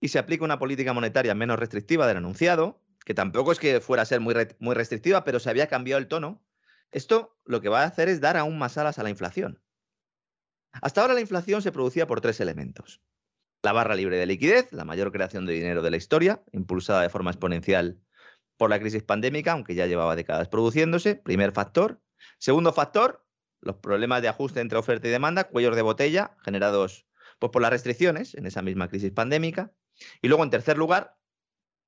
[0.00, 4.02] y se aplica una política monetaria menos restrictiva del anunciado, que tampoco es que fuera
[4.02, 6.44] a ser muy, muy restrictiva, pero se había cambiado el tono,
[6.90, 9.62] esto lo que va a hacer es dar aún más alas a la inflación.
[10.72, 13.00] Hasta ahora la inflación se producía por tres elementos.
[13.62, 17.08] La barra libre de liquidez, la mayor creación de dinero de la historia, impulsada de
[17.08, 17.98] forma exponencial
[18.56, 22.00] por la crisis pandémica, aunque ya llevaba décadas produciéndose, primer factor.
[22.38, 23.24] Segundo factor,
[23.60, 27.06] los problemas de ajuste entre oferta y demanda, cuellos de botella generados
[27.38, 29.72] pues, por las restricciones en esa misma crisis pandémica.
[30.22, 31.16] Y luego, en tercer lugar,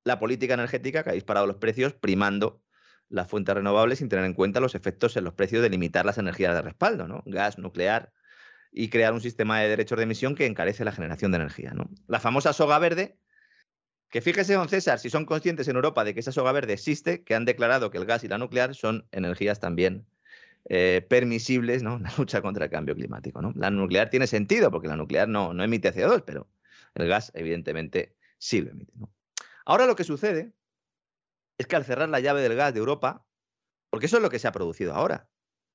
[0.03, 2.61] la política energética que ha disparado los precios primando
[3.07, 6.17] las fuentes renovables sin tener en cuenta los efectos en los precios de limitar las
[6.17, 7.23] energías de respaldo, ¿no?
[7.25, 8.13] gas, nuclear,
[8.71, 11.71] y crear un sistema de derechos de emisión que encarece la generación de energía.
[11.73, 11.89] ¿no?
[12.07, 13.17] La famosa soga verde,
[14.09, 17.23] que fíjese, don César, si son conscientes en Europa de que esa soga verde existe,
[17.23, 20.05] que han declarado que el gas y la nuclear son energías también
[20.65, 21.99] eh, permisibles, ¿no?
[21.99, 23.51] La lucha contra el cambio climático, ¿no?
[23.55, 26.47] La nuclear tiene sentido porque la nuclear no, no emite CO2, pero
[26.95, 28.93] el gas evidentemente sí lo emite,
[29.65, 30.53] Ahora lo que sucede
[31.57, 33.25] es que al cerrar la llave del gas de Europa,
[33.89, 35.29] porque eso es lo que se ha producido ahora,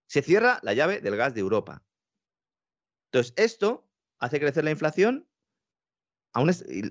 [0.06, 1.82] se cierra la llave del gas de Europa.
[3.06, 3.88] Entonces, esto
[4.18, 5.28] hace crecer la inflación
[6.32, 6.42] a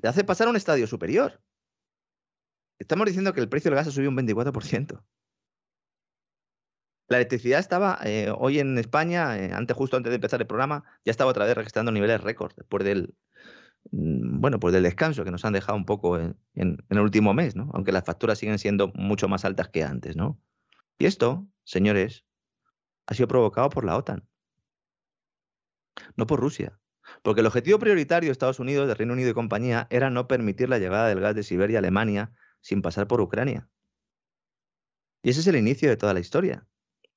[0.09, 1.41] hace pasar a un estadio superior.
[2.79, 5.03] Estamos diciendo que el precio del gas ha subido un 24%.
[7.07, 10.83] La electricidad estaba eh, hoy en España, eh, antes, justo antes de empezar el programa,
[11.05, 13.15] ya estaba otra vez registrando niveles récord después del,
[13.91, 17.55] mm, bueno, pues del descanso que nos han dejado un poco en, el último mes,
[17.55, 17.69] ¿no?
[17.73, 20.41] Aunque las facturas siguen siendo mucho más altas que antes, ¿no?
[20.97, 22.25] Y esto, señores,
[23.05, 24.27] ha sido provocado por la OTAN,
[26.15, 26.79] no por Rusia.
[27.21, 30.69] Porque el objetivo prioritario de Estados Unidos, de Reino Unido y compañía era no permitir
[30.69, 33.69] la llegada del gas de Siberia a Alemania sin pasar por Ucrania.
[35.21, 36.67] Y ese es el inicio de toda la historia.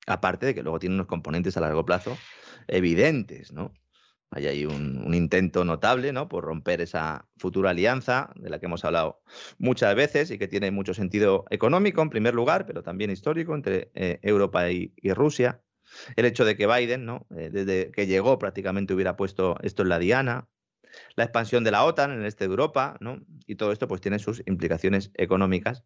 [0.07, 2.17] Aparte de que luego tiene unos componentes a largo plazo
[2.67, 3.73] evidentes, ¿no?
[4.31, 6.29] Hay ahí un, intento notable, ¿no?
[6.29, 9.23] Por romper esa futura alianza de la que hemos hablado
[9.57, 13.91] muchas veces y que tiene mucho sentido económico en primer lugar, pero también histórico entre
[13.95, 15.63] eh, Europa y, Rusia.
[16.15, 17.27] El hecho de que Biden, ¿no?
[17.35, 20.47] Eh, desde que llegó prácticamente hubiera puesto esto en la diana.
[21.15, 22.97] La expansión de la OTAN en el este de Europa.
[23.45, 25.83] Y todo esto pues tiene sus implicaciones económicas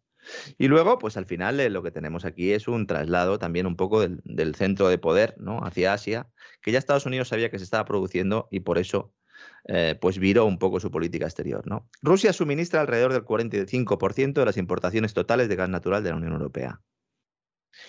[0.58, 3.76] Y luego, pues al final eh, lo que tenemos aquí es un traslado también un
[3.76, 5.58] poco del, del, centro de poder ¿no?
[5.62, 6.28] hacia Asia,
[6.62, 9.12] que ya Estados Unidos sabía que se estaba produciendo y por eso
[9.66, 11.66] eh, pues viró un poco su política exterior.
[11.66, 11.88] ¿no?
[12.02, 16.32] Rusia suministra alrededor del 45% de las importaciones totales de gas natural de la Unión
[16.32, 16.80] Europea.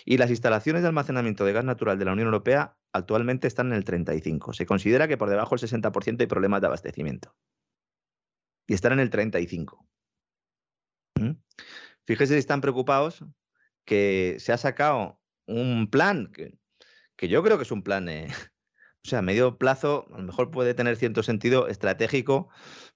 [0.06, 3.74] Y las instalaciones de almacenamiento de gas natural de la Unión Europea actualmente están en
[3.74, 4.53] el 35%.
[4.53, 7.36] Se considera que por debajo del 60% hay problemas de abastecimiento.
[8.68, 9.78] Y están en el 35%.
[11.20, 11.32] ¿Mm?
[12.06, 13.24] Fíjese si están preocupados
[13.86, 16.57] que se ha sacado un plan que,
[17.28, 18.28] yo creo que es un plan, eh,
[19.06, 22.49] o sea, a medio plazo, a lo mejor puede tener cierto sentido estratégico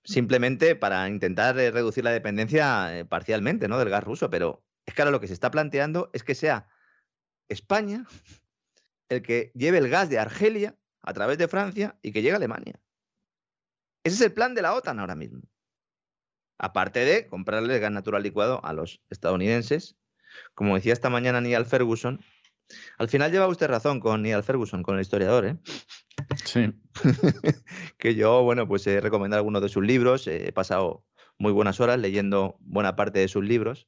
[0.03, 3.77] simplemente para intentar eh, reducir la dependencia eh, parcialmente ¿no?
[3.77, 6.67] del gas ruso, pero es que ahora lo que se está planteando es que sea
[7.49, 8.05] España
[9.09, 12.37] el que lleve el gas de Argelia a través de Francia y que llegue a
[12.37, 12.79] Alemania.
[14.03, 15.41] Ese es el plan de la OTAN ahora mismo.
[16.57, 19.97] Aparte de comprarle el gas natural licuado a los estadounidenses,
[20.53, 22.23] como decía esta mañana Neil Ferguson,
[22.97, 25.57] al final lleva usted razón con Neil Ferguson, con el historiador, ¿eh?
[26.45, 26.73] Sí.
[27.97, 31.05] que yo, bueno, pues he recomendado algunos de sus libros, he pasado
[31.37, 33.87] muy buenas horas leyendo buena parte de sus libros.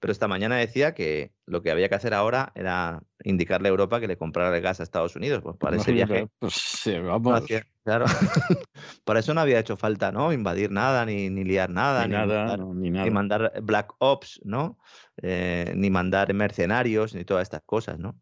[0.00, 4.00] Pero esta mañana decía que lo que había que hacer ahora era indicarle a Europa
[4.00, 5.42] que le comprara el gas a Estados Unidos.
[5.42, 6.26] Pues para ese viaje.
[6.38, 7.42] Pues sí, vamos.
[7.84, 8.06] claro.
[9.04, 10.32] para eso no había hecho falta, ¿no?
[10.32, 13.04] Invadir nada, ni, ni liar nada, ni, ni, nada, mandar, no, ni nada.
[13.04, 14.78] ni mandar Black Ops, ¿no?
[15.20, 18.18] Eh, ni mandar mercenarios, ni todas estas cosas, ¿no?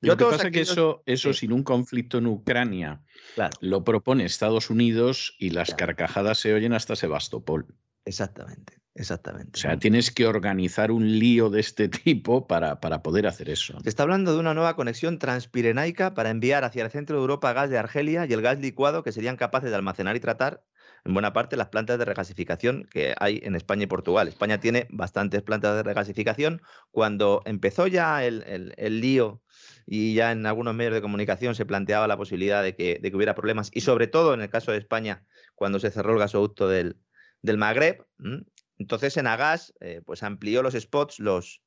[0.00, 1.40] Lo que pasa es que eso, eso sí.
[1.40, 3.02] sin un conflicto en Ucrania
[3.34, 5.78] Claro, lo propone Estados Unidos y las Claro.
[5.94, 7.66] carcajadas se oyen hasta Sebastopol.
[8.04, 9.58] exactamente, exactamente.
[9.58, 13.78] O sea, tienes que organizar un lío de este tipo para, para poder hacer eso.
[13.82, 17.52] Se está hablando de una nueva conexión transpirenaica para enviar hacia el centro de Europa
[17.52, 20.64] gas de Argelia y el gas licuado que serían capaces de almacenar y tratar
[21.04, 24.28] en buena parte las plantas de regasificación que hay en España y Portugal.
[24.28, 26.62] España tiene bastantes plantas de regasificación.
[26.92, 29.42] Cuando empezó ya el, el- el lío
[29.84, 33.16] y ya en algunos medios de comunicación se planteaba la posibilidad de que, de que
[33.16, 35.24] hubiera problemas, y sobre todo en el caso de España,
[35.56, 36.98] cuando se cerró el gasoducto del,
[37.40, 38.44] del Magreb, ¿m?
[38.82, 41.62] Entonces Enagas eh, pues amplió los spots, los,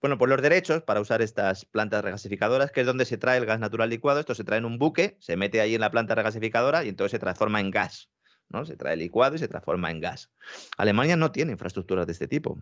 [0.00, 3.46] bueno, pues los derechos para usar estas plantas regasificadoras, que es donde se trae el
[3.46, 4.20] gas natural licuado.
[4.20, 7.12] Esto se trae en un buque, se mete ahí en la planta regasificadora y entonces
[7.12, 8.10] se transforma en gas.
[8.48, 8.66] ¿no?
[8.66, 10.30] Se trae licuado y se transforma en gas.
[10.76, 12.60] Alemania no tiene infraestructuras de este tipo.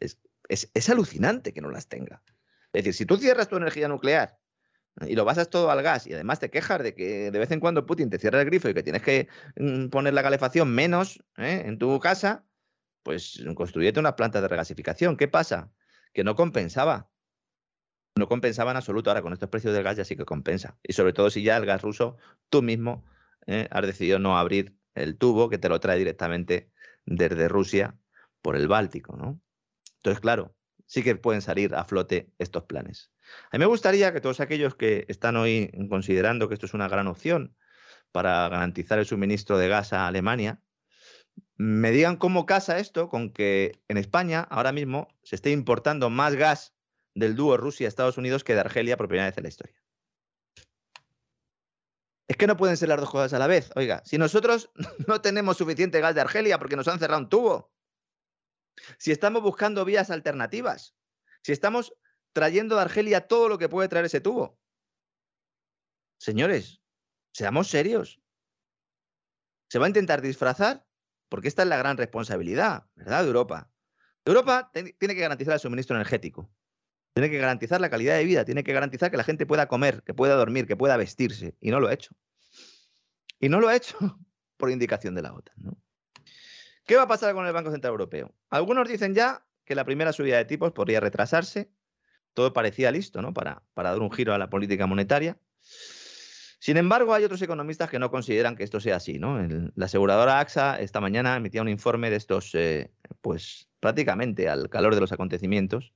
[0.00, 0.18] Es,
[0.48, 2.22] es- es alucinante que no las tenga.
[2.72, 4.38] Es decir, si tú cierras tu energía nuclear
[5.06, 7.60] y lo basas todo al gas y además te quejas de que de vez en
[7.60, 11.22] cuando Putin te cierra el grifo y que tienes que mm, poner la calefacción menos
[11.36, 11.62] ¿eh?
[11.66, 12.44] en tu casa,
[13.02, 15.16] pues construyete unas plantas de regasificación.
[15.16, 15.72] ¿Qué pasa?
[16.12, 17.10] Que no compensaba.
[18.14, 19.10] No compensaba en absoluto.
[19.10, 20.78] Ahora con estos precios del gas ya sí que compensa.
[20.82, 22.16] Y sobre todo si ya el gas ruso
[22.48, 23.04] tú mismo
[23.46, 23.68] ¿eh?
[23.70, 26.70] has decidido no abrir el tubo que te lo trae directamente
[27.04, 27.96] desde Rusia
[28.42, 29.40] por el Báltico, ¿no?
[29.96, 30.54] Entonces, claro,
[30.86, 33.12] sí que pueden salir a flote estos planes.
[33.50, 36.88] A mí me gustaría que todos aquellos que están hoy considerando que esto es una
[36.88, 37.56] gran opción
[38.10, 40.60] para garantizar el suministro de gas a Alemania,
[41.56, 46.34] me digan cómo casa esto con que en España ahora mismo se esté importando más
[46.34, 46.74] gas
[47.14, 49.82] del dúo Rusia-Estados Unidos que de Argelia por primera vez en la historia.
[52.28, 53.70] Es que no pueden ser las dos cosas a la vez.
[53.76, 54.70] Oiga, si nosotros
[55.06, 57.72] no tenemos suficiente gas de Argelia porque nos han cerrado un tubo,
[58.98, 60.96] si estamos buscando vías alternativas,
[61.42, 61.94] si estamos
[62.32, 64.58] trayendo de Argelia todo lo que puede traer ese tubo.
[66.18, 66.80] Señores,
[67.32, 68.20] seamos serios.
[69.68, 70.86] ¿Se va a intentar disfrazar?
[71.32, 73.22] Porque esta es la gran responsabilidad, ¿verdad?
[73.22, 73.70] De Europa.
[74.22, 76.52] Europa tiene que garantizar el suministro energético.
[77.14, 80.02] Tiene que garantizar la calidad de vida, tiene que garantizar que la gente pueda comer,
[80.02, 81.56] que pueda dormir, que pueda vestirse.
[81.58, 82.14] Y no lo ha hecho.
[83.40, 83.96] Y no lo ha hecho
[84.58, 85.74] por indicación de la OTAN.
[86.84, 88.34] ¿Qué va a pasar con el Banco Central Europeo?
[88.50, 91.72] Algunos dicen ya que la primera subida de tipos podría retrasarse.
[92.34, 93.32] Todo parecía listo ¿no?
[93.32, 95.38] para dar un giro a la política monetaria.
[96.62, 99.18] Sin embargo, hay otros economistas que no consideran que esto sea así.
[99.18, 99.36] ¿no?
[99.74, 104.94] La aseguradora AXA esta mañana emitía un informe de estos, eh, pues prácticamente al calor
[104.94, 105.92] de los acontecimientos,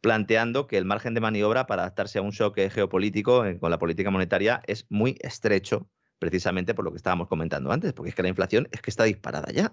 [0.00, 3.78] planteando que el margen de maniobra para adaptarse a un shock geopolítico eh, con la
[3.78, 5.88] política monetaria es muy estrecho,
[6.18, 9.04] precisamente por lo que estábamos comentando antes, porque es que la inflación es que está
[9.04, 9.72] disparada ya.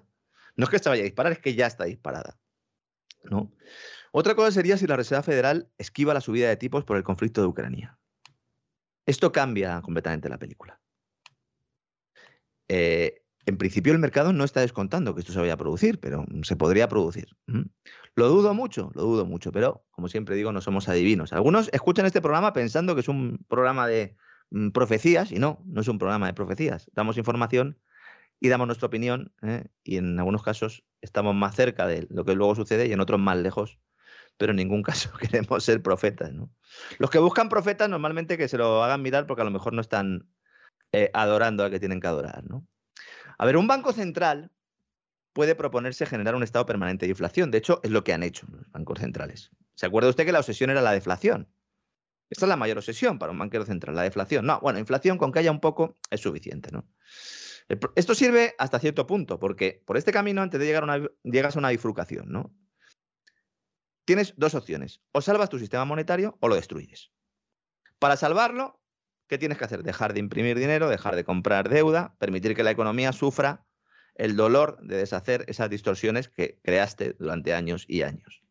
[0.56, 2.38] No es que se vaya a disparar, es que ya está disparada.
[4.12, 7.42] Otra cosa sería si la Reserva Federal esquiva la subida de tipos por el conflicto
[7.42, 7.99] de Ucrania.
[9.10, 10.80] Esto cambia completamente la película.
[12.68, 16.26] Eh, en principio el mercado no está descontando que esto se vaya a producir, pero
[16.27, 17.36] mm, se podría producir.
[17.48, 17.65] ¿m?
[18.14, 21.34] Lo dudo mucho, lo dudo mucho, pero como siempre digo, no somos adivinos.
[21.34, 24.15] Algunos escuchan este programa pensando que es un programa de
[24.52, 26.91] mm, profecías y no, no es un programa de profecías.
[26.94, 27.80] Damos información
[28.40, 29.69] y damos nuestra opinión ¿eh?
[29.84, 33.19] y en algunos casos estamos más cerca de lo que luego sucede y en otros
[33.19, 33.80] más lejos,
[34.40, 36.34] pero en ningún caso queremos ser profetas.
[36.34, 36.49] ¿no?
[36.98, 39.82] Los que buscan profetas normalmente que se lo hagan mirar porque a lo mejor no
[39.82, 40.28] están
[40.91, 42.44] eh, adorando al que tienen que adorar.
[42.45, 42.66] ¿no?
[43.38, 44.52] A ver, un banco central
[45.34, 47.52] puede proponerse generar un estado permanente de inflación.
[47.52, 49.52] De hecho, es lo que han hecho los bancos centrales.
[49.76, 51.48] ¿Se acuerda usted que la obsesión era la deflación?
[52.30, 54.45] Esta es la mayor obsesión para un banquero central, la deflación.
[54.45, 56.88] No, bueno, inflación con que haya un poco es suficiente, ¿no?
[57.95, 61.56] Esto sirve hasta cierto punto, porque por este camino, antes de llegar a una, llegas
[61.56, 62.52] a una bifurcación, ¿no?
[64.10, 65.02] Tienes dos opciones.
[65.11, 67.11] O salvas tu sistema monetario o lo destruyes.
[67.99, 68.81] Para salvarlo,
[69.27, 69.84] ¿qué tienes que hacer?
[69.84, 73.68] Dejar de imprimir dinero, dejar de comprar deuda, permitir que la economía sufra
[74.15, 78.41] el dolor de deshacer esas distorsiones que creaste durante años y años.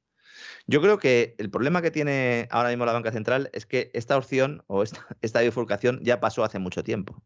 [0.68, 4.16] Yo creo que el problema que tiene ahora mismo la banca central es que esta
[4.16, 7.20] opción o esta, bifurcación ya pasó hace mucho tiempo.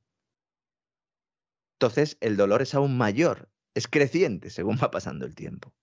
[1.74, 5.74] Entonces, el dolor es aún mayor, es creciente según va pasando el tiempo.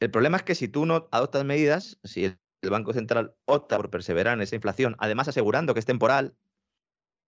[0.00, 3.90] El problema es que si tú no adoptas medidas, si el, Banco Central opta por
[3.90, 6.34] perseverar en esa inflación, además asegurando que es temporal,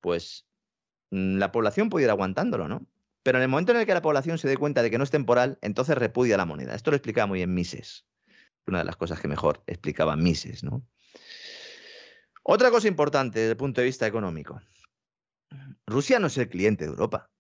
[0.01, 0.47] pues
[1.11, 2.87] mm, la población puede ir aguantándolo, ¿no?
[3.23, 5.05] Pero en el momento en el que la población se dé cuenta de que no
[5.05, 6.75] es temporal, entonces repudia la moneda.
[6.75, 8.07] Esto lo explicaba muy bien Mises.
[8.67, 10.87] Una de las cosas que mejor explicaba Mises, ¿no?
[12.43, 14.61] Otra cosa importante desde el punto de vista económico.
[15.87, 17.31] Rusia no es el cliente de Europa.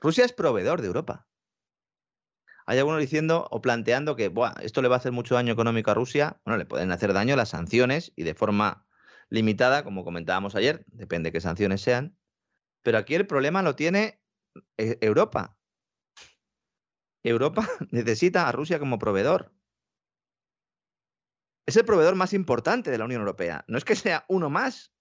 [0.00, 1.26] Rusia es proveedor de Europa.
[2.68, 4.30] Hay algunos diciendo o planteando que
[4.60, 6.38] esto le va a hacer mucho daño económico a Rusia.
[6.44, 8.86] Bueno, le pueden hacer daño las sanciones y de forma
[9.30, 12.18] limitada, como comentábamos ayer, depende de qué sanciones sean.
[12.82, 14.20] Pero aquí el problema lo tiene
[14.76, 15.56] eh, Europa.
[17.22, 19.50] Europa necesita a Rusia como proveedor.
[21.64, 23.64] Es el proveedor más importante de la Unión Europea.
[23.66, 24.92] No es que sea uno más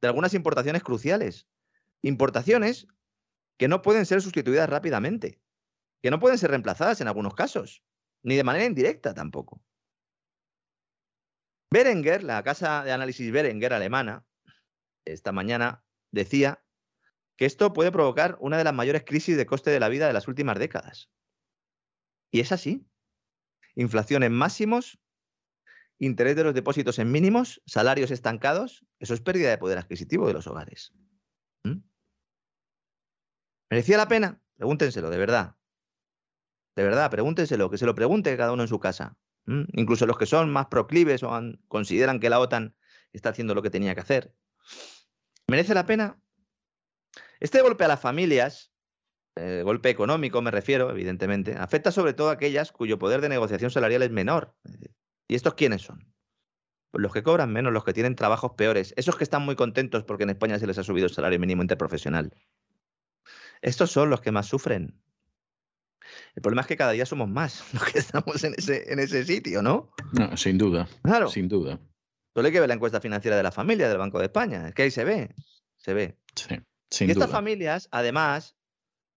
[0.00, 1.46] de algunas importaciones cruciales.
[2.00, 2.86] Importaciones
[3.58, 5.41] que no pueden ser sustituidas rápidamente,
[6.02, 7.82] que no pueden ser reemplazadas en algunos casos,
[8.22, 9.62] ni de manera indirecta tampoco.
[11.70, 14.26] Berenguer, la casa de análisis Berenguer alemana,
[15.06, 16.62] esta mañana decía
[17.36, 20.12] que esto puede provocar una de las mayores crisis de coste de la vida de
[20.12, 21.10] las últimas décadas.
[22.30, 22.86] Y es así.
[23.74, 24.98] Inflación en máximos,
[25.98, 30.34] interés de los depósitos en mínimos, salarios estancados, eso es pérdida de poder adquisitivo de
[30.34, 30.92] los hogares.
[33.70, 34.42] ¿Merecía la pena?
[34.56, 35.56] Pregúntenselo, de verdad.
[36.74, 39.16] De verdad, pregúntenselo, que se lo pregunte cada uno en su casa.
[39.46, 41.38] Incluso los que son más proclives o
[41.68, 42.76] consideran que la OTAN
[43.12, 44.34] está haciendo lo que tenía que hacer.
[45.48, 46.20] ¿Merece la pena?
[47.40, 48.72] Este golpe a las familias,
[49.34, 53.70] eh, golpe económico me refiero, evidentemente, afecta sobre todo a aquellas cuyo poder de negociación
[53.70, 54.54] salarial es menor.
[55.26, 56.12] ¿Y estos quiénes son?
[56.90, 60.04] Pues los que cobran menos, los que tienen trabajos peores, esos que están muy contentos
[60.04, 62.32] porque en España se les ha subido el salario mínimo interprofesional.
[63.62, 65.00] Estos son los que más sufren.
[66.34, 69.24] El problema es que cada día somos más los que estamos en ese, en ese
[69.24, 69.90] sitio, ¿no?
[70.12, 70.88] No, sin duda.
[71.02, 71.28] Claro.
[71.28, 71.80] Sin duda.
[72.34, 74.68] Solo hay que ver la encuesta financiera de la familia del Banco de España.
[74.68, 75.34] Es que ahí se ve.
[75.76, 76.16] Se ve.
[76.34, 76.56] Sí,
[76.90, 78.56] sin y estas familias, además,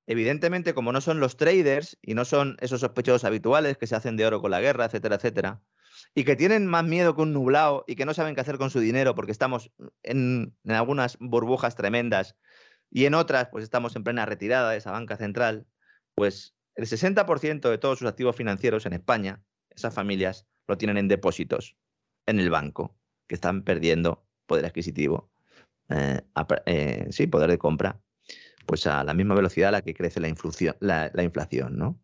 [0.05, 4.17] evidentemente, como no son los traders y no son esos sospechosos habituales que se hacen
[4.17, 5.61] de oro con la guerra, etcétera, etcétera,
[6.13, 8.69] y que tienen más miedo que un nublado y que no saben qué hacer con
[8.69, 9.71] su dinero porque estamos
[10.03, 12.35] en, en algunas burbujas tremendas
[12.89, 15.67] y en otras, pues estamos en plena retirada de esa banca central,
[16.15, 21.07] pues el 60% de todos sus activos financieros en España, esas familias, lo tienen en
[21.07, 21.77] depósitos
[22.25, 22.97] en el banco,
[23.27, 25.31] que están perdiendo poder adquisitivo,
[25.89, 26.21] eh,
[26.65, 27.99] eh, sí, poder de compra,
[28.65, 31.99] pues a la misma velocidad a la que crece la, inflación, la, inflación ¿no?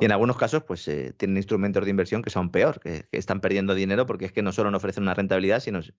[0.00, 3.40] Y en algunos casos, pues eh, tienen instrumentos de inversión que son peor, que, están
[3.40, 5.92] perdiendo dinero porque es que no solo no ofrecen una rentabilidad, sino se,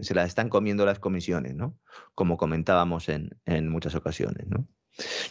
[0.00, 1.78] se la están comiendo las comisiones, ¿no?
[2.14, 4.66] Como comentábamos en, en, muchas ocasiones, ¿no?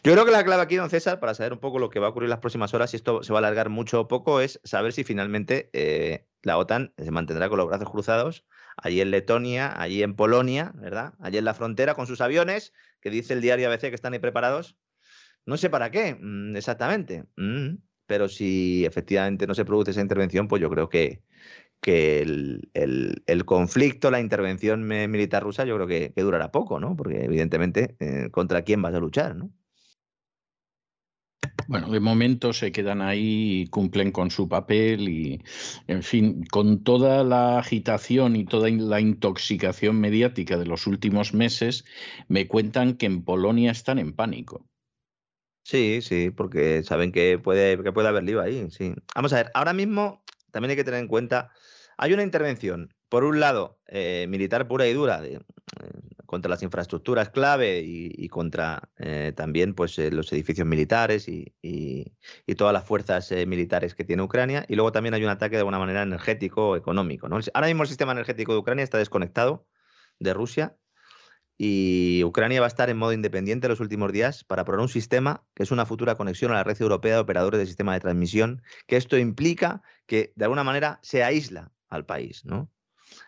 [0.03, 2.07] Yo creo que la clave aquí, don César, para saber un poco lo que va
[2.07, 4.59] a ocurrir las próximas horas, si esto se va a alargar mucho o poco, es
[4.63, 8.45] saber si finalmente eh, la OTAN se mantendrá con los brazos cruzados
[8.77, 11.13] allí en Letonia, allí en Polonia, ¿verdad?
[11.19, 14.19] Allí en la frontera con sus aviones, que dice el diario ABC que están ahí
[14.19, 14.77] preparados
[15.45, 17.75] no sé para qué mm, exactamente, mm,
[18.07, 21.21] pero si efectivamente no se produce esa intervención, pues yo creo que,
[21.85, 22.21] que
[22.73, 26.95] el, conflicto, la intervención militar rusa, yo creo que, durará poco, ¿no?
[26.95, 29.51] Porque evidentemente, eh, ¿contra quién vas a luchar, no?
[31.67, 35.43] Bueno, de momento se quedan ahí y cumplen con su papel y,
[35.85, 41.85] en fin, con toda la agitación y toda la intoxicación mediática de los últimos meses,
[42.27, 44.67] me cuentan que en Polonia están en pánico.
[45.63, 48.95] Sí, sí, porque saben que puede, que puede haber lío ahí, sí.
[49.13, 50.23] Vamos a ver, ahora mismo
[50.55, 51.51] también hay que tener en cuenta,
[51.97, 55.41] hay una intervención, por un lado, eh, militar pura y dura, de, eh,
[56.25, 61.53] contra las infraestructuras clave y, contra eh, también pues, los edificios militares y,
[62.57, 64.65] todas las fuerzas militares que tiene Ucrania.
[64.67, 67.27] Y luego también hay un ataque de alguna manera energético económico.
[67.29, 67.39] ¿no?
[67.53, 69.67] Ahora mismo el sistema energético de Ucrania está desconectado
[70.19, 70.77] de Rusia
[71.57, 75.45] y Ucrania va a estar en modo independiente los últimos días para probar un sistema
[75.53, 78.61] que es una futura conexión a la red europea de operadores del sistema de transmisión,
[78.87, 82.69] que esto implica que de alguna manera se aísla al país, ¿no?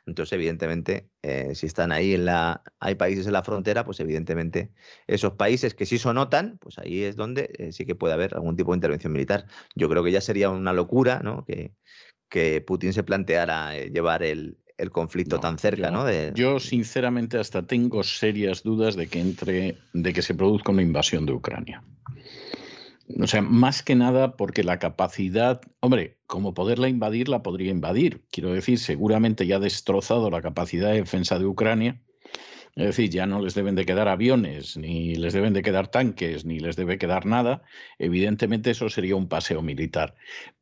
[0.06, 4.72] Entonces, evidentemente, eh, si están ahí en la, hay países en la frontera, pues evidentemente
[5.06, 8.36] esos países que sí son OTAN, pues ahí es donde eh, sí que puede haber
[8.36, 9.46] algún tipo de intervención militar.
[9.76, 11.46] Yo creo que ya sería una locura, ¿no?
[11.46, 11.74] Que,
[12.30, 14.58] que Putin se planteara eh, llevar el,
[14.92, 16.06] conflicto tan cerca, ¿no?
[16.36, 21.26] Yo sinceramente hasta tengo serias dudas de que entre, de que se produzca una invasión
[21.26, 21.84] de Ucrania.
[23.16, 28.24] O sea, más que nada porque la capacidad, hombre, como poderla invadir, la podría invadir.
[28.32, 32.02] Quiero decir, seguramente ya ha destrozado la capacidad de defensa de Ucrania.
[32.76, 36.46] Es decir, ya no les deben de quedar aviones, ni les deben de quedar tanques,
[36.46, 37.64] ni les debe quedar nada.
[37.98, 40.14] Evidentemente eso sería un paseo militar.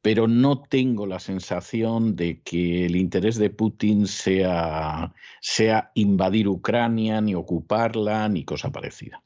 [0.02, 7.20] Pero no tengo la sensación de que el interés de Putin sea, sea invadir Ucrania,
[7.20, 9.22] ni ocuparla, ni cosa parecida.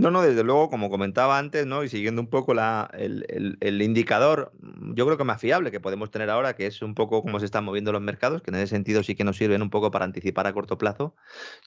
[0.00, 1.84] No, no, desde luego, como comentaba antes, ¿no?
[1.84, 6.10] Y siguiendo un poco la, el, indicador, mm, yo creo que más fiable que podemos
[6.10, 8.68] tener ahora, que es un poco cómo se están moviendo los mercados, que en ese
[8.68, 11.14] sentido sí que nos sirven un poco para anticipar a corto plazo.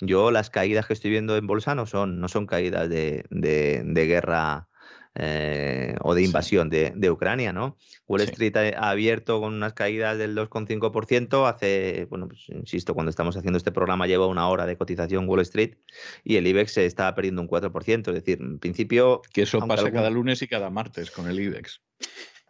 [0.01, 4.07] Yo las caídas que estoy viendo en bolsa no son, no son caídas de, de
[4.07, 4.67] guerra
[5.15, 7.77] eh, o de invasión de, Ucrania, ¿no?
[8.07, 13.37] Wall Street ha, abierto con unas caídas del 2,5%, hace, bueno, pues insisto, cuando estamos
[13.37, 15.75] haciendo este programa lleva una hora de cotización Wall Street
[16.23, 19.21] y el IBEX se está perdiendo un 4%, es decir, en principio...
[19.31, 21.81] Que eso pasa cada lunes y cada martes con el IBEX.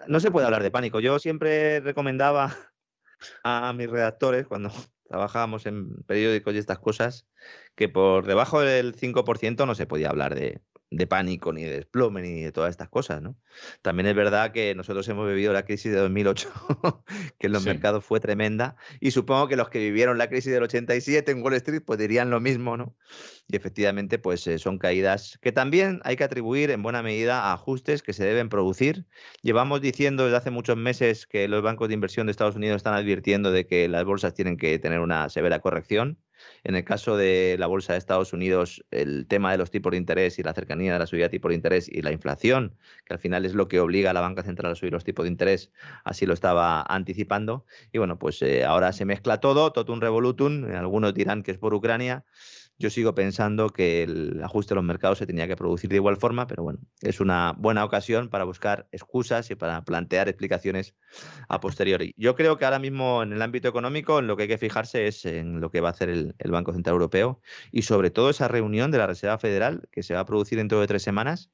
[0.07, 0.99] No se puede hablar de pánico.
[1.01, 2.55] Yo siempre recomendaba
[3.43, 4.71] a mis redactores cuando
[5.09, 7.27] trabajábamos en periódicos y estas cosas,
[7.75, 10.61] que por debajo del 5% no se podía hablar de,
[10.95, 13.35] de pánico, ni de desplome, ni de todas estas cosas, ¿no?
[13.81, 16.49] También es verdad que nosotros hemos vivido la crisis de 2008,
[17.39, 20.63] que en los mercados fue tremenda, y supongo que los que vivieron la crisis del
[20.63, 22.95] 87 en Wall Street, pues dirían lo mismo, ¿no?
[23.47, 27.53] Y efectivamente, pues eh, son caídas que también hay que atribuir en buena medida a
[27.53, 29.05] ajustes que se deben producir.
[29.41, 32.93] Llevamos diciendo desde hace muchos meses que los bancos de inversión de Estados Unidos están
[32.93, 36.19] advirtiendo de que las bolsas tienen que tener una severa corrección.
[36.63, 39.97] En el caso de la bolsa de Estados Unidos, el tema de los tipos de
[39.97, 43.13] interés y la cercanía de la subida de tipos de interés y la inflación, que
[43.13, 45.29] al final es lo que obliga a la banca central a subir los tipos de
[45.29, 45.71] interés,
[46.05, 47.65] así lo estaba anticipando.
[47.91, 50.65] Y bueno, pues eh, ahora se mezcla todo, totum revolutum.
[50.73, 52.25] Algunos dirán que es por Ucrania.
[52.83, 56.17] Yo sigo pensando que el ajuste de los mercados se tenía que producir de igual
[56.17, 60.93] forma, pero bueno, es una buena ocasión para buscar excusas y para plantear explicaciones
[61.47, 62.13] a posteriori.
[62.17, 65.07] Yo creo que ahora mismo en el ámbito económico en lo que hay que fijarse
[65.07, 67.39] es en lo que va a hacer el, Banco Central Europeo
[67.71, 70.81] y sobre todo esa reunión de la Reserva Federal que se va a producir dentro
[70.81, 71.51] de tres semanas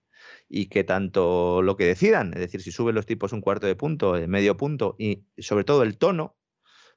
[0.47, 3.75] y que tanto lo que decidan, es decir, si suben los tipos un cuarto de
[3.75, 6.38] punto, medio punto y sobre todo el tono,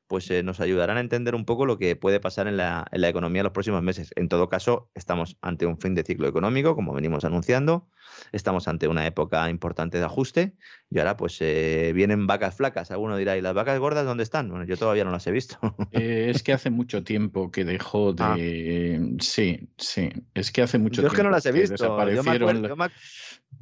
[0.06, 3.00] pues eh, nos ayudarán a entender un poco lo que puede pasar en la, en
[3.00, 4.12] la economía en los próximos meses.
[4.16, 7.88] En todo caso, estamos ante un fin de ciclo económico, como venimos anunciando,
[8.32, 10.54] estamos ante una época importante de ajuste
[10.90, 12.90] y ahora pues eh, vienen vacas flacas.
[12.90, 14.48] Alguno dirá, ¿y las vacas gordas dónde están?
[14.48, 15.58] Bueno, yo todavía no las he visto.
[15.92, 18.22] Eh, es que hace mucho tiempo que dejó de...
[18.22, 19.16] Ah.
[19.20, 21.08] Sí, sí, es que hace mucho tiempo.
[21.08, 21.76] Yo es que no las he visto.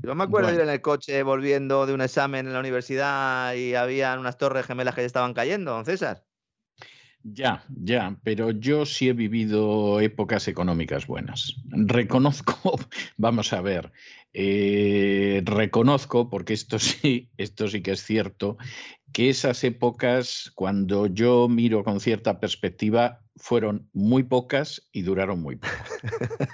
[0.02, 3.54] Yo me acuerdo, de ir en el coche volviendo de un examen en la universidad
[3.54, 6.24] y había unas torres gemelas que ya estaban cayendo, don César.
[7.22, 11.54] Ya, ya, pero yo sí he vivido épocas económicas buenas.
[11.68, 12.78] Reconozco,
[13.18, 13.92] vamos a ver,
[14.32, 18.56] eh, reconozco, porque esto sí, esto sí que es cierto,
[19.12, 25.56] que esas épocas, cuando yo miro con cierta perspectiva, fueron muy pocas y duraron muy
[25.56, 25.72] poco.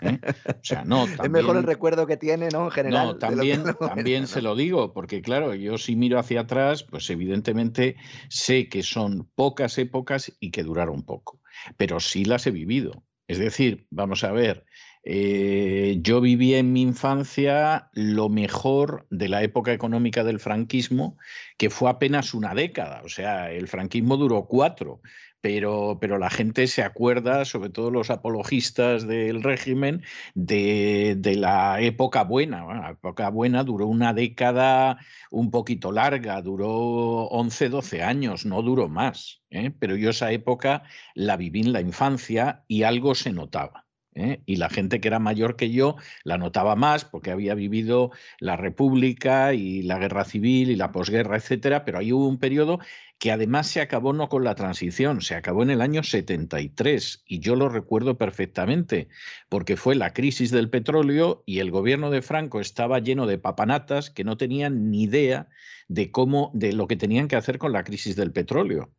[0.02, 0.20] ¿eh?
[0.46, 1.04] O sea, no.
[1.22, 2.64] es mejor el recuerdo que tiene, ¿no?
[2.66, 3.06] En general.
[3.06, 7.96] No, también, también se lo digo, porque claro, yo si miro hacia atrás, pues evidentemente
[8.28, 11.40] sé que son pocas épocas y que duraron poco,
[11.76, 13.02] pero sí las he vivido.
[13.26, 14.64] Es decir, vamos a ver,
[15.08, 21.16] eh, yo viví en mi infancia lo mejor de la época económica del franquismo,
[21.56, 23.02] que fue apenas una década.
[23.04, 25.00] O sea, el franquismo duró cuatro,
[25.46, 30.02] pero, pero la gente se acuerda, sobre todo los apologistas del régimen,
[30.34, 32.64] de, la época buena.
[32.64, 34.98] la época buena duró una década
[35.30, 39.44] un poquito larga, duró 11, 12 años, no duró más.
[39.50, 39.70] ¿eh?
[39.70, 40.82] Pero yo esa época
[41.14, 43.85] la viví en la infancia y algo se notaba.
[44.16, 44.40] ¿Eh?
[44.46, 48.10] Y la gente que era mayor que yo la notaba más porque había vivido
[48.40, 52.80] la República y la Guerra Civil y la posguerra, etcétera, pero ahí hubo un periodo
[53.18, 57.38] que además se acabó no con la transición, se acabó en el año 73 y
[57.40, 59.08] yo lo recuerdo perfectamente
[59.48, 64.10] porque fue la crisis del petróleo y el gobierno de Franco estaba lleno de papanatas
[64.10, 65.48] que no tenían ni idea
[65.88, 68.90] de cómo de lo que tenían que hacer con la crisis del petróleo.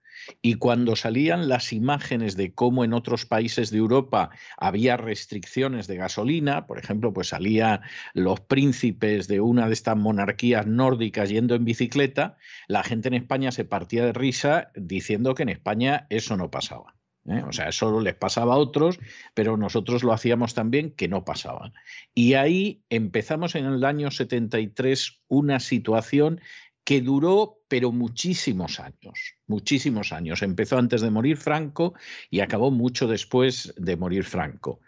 [0.41, 5.97] Y cuando salían las imágenes de cómo en otros países de Europa había restricciones de
[5.97, 7.81] gasolina, por ejemplo, pues salían
[8.13, 12.37] los príncipes de una de estas monarquías nórdicas yendo en bicicleta,
[12.67, 16.95] la gente en España se partía de risa diciendo que en España eso no pasaba.
[17.27, 17.43] ¿eh?
[17.47, 18.99] O sea, eso les pasaba a otros,
[19.33, 21.73] pero nosotros lo hacíamos también que no pasaba.
[22.13, 26.41] Y ahí empezamos en el año 73 una situación
[26.83, 30.41] que duró pero muchísimos años, muchísimos años.
[30.41, 31.93] Empezó antes de morir Franco
[32.29, 34.79] y acabó mucho después de morir Franco.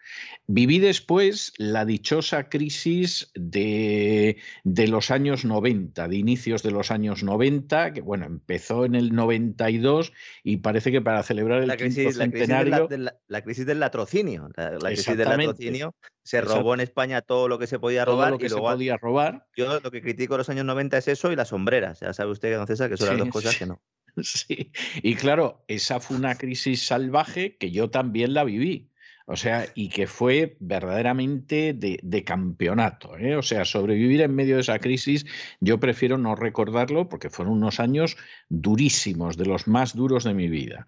[0.47, 7.23] Viví después la dichosa crisis de, de, los años 90, de inicios de los años
[7.23, 10.11] 90, que bueno, empezó en el 92
[10.43, 12.89] y parece que para celebrar el la crisis, centenario...
[13.27, 17.67] La crisis, del latrocinio, la, crisis del latrocinio, se robó en España todo lo que
[17.67, 18.27] se podía robar.
[18.27, 19.45] Todo lo que y se podía robar.
[19.55, 21.99] Yo lo que critico los años 90 es eso y las sombreras.
[22.01, 23.81] Ya sabe usted, don César, que son las dos cosas que no.
[24.39, 24.71] Sí,
[25.01, 28.89] y claro, esa fue una crisis salvaje que yo también la viví.
[29.31, 33.15] O sea, y que fue verdaderamente de, de campeonato.
[33.15, 33.35] ¿eh?
[33.35, 35.23] O sea, sobrevivir en medio de esa crisis,
[35.59, 38.17] yo prefiero no recordarlo porque fueron unos años
[38.49, 40.87] durísimos, de los más duros de mi vida.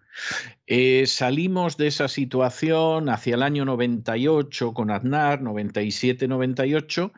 [0.65, 7.11] Eh, salimos de esa situación hacia el año 98 con Aznar, 97-98,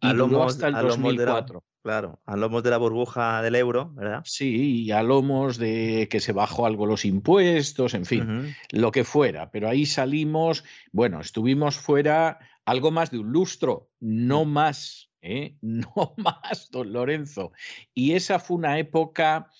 [0.00, 1.62] y duró hasta el 2004.
[1.84, 4.22] Claro, a lomos de la burbuja del euro, ¿verdad?
[4.24, 8.56] Sí, y a lomos de que se bajó algo los impuestos, en fin, uh -huh.
[8.70, 9.50] lo que fuera.
[9.50, 15.56] Pero ahí salimos, bueno, estuvimos fuera algo más de un lustro, no más, ¿eh?
[15.60, 17.52] no más, don Lorenzo.
[17.92, 19.50] Y esa fue una época,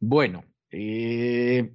[0.00, 1.72] bueno, eh,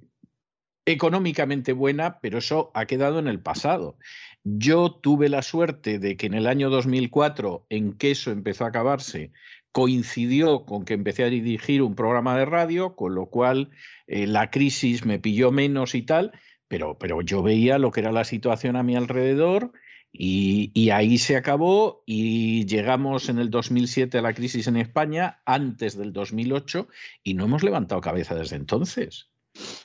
[0.84, 3.96] económicamente buena, pero eso ha quedado en el pasado.
[4.44, 9.32] Yo tuve la suerte de que en el año 2004, en queso empezó a acabarse,
[9.78, 13.70] coincidió con que empecé a dirigir un programa de radio, con lo cual
[14.08, 16.32] eh, la crisis me pilló menos y tal,
[16.66, 19.70] pero, pero yo veía lo que era la situación a mi alrededor
[20.10, 25.96] y, ahí se acabó y llegamos en el 2007 a la crisis en España, antes
[25.96, 26.88] del 2008,
[27.22, 29.30] y no hemos levantado cabeza desde entonces.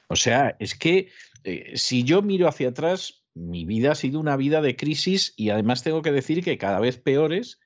[0.07, 1.09] O sea, es que
[1.43, 5.51] eh, si yo miro hacia atrás, mi vida ha sido una vida de crisis y
[5.51, 7.59] además tengo que decir que cada vez peores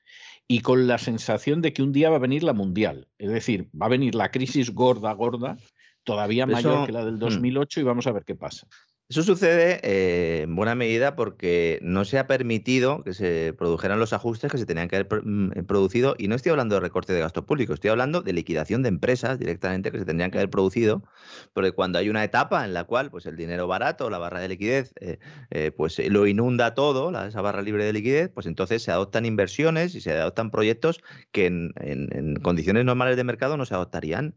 [0.48, 3.06] y con la sensación de que un día va a venir la mundial.
[3.18, 5.58] Es decir, va a venir la crisis gorda, gorda,
[6.04, 7.82] todavía Eso, mayor que la del 2008 hmm.
[7.82, 8.66] y vamos a ver qué pasa.
[9.10, 14.12] Eso sucede eh, en buena medida porque no se ha permitido que se produjeran los
[14.12, 16.14] ajustes que se tenían que haber mm, producido.
[16.18, 19.38] Y no estoy hablando de recorte de gasto público, estoy hablando de liquidación de empresas
[19.38, 21.04] directamente que se tendrían que haber producido.
[21.54, 24.48] Porque cuando hay una etapa en la cual pues, el dinero barato, la barra de
[24.48, 25.18] liquidez, eh,
[25.50, 29.94] eh, pues lo inunda todo, esa barra libre de liquidez, pues entonces se adoptan inversiones
[29.94, 31.00] y se adoptan proyectos
[31.32, 34.36] que en, en condiciones normales de mercado no se adoptarían.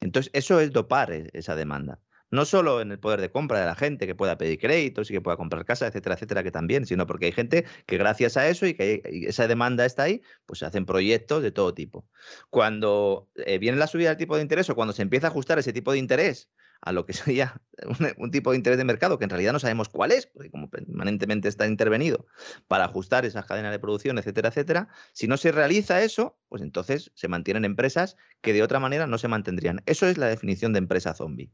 [0.00, 3.74] Entonces, eso es dopar esa demanda no solo en el poder de compra de la
[3.74, 7.06] gente que pueda pedir créditos y que pueda comprar casa, etcétera, etcétera, que también, sino
[7.06, 10.66] porque hay gente que gracias a eso y que esa demanda está ahí, pues se
[10.66, 12.06] hacen proyectos de todo tipo.
[12.50, 15.58] Cuando eh, viene la subida del tipo de interés o cuando se empieza a ajustar
[15.58, 16.50] ese tipo de interés
[16.80, 19.58] a lo que sería un, un, tipo de interés de mercado que en realidad no
[19.58, 22.26] sabemos cuál es, porque como permanentemente está intervenido
[22.68, 27.10] para ajustar esas cadenas de producción, etcétera, etcétera, si no se realiza eso, pues entonces
[27.14, 29.82] se mantienen empresas que de otra manera no se mantendrían.
[29.86, 31.50] Eso es la definición de empresa zombie.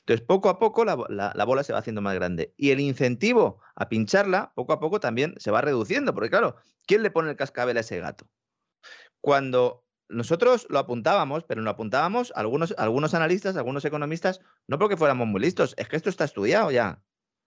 [0.00, 2.54] Entonces, poco a poco la, la, la, bola se va haciendo más grande.
[2.56, 6.56] Y el incentivo a pincharla, poco a poco también se va reduciendo, porque claro,
[6.86, 8.26] ¿quién le pone el cascabel a ese gato?
[9.20, 15.26] Cuando nosotros lo apuntábamos, pero lo apuntábamos algunos, algunos analistas, algunos economistas, no porque fuéramos
[15.26, 17.02] muy listos, es que esto está estudiado ya.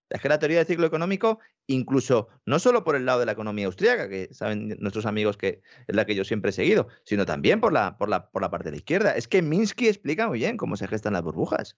[0.09, 3.33] Es que la teoría del ciclo económico, incluso no solo por el lado de la
[3.33, 7.25] economía austríaca, que saben nuestros amigos que es la que yo siempre he seguido, sino
[7.25, 9.15] también por la, por la, por la parte de la izquierda.
[9.17, 11.77] Es que Minsky explica muy bien cómo se gestan las burbujas.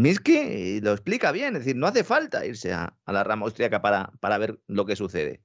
[0.00, 4.38] Minsky lo explica bien, es decir, no hace falta irse a, la rama austríaca para,
[4.38, 5.44] ver lo que sucede.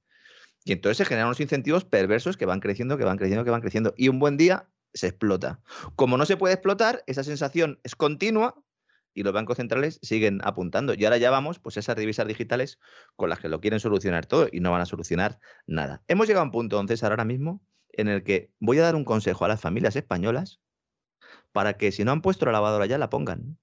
[0.64, 3.60] Y entonces se generan unos incentivos perversos que van creciendo, que van creciendo, que van
[3.60, 3.92] creciendo.
[3.98, 5.60] Y un buen día se explota.
[5.94, 8.54] Como no se puede explotar, esa sensación es continua
[9.12, 10.94] y los bancos centrales siguen apuntando.
[10.94, 12.78] Y ahora ya vamos pues, a esas divisas digitales
[13.14, 16.02] con las que lo quieren solucionar todo y no van a solucionar nada.
[16.08, 17.62] Hemos llegado a un punto, César, ahora mismo,
[17.92, 20.62] en el que voy a dar un consejo a las familias españolas
[21.52, 23.58] para que si no han puesto la lavadora ya la pongan.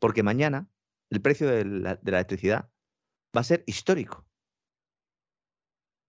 [0.00, 0.68] Porque mañana
[1.10, 2.70] el precio de la, electricidad
[3.36, 4.26] va a ser histórico.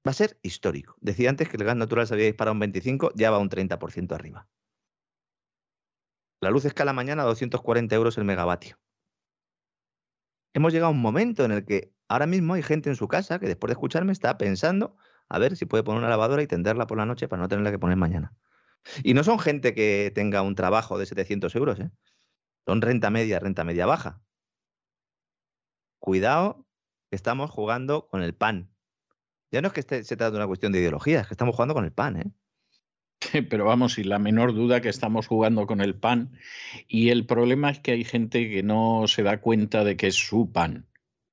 [0.07, 0.95] Va a ser histórico.
[0.99, 4.13] Decía antes que el gas natural se había disparado un 25, ya va un 30%
[4.13, 4.47] arriba.
[6.41, 8.79] La luz escala mañana a 240 euros el megavatio.
[10.53, 13.39] Hemos llegado a un momento en el que ahora mismo hay gente en su casa
[13.39, 14.97] que después de escucharme está pensando
[15.29, 17.71] a ver si puede poner una lavadora y tenderla por la noche para no tenerla
[17.71, 18.33] que poner mañana.
[19.03, 21.91] Y no son gente que tenga un trabajo de 700 euros, ¿eh?
[22.65, 24.21] Son renta media, renta media baja.
[25.99, 26.65] Cuidado,
[27.09, 28.71] que estamos jugando con el pan.
[29.51, 31.73] Ya no es que se trate de una cuestión de ideología, es que estamos jugando
[31.73, 32.17] con el pan.
[32.17, 32.31] ¿eh?
[33.49, 36.31] Pero vamos, sin la menor duda que estamos jugando con el pan.
[36.87, 40.15] Y el problema es que hay gente que no se da cuenta de que es
[40.15, 40.87] su pan.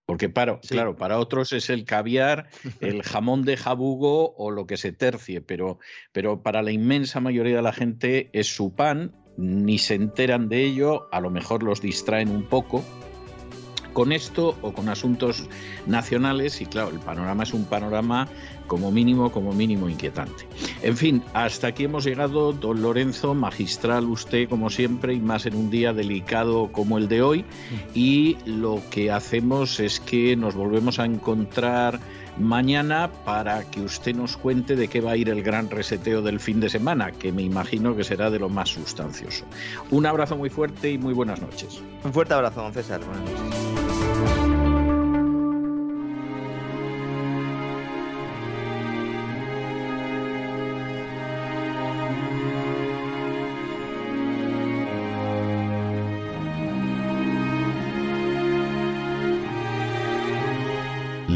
[0.04, 2.48] Porque, para, claro, para otros es el caviar,
[2.80, 5.78] el jamón de jabugo o lo que se tercie, pero,
[6.12, 10.64] pero para la inmensa mayoría de la gente es su pan, ni se enteran de
[10.64, 12.84] ello, a lo mejor los distraen un poco
[13.92, 15.48] con esto o con asuntos
[15.86, 18.28] nacionales y claro, el panorama es un panorama
[18.66, 20.46] como mínimo, como mínimo inquietante.
[20.82, 25.56] En fin, hasta aquí hemos llegado, don Lorenzo, magistral usted como siempre y más en
[25.56, 27.44] un día delicado como el de hoy.
[27.94, 31.98] Y lo que hacemos es que nos volvemos a encontrar
[32.38, 36.40] mañana para que usted nos cuente de qué va a ir el gran reseteo del
[36.40, 39.44] fin de semana, que me imagino que será de lo más sustancioso.
[39.90, 41.80] Un abrazo muy fuerte y muy buenas noches.
[42.04, 43.00] Un fuerte abrazo, don César.
[43.00, 43.87] Buenas noches.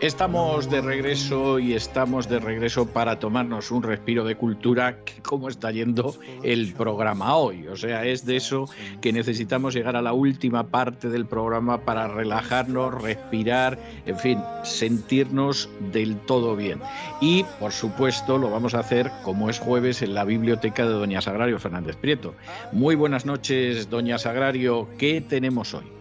[0.00, 5.70] Estamos de regreso y estamos de regreso para tomarnos un respiro de cultura, cómo está
[5.72, 7.66] yendo el programa hoy.
[7.68, 8.64] O sea, es de eso
[9.02, 15.68] que necesitamos llegar a la última parte del programa para relajarnos, respirar, en fin, sentirnos
[15.92, 16.80] del todo bien.
[17.20, 21.20] Y, por supuesto, lo vamos a hacer como es jueves en la biblioteca de Doña
[21.20, 22.34] Sagrario Fernández Prieto.
[22.72, 24.88] Muy buenas noches, Doña Sagrario.
[24.96, 26.00] ¿Qué tenemos hoy?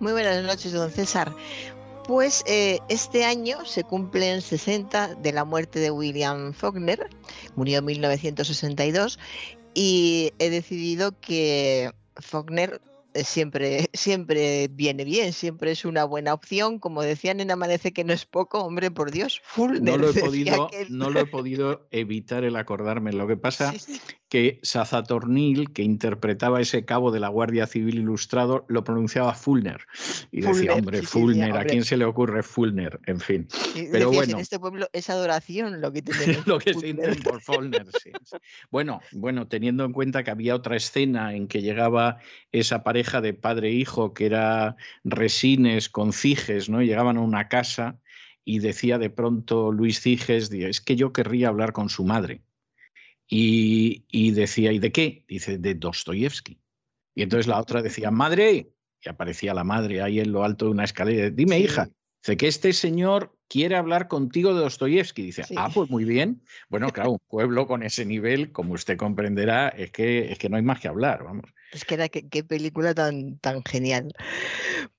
[0.00, 1.32] Muy buenas noches, don César.
[2.06, 7.08] Pues eh, este año se cumplen 60 de la muerte de William Faulkner,
[7.56, 9.18] murió en 1962,
[9.72, 12.82] y he decidido que Faulkner
[13.14, 16.78] eh, siempre, siempre viene bien, siempre es una buena opción.
[16.78, 20.14] Como decían en Amanece que no es poco, hombre, por Dios, full no lo he
[20.20, 23.12] podido, No lo he podido evitar el acordarme.
[23.12, 23.72] Lo que pasa
[24.34, 29.86] que Sazatornil, que interpretaba ese cabo de la Guardia Civil Ilustrado, lo pronunciaba Fulner.
[30.32, 32.98] Y decía, hombre, Fulner, ¿a quién se le ocurre Fulner?
[33.06, 33.46] En fin.
[33.92, 34.32] Pero bueno.
[34.32, 36.44] En este pueblo es adoración lo que tenemos.
[36.48, 36.74] lo que
[37.22, 37.86] por Fulner,
[38.72, 42.18] Bueno, bueno, teniendo en cuenta que había otra escena en que llegaba
[42.50, 44.74] esa pareja de padre e hijo que era
[45.04, 46.82] Resines con Ciges, ¿no?
[46.82, 48.00] Llegaban a una casa
[48.44, 52.42] y decía de pronto Luis Ciges, es que yo querría hablar con su madre.
[53.28, 55.24] Y, decía, ¿y de qué?
[55.28, 56.60] Dice, de Dostoyevsky.
[57.14, 58.72] Y entonces la otra decía, madre,
[59.04, 61.30] y aparecía la madre ahí en lo alto de una escalera.
[61.30, 61.90] Dime, hija,
[62.22, 65.22] dice que este señor quiere hablar contigo de Dostoyevsky.
[65.22, 66.42] Dice, ah, pues muy bien.
[66.68, 70.56] Bueno, claro, un pueblo con ese nivel, como usted comprenderá, es que, es que no
[70.56, 71.44] hay más que hablar, vamos.
[71.72, 74.12] Es que era qué, película tan, tan genial.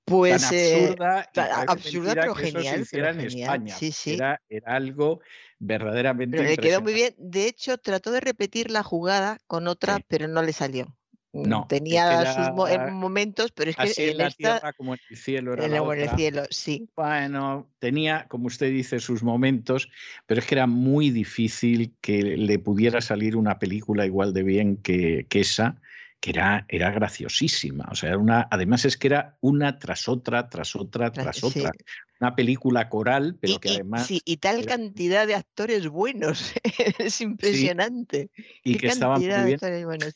[0.03, 2.85] Pues tan absurda, eh, absurda pero genial.
[2.91, 3.75] en España.
[3.75, 4.15] Sí, sí.
[4.15, 5.21] Era, era algo
[5.59, 6.37] verdaderamente.
[6.37, 7.15] Pero le quedó muy bien.
[7.17, 10.95] De hecho, trató de repetir la jugada con otra, pero no le salió.
[11.35, 12.55] No, tenía sus
[12.93, 16.43] momentos, pero es que en, la tierra como en el cielo era en, el cielo,
[16.49, 16.87] sí.
[16.95, 19.89] Bueno, tenía, como usted dice, sus momentos,
[20.27, 24.77] pero es que era muy difícil que le pudiera salir una película igual de bien
[24.77, 25.81] que, que esa
[26.19, 27.87] que era, era graciosísima.
[27.91, 31.71] O sea, era una, además es que era una tras otra, tras otra, tras otra.
[32.19, 34.07] Una película coral, pero que además.
[34.07, 36.53] Sí, y tal cantidad de actores buenos.
[36.99, 38.31] es impresionante.
[38.63, 39.59] y que estaban muy bien.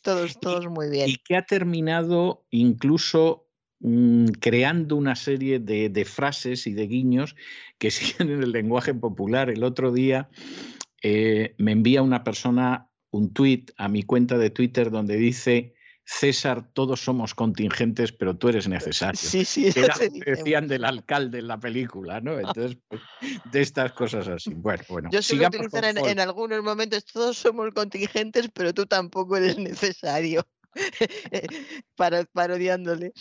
[0.02, 1.10] todos, todos muy bien.
[1.10, 3.48] Y que ha terminado incluso
[3.82, 7.36] mm, creando una serie de, de, frases y de guiños
[7.78, 9.50] que siguen en el lenguaje popular.
[9.50, 10.30] El otro día
[11.02, 15.74] eh, me envía una persona un tuit a mi cuenta de Twitter donde dice
[16.12, 19.20] César, todos somos contingentes, pero tú eres necesario.
[19.20, 19.96] Sí, sí, Era,
[20.26, 22.40] decían del alcalde en la película, ¿no?
[22.40, 23.02] Entonces, pues,
[23.52, 24.52] de estas cosas así.
[24.56, 25.10] Bueno, bueno.
[25.12, 30.48] Yo suelo utilizar en, algunos momentos, todos somos contingentes, pero tú tampoco eres necesario.
[32.34, 33.14] parodiándole.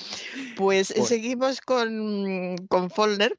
[0.56, 3.38] Pues, seguimos con, con Follner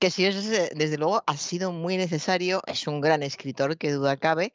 [0.00, 4.16] que sí, es, desde luego ha sido muy necesario, es un gran escritor, que duda
[4.16, 4.52] cabe,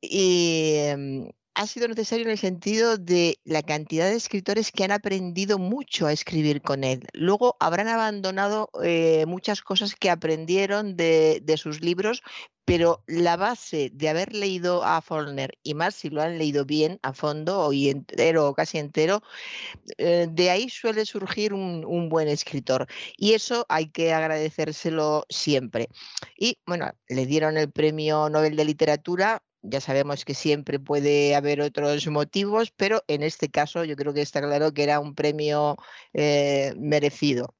[0.00, 4.92] y em, ha sido necesario en el sentido de la cantidad de escritores que han
[4.92, 7.06] aprendido mucho a escribir con él.
[7.12, 12.22] Luego habrán abandonado eh, muchas cosas que aprendieron de, sus libros,
[12.64, 17.00] pero la base de haber leído a Faulkner, y más si lo han leído bien
[17.02, 19.22] a fondo o entero o casi entero,
[19.98, 22.86] eh, de ahí suele surgir un, un, buen escritor.
[23.16, 25.88] Y eso hay que agradecérselo siempre.
[26.38, 31.60] Y bueno, le dieron el premio Nobel de Literatura ya sabemos que siempre puede haber
[31.60, 35.76] otros motivos, pero en este caso yo creo que está claro que era un premio
[36.12, 37.54] eh, merecido.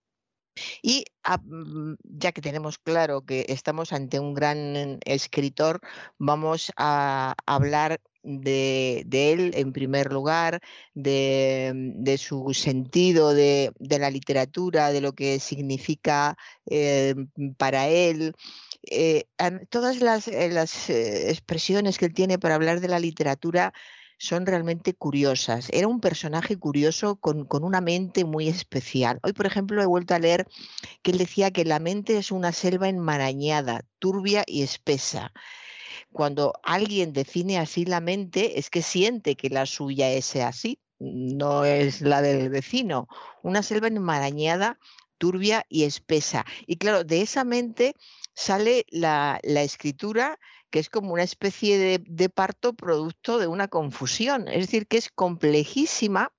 [0.83, 5.81] Y ah, mm, ya que tenemos claro que estamos ante un gran escritor,
[6.19, 10.61] vamos a hablar de, él en primer lugar,
[10.95, 16.37] de, su sentido de, la literatura, de lo que significa
[16.67, 17.15] eh,
[17.57, 18.35] para él.
[18.83, 19.27] Eh,
[19.69, 20.51] todas las, eh,
[20.89, 23.73] eh, expresiones que él tiene para hablar de la literatura
[24.19, 25.69] son realmente curiosas.
[25.73, 29.19] Era un personaje curioso con, una mente muy especial.
[29.23, 30.47] Hoy, por ejemplo, he vuelto a leer
[31.03, 35.33] que él decía que la mente es una selva enmarañada, turbia y espesa.
[36.13, 41.65] Cuando alguien define así la mente, es que siente que la suya es así, no
[41.65, 43.09] es la del vecino.
[43.43, 44.79] Una selva enmarañada,
[45.19, 46.45] turbia y espesa.
[46.67, 47.95] Y claro, de esa mente
[48.35, 50.39] sale la, escritura
[50.71, 55.11] que es como una especie de, parto producto de una confusión, es decir, que es
[55.11, 56.33] complejísima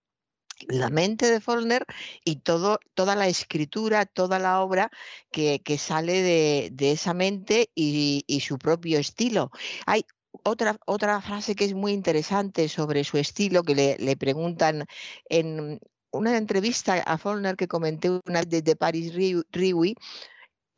[0.67, 1.85] la mente de Faulkner
[2.25, 4.89] y todo, toda la escritura, toda la obra
[5.31, 9.51] que, sale de, esa mente y, su propio estilo.
[9.85, 10.05] Hay
[10.43, 14.85] otra, otra frase que es muy interesante sobre su estilo, que le, preguntan
[15.29, 15.79] en
[16.11, 19.95] una entrevista a Faulkner que comenté una de, de Paris Riwi,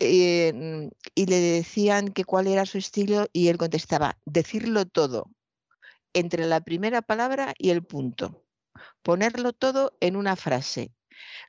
[0.05, 5.31] eh, y le decían que cuál era su estilo y él contestaba, decirlo todo,
[6.13, 8.42] entre la primera palabra y el punto,
[9.01, 10.91] ponerlo todo en una frase.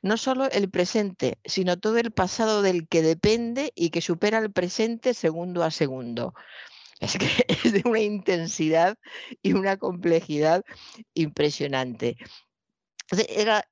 [0.01, 4.51] No solo el presente, sino todo el pasado del que depende y que supera el
[4.51, 6.33] presente segundo a segundo.
[6.99, 7.27] Es que
[7.63, 8.97] es de una intensidad
[9.41, 10.63] y una complejidad
[11.13, 12.17] impresionante.
[13.29, 13.65] Era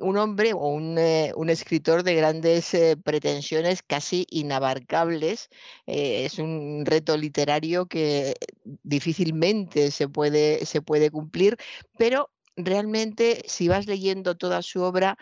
[0.00, 5.48] un hombre o un, eh, escritor de grandes eh, pretensiones casi inabarcables.
[5.86, 8.34] Eh, es un reto literario que
[8.82, 11.56] difícilmente se puede, se puede cumplir,
[11.96, 15.16] pero realmente si vas leyendo toda su obra,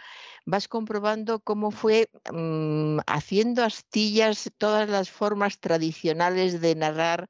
[0.47, 7.29] vas comprobando cómo fue mm, haciendo astillas todas las formas tradicionales de narrar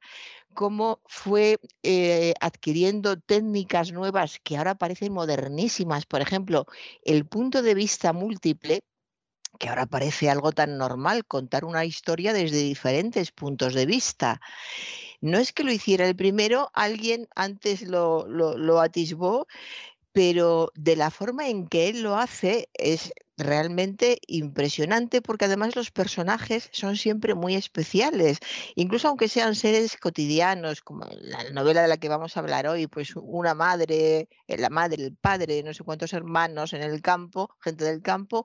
[0.57, 6.07] cómo fue eh, adquiriendo técnicas nuevas que ahora parecen modernísimas.
[6.07, 6.65] Por ejemplo,
[7.03, 8.81] el punto de vista múltiple,
[9.59, 14.41] que ahora parece algo tan normal, contar una historia desde diferentes puntos de vista.
[15.21, 19.45] No es que lo hiciera el primero, alguien antes lo, lo atisbó
[20.17, 25.91] pero de la forma en que él lo hace es realmente impresionante porque además los
[25.91, 28.39] personajes son siempre muy especiales,
[28.73, 32.87] incluso aunque sean seres cotidianos, como la novela de la que vamos a hablar hoy,
[32.87, 37.55] pues una madre, eh, la madre, el padre, no sé cuántos hermanos en el campo,
[37.59, 38.43] gente del campo,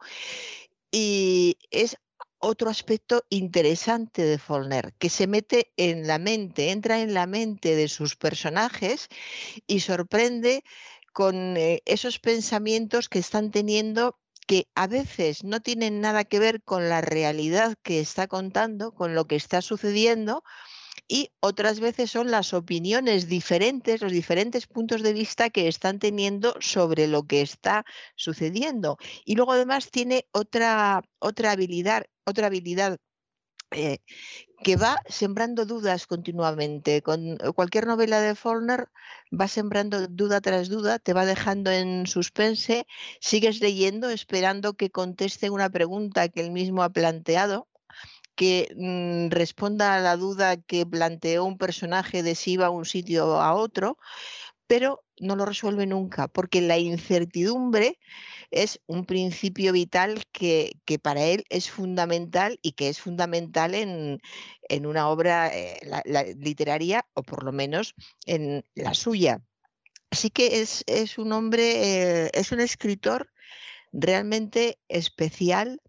[0.90, 1.96] y es
[2.38, 7.76] otro aspecto interesante de Faulkner, que se mete en la mente, entra en la mente
[7.76, 9.08] de sus personajes
[9.66, 10.64] y sorprende
[11.12, 16.62] con eh, esos pensamientos que están teniendo que a veces no tienen nada que ver
[16.62, 20.42] con la realidad que está contando, con lo que está sucediendo,
[21.08, 26.54] y otras veces son las opiniones diferentes, los diferentes puntos de vista que están teniendo
[26.60, 27.84] sobre lo que está
[28.16, 28.96] sucediendo.
[29.24, 32.98] Y luego además tiene otra, otra habilidad, otra habilidad
[33.72, 33.98] eh,
[34.62, 37.02] que va sembrando dudas continuamente.
[37.02, 38.88] Con cualquier novela de Faulkner
[39.32, 42.86] va sembrando duda tras duda, te va dejando en suspense,
[43.20, 47.68] sigues leyendo esperando que conteste una pregunta que él mismo ha planteado
[48.34, 52.84] que mm, responda a la duda que planteó un personaje de si iba a un
[52.84, 53.98] sitio o a otro,
[54.72, 57.98] pero no lo resuelve nunca, porque la incertidumbre
[58.50, 64.18] es un principio vital que, para él es fundamental y que es fundamental en,
[64.86, 65.78] una obra eh,
[66.38, 67.94] literaria o por lo menos
[68.24, 69.42] en la suya.
[70.10, 73.30] Así que es, un hombre, eh, es un escritor
[73.92, 75.82] realmente especial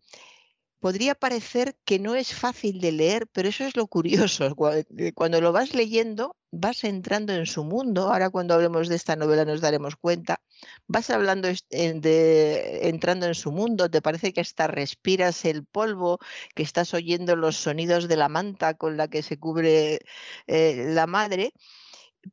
[0.84, 4.44] podría parecer que no es fácil de leer, pero eso es lo curioso.
[4.98, 8.12] Eh, cuando lo vas leyendo, vas entrando en su mundo.
[8.12, 10.42] Ahora cuando hablemos de esta novela nos daremos cuenta.
[10.88, 16.20] Vas hablando de, entrando en su mundo, te parece que hasta respiras el polvo,
[16.54, 20.02] que estás oyendo los sonidos de la manta con la que se cubre
[20.48, 21.54] eh, la madre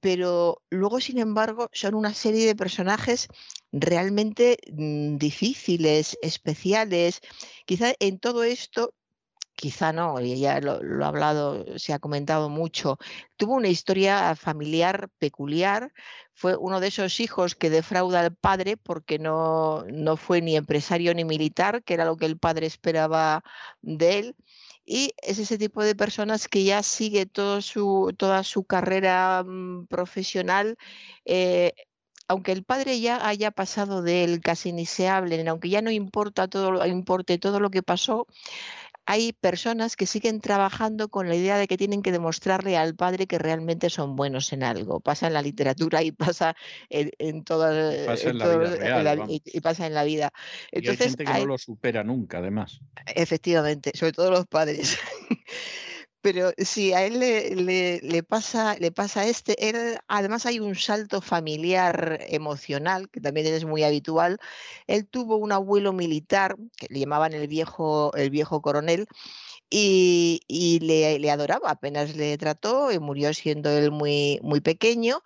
[0.01, 3.29] pero luego, sin embargo, son una serie de personajes
[3.73, 7.21] realmente mm, difíciles, especiales.
[7.67, 8.95] Quizá en todo esto,
[9.57, 12.99] quizá no, ya lo, ha hablado, se ha comentado mucho,
[13.37, 15.93] tuvo una historia familiar peculiar,
[16.35, 21.15] fue uno de esos hijos que defrauda al padre porque no, no fue ni empresario
[21.15, 23.43] ni militar, que era lo que el padre esperaba
[23.83, 24.37] de él
[24.85, 27.29] y es ese tipo de personas que ya sigue
[27.61, 30.77] su, toda su carrera mm, profesional.
[31.25, 31.73] Eh,
[32.29, 35.91] aunque el padre ya haya pasado de él, casi ni se hablen, aunque ya no
[35.91, 38.29] importa todo, importe todo lo que pasó,
[39.11, 43.27] hay personas que siguen trabajando con la idea de que tienen que demostrarle al padre
[43.27, 45.01] que realmente son buenos en algo.
[45.01, 46.55] Pasa en la literatura y pasa
[46.91, 48.15] en, toda la
[49.17, 50.33] vida y, pasa en la vida.
[50.71, 52.83] Entonces, hay gente que no lo supera nunca, además.
[53.17, 54.97] Efectivamente, sobre todo los padres.
[56.23, 59.57] Pero si a él le, pasa, le pasa este,
[60.07, 64.39] además hay un salto familiar emocional, que también es muy habitual.
[64.87, 69.07] Él tuvo un abuelo militar, que le llamaban el viejo, el viejo coronel,
[69.71, 75.23] y, le, adoraba, apenas le trató, y murió siendo él muy, muy pequeño,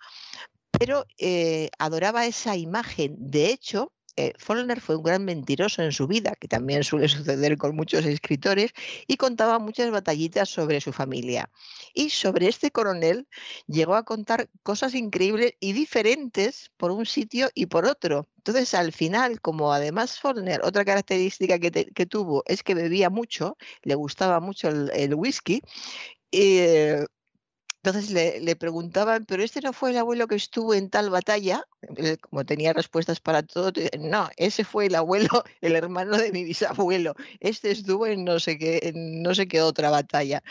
[0.71, 3.15] pero eh, adoraba esa imagen.
[3.17, 7.57] De hecho, eh, Follner fue un gran mentiroso en su vida, que también suele suceder
[7.57, 8.71] con muchos escritores,
[9.07, 11.49] y contaba muchas batallitas sobre su familia.
[11.93, 13.27] Y sobre este coronel
[13.67, 18.27] llegó a contar cosas increíbles y diferentes por un sitio y por otro.
[18.37, 23.95] Entonces, al final, como además Follner, otra característica que, tuvo es que bebía mucho, le
[23.95, 25.61] gustaba mucho el, whisky,
[26.31, 27.05] eh,
[27.85, 31.63] entonces le, preguntaban, pero este no fue el abuelo que estuvo en tal batalla,
[32.19, 35.29] como tenía respuestas para todo, no, ese fue el abuelo,
[35.61, 39.61] el hermano de mi bisabuelo, este estuvo en no sé qué, en no sé qué
[39.61, 40.41] otra batalla.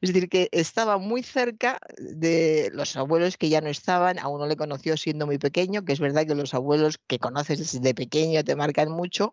[0.00, 4.46] Es decir, que estaba muy cerca de los abuelos que ya no estaban, a uno
[4.46, 8.42] le conoció siendo muy pequeño, que es verdad que los abuelos que conoces desde pequeño
[8.42, 9.32] te marcan mucho,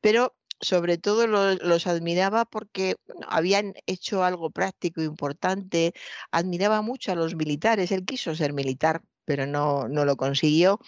[0.00, 2.96] pero sobre todo los, admiraba porque
[3.28, 5.92] habían hecho algo práctico importante,
[6.30, 10.78] admiraba mucho a los militares, él quiso ser militar, pero no, no lo consiguió.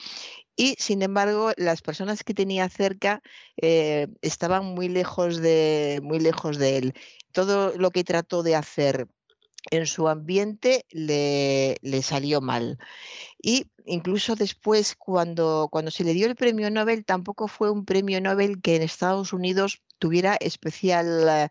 [0.57, 3.21] Y sin embargo, las personas que tenía cerca
[3.61, 6.95] eh, estaban muy lejos, de, muy lejos de él.
[7.33, 9.09] Todo lo que trató de hacer
[9.71, 12.79] en su ambiente le, le, salió mal.
[13.43, 18.21] Y incluso después, cuando, cuando se le dio el premio Nobel, tampoco fue un premio
[18.21, 21.49] Nobel que en Estados Unidos tuviera especial, eh,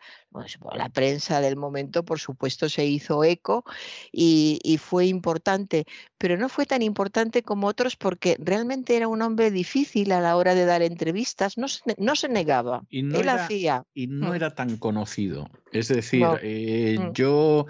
[0.76, 3.64] la prensa del momento, por supuesto, se hizo eco
[4.12, 5.86] y, fue importante,
[6.18, 10.36] pero no fue tan importante como otros porque realmente era un hombre difícil a la
[10.36, 13.86] hora de dar entrevistas, no se, no se negaba, y no él era, hacía.
[13.94, 14.34] Y no mm.
[14.36, 17.14] era tan conocido, es decir, eh, mm.
[17.14, 17.68] yo,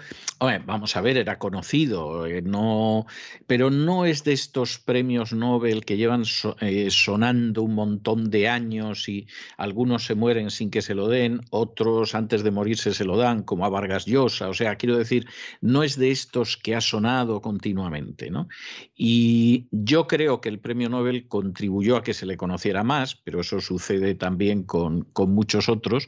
[0.66, 3.06] vamos a ver, era conocido, eh, no,
[3.46, 9.26] pero no es de estos premios Nobel que llevan sonando un montón de años y
[9.56, 13.42] algunos se mueren sin que se lo den, otros antes de morirse se lo dan,
[13.42, 14.48] como a Vargas Llosa.
[14.48, 15.26] O sea, quiero decir,
[15.60, 18.30] no es de estos que ha sonado continuamente.
[18.30, 18.46] ¿no?
[18.94, 23.40] Y yo creo que el premio Nobel contribuyó a que se le conociera más, pero
[23.40, 26.06] eso sucede también con muchos otros,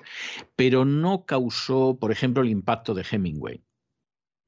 [0.55, 3.61] pero no causó, por ejemplo, el impacto de Hemingway.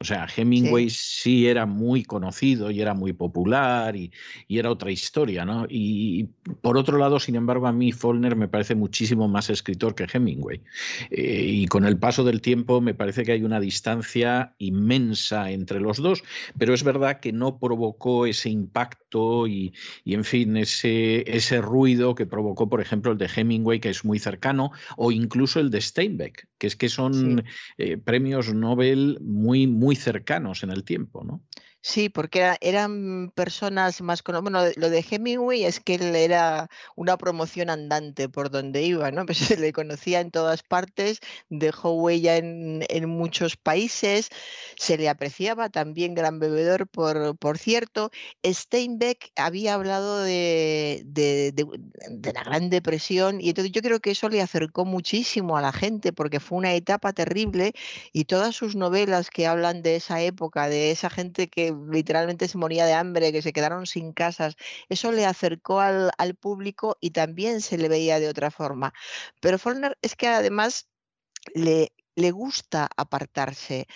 [0.00, 1.48] O sea, Hemingway sí.
[1.48, 4.12] era muy conocido y era muy popular y,
[4.48, 5.66] era otra historia, ¿no?
[5.68, 6.28] Y,
[6.60, 10.62] por otro lado, sin embargo, a mí Follner me parece muchísimo más escritor que Hemingway.
[11.10, 15.80] Eh, y con el paso del tiempo me parece que hay una distancia inmensa entre
[15.80, 16.22] los dos,
[16.56, 19.72] pero es verdad que no provocó ese impacto y,
[20.04, 24.18] en fin, ese, ese ruido que provocó, por ejemplo, el de Hemingway, que es muy
[24.18, 27.44] cercano, o incluso el de Steinbeck, que es que son
[27.78, 31.40] eh, premios Nobel muy, muy muy cercanos en el tiempo, ¿no?
[31.80, 37.16] Sí, porque eran personas más con bueno, lo de Hemingway es que él era una
[37.16, 39.24] promoción andante por donde iba, ¿no?
[39.26, 44.28] Pues se le conocía en todas partes, dejó huella en, muchos países,
[44.76, 48.10] se le apreciaba también gran bebedor, por, por cierto.
[48.44, 54.28] Steinbeck había hablado de, de, de, la Gran Depresión y entonces yo creo que eso
[54.28, 57.72] le acercó muchísimo a la gente porque fue una etapa terrible
[58.12, 62.58] y todas sus novelas que hablan de esa época, de esa gente que literalmente se
[62.58, 64.56] moría de hambre, que se quedaron sin casas,
[64.88, 68.92] eso le acercó al, público y también se le veía de otra forma.
[69.40, 70.88] Pero Follner es que además
[71.54, 73.86] le, le gusta apartarse.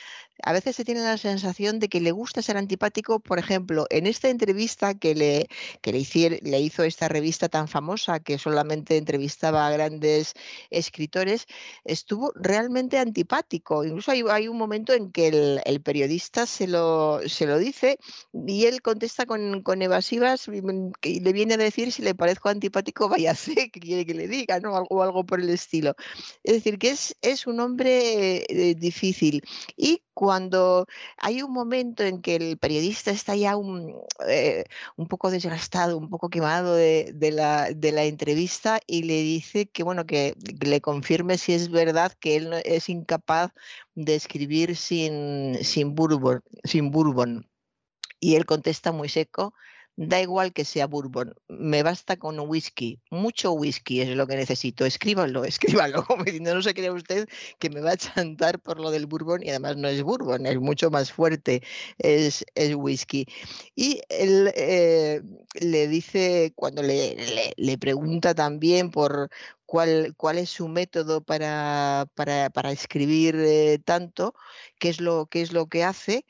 [0.43, 4.06] A veces se tiene la sensación de que le gusta ser antipático, por ejemplo, en
[4.06, 5.48] esta entrevista que le,
[5.81, 10.35] que le, le hizo esta revista tan famosa que solamente entrevistaba a grandes
[10.70, 11.47] escritores,
[11.85, 13.85] estuvo realmente antipático.
[13.85, 17.98] Incluso hay, un momento en que el, periodista se lo, se lo dice
[18.32, 23.09] y él contesta con, con evasivas y le viene a decir si le parezco antipático,
[23.09, 24.77] váyase, que quiere que le diga, ¿no?
[24.77, 25.94] Algo, algo por el estilo.
[26.43, 29.43] Es decir, que es, es un hombre eh, difícil.
[29.77, 30.86] Y cuando
[31.16, 33.94] hay un momento en que el periodista está ya un,
[34.28, 34.64] eh,
[34.97, 39.82] un poco desgastado, un poco quemado de, la, de, la, entrevista y le dice que,
[39.82, 43.52] bueno, que le confirme si es verdad que él es incapaz
[43.94, 47.48] de escribir sin, sin, bourbon, sin bourbon.
[48.20, 49.55] Y él contesta muy seco,
[49.97, 54.86] Da igual que sea bourbon, me basta con whisky, mucho whisky es lo que necesito.
[54.86, 55.44] Escríbalo,
[55.85, 57.28] escríbalo, como diciendo, no se crea usted
[57.59, 60.59] que me va a chantar por lo del bourbon y además no es bourbon, es
[60.59, 61.62] mucho más fuerte,
[61.98, 63.27] es, es whisky.
[63.77, 65.20] Y él eh,
[65.60, 69.28] le dice, cuando le, le, pregunta también por,
[69.66, 74.35] Cuál, cuál, es su método para, para, para escribir eh, tanto,
[74.78, 76.27] qué es, lo, qué es lo que hace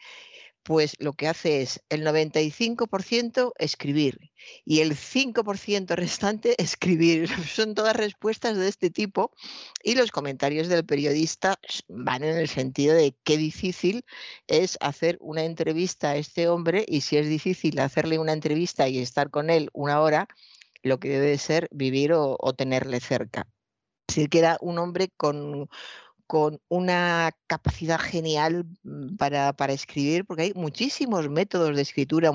[0.63, 4.31] pues lo que hace es el 95% escribir
[4.65, 7.29] y el 5% restante escribir.
[7.47, 9.33] Son todas respuestas de este tipo
[9.83, 11.59] y los comentarios del periodista
[11.89, 14.05] van en el sentido de qué difícil
[14.47, 18.99] es hacer una entrevista a este hombre y si es difícil hacerle una entrevista y
[18.99, 20.29] estar con él una hora,
[20.83, 23.47] lo que debe ser vivir o, tenerle cerca.
[24.09, 25.69] Así que un hombre con
[26.27, 32.33] con una capacidad genial mm, para, escribir, porque hay muchísimos métodos de escritura,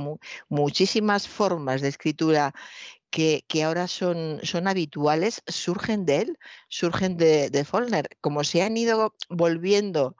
[0.49, 2.53] muchísimas formas de escritura
[3.09, 6.37] que, ahora son, son, habituales, surgen de él,
[6.69, 8.07] surgen de, de Follner.
[8.21, 10.15] Como se han ido volviendo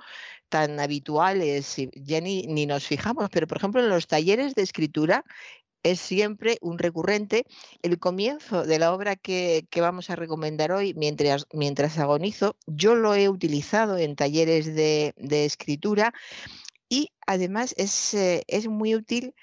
[0.50, 5.24] tan habituales, ya ni, nos fijamos, pero por ejemplo en los talleres de escritura
[5.92, 7.46] es siempre un recurrente.
[7.82, 13.30] El comienzo de la obra que, vamos a recomendar hoy, mientras, agonizo, yo lo he
[13.30, 15.14] utilizado en talleres de,
[15.46, 16.14] escritura
[16.90, 19.34] y además es, eh, es, muy útil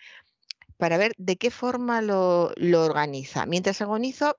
[0.76, 3.46] para ver de qué forma lo, organiza.
[3.46, 4.36] Mientras agonizo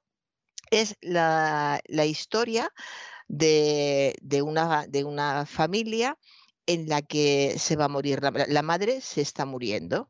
[0.72, 2.72] es la, historia
[3.27, 6.18] de una familia
[6.68, 10.10] en la que se va a morir, la madre se está muriendo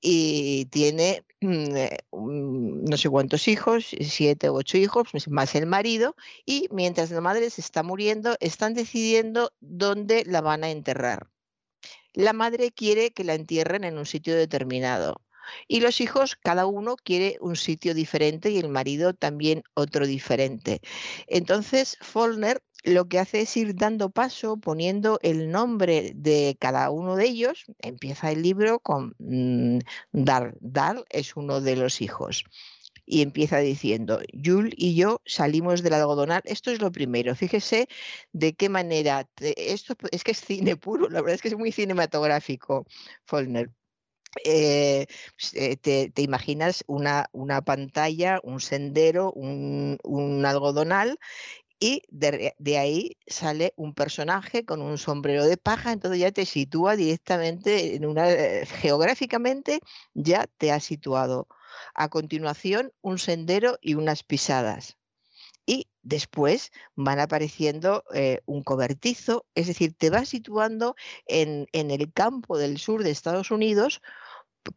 [0.00, 5.66] y tiene mm, eh, no sé cuántos hijos, siete u ocho hijos, pues, más el
[5.66, 11.28] marido, y mientras la madre se está muriendo, están decidiendo dónde la van a enterrar.
[12.12, 15.22] La madre quiere que la entierren en un sitio determinado.
[15.66, 20.80] Y los hijos, cada uno quiere un sitio diferente y el marido también otro diferente.
[21.26, 27.16] Entonces, Follner lo que hace es ir dando paso, poniendo el nombre de cada uno
[27.16, 27.64] de ellos.
[27.80, 29.78] Empieza el libro con mm,
[30.12, 30.56] Dar.
[30.60, 32.44] Dar es uno de los hijos.
[33.04, 36.42] Y empieza diciendo, Yul y yo salimos del algodonal.
[36.44, 37.34] Esto es lo primero.
[37.34, 37.88] Fíjese
[38.32, 39.26] de qué manera.
[39.40, 42.86] Esto es que es cine puro, la verdad es que es muy cinematográfico,
[43.24, 43.70] Follner.
[44.44, 45.06] Eh,
[45.38, 51.18] pues, eh, te, imaginas una, una, pantalla, un sendero, un, un algodonal
[51.80, 56.96] y de, ahí sale un personaje con un sombrero de paja, entonces ya te sitúa
[56.96, 59.80] directamente en una, eh, geográficamente
[60.14, 61.46] ya te ha situado.
[61.94, 64.96] A continuación, un sendero y unas pisadas.
[65.66, 70.96] Y después van apareciendo eh, un cobertizo, es decir, te va situando
[71.26, 74.00] en, en, el campo del sur de Estados Unidos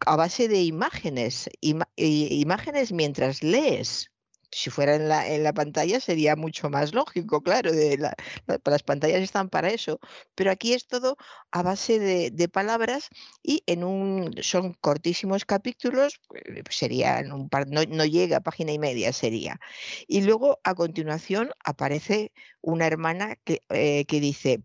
[0.05, 1.49] a base de imágenes,
[1.95, 4.11] imágenes mientras lees
[4.51, 9.21] si fuera en la, en la pantalla sería mucho más lógico, claro, de las pantallas
[9.21, 9.99] están para eso,
[10.35, 11.17] pero aquí es todo
[11.51, 13.07] a base de, palabras
[13.41, 18.73] y en un son cortísimos capítulos, eh, sería un par, no, no llega a página
[18.73, 19.59] y media sería.
[20.07, 24.63] Y luego a continuación aparece una hermana que, eh, que dice,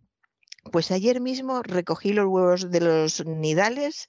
[0.72, 4.08] pues ayer mismo recogí los huevos de los nidales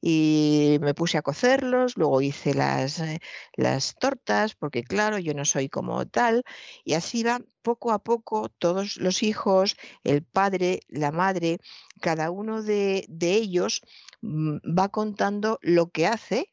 [0.00, 3.20] y me puse a cocerlos, luego hice las, eh,
[3.54, 6.44] las tortas, porque claro, yo no soy como tal,
[6.84, 11.58] y así va poco a poco todos los hijos, el padre, la madre,
[12.00, 13.82] cada uno de, de ellos
[14.22, 16.52] mm, va contando lo que hace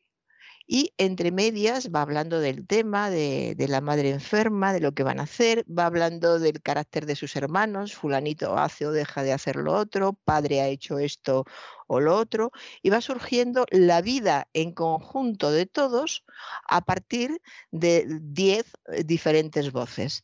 [0.65, 5.19] y entre medias va hablando del tema de, la madre enferma, de lo que van
[5.19, 9.57] a hacer, va hablando del carácter de sus hermanos, fulanito hace o deja de hacer
[9.57, 11.45] lo otro, padre ha hecho esto
[11.87, 16.23] o lo otro, y va surgiendo la vida en conjunto de todos
[16.69, 17.41] a partir
[17.71, 20.23] de 10 eh, diferentes voces.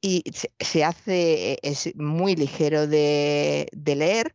[0.00, 0.22] y
[0.60, 4.34] se, hace, es muy ligero de, leer.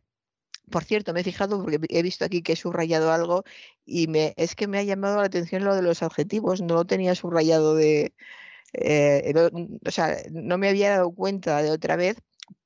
[0.70, 3.44] Por cierto, me he fijado porque he visto aquí que he subrayado algo
[3.84, 6.84] y me, es que me ha llamado la atención lo de los adjetivos, no lo
[6.84, 8.14] tenía subrayado de,
[8.72, 9.34] eh,
[9.86, 12.18] o sea, no me había dado cuenta de otra vez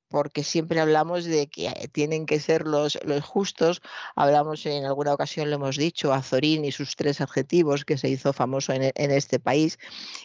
[0.08, 3.82] porque siempre hablamos de que eh, tienen que ser los, justos.
[4.14, 8.08] Hablamos en alguna ocasión, lo hemos dicho, a Zorín y sus tres adjetivos que se
[8.10, 9.76] hizo famoso en, en este país.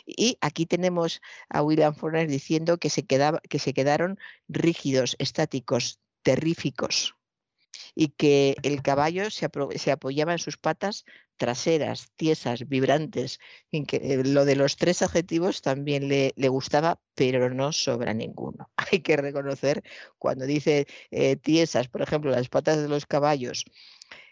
[0.05, 5.99] Y aquí tenemos a William Faulkner diciendo que se, quedaba, que se quedaron rígidos, estáticos,
[6.21, 7.15] terríficos
[7.95, 9.45] y que el caballo se,
[9.91, 11.05] apoyaba en sus patas
[11.37, 13.39] traseras, tiesas, vibrantes,
[13.71, 18.69] eh, lo de los tres adjetivos también le, gustaba, pero no sobra ninguno.
[18.91, 19.83] Hay que reconocer
[20.17, 23.63] cuando dice eh, tiesas, por ejemplo, las patas de los caballos,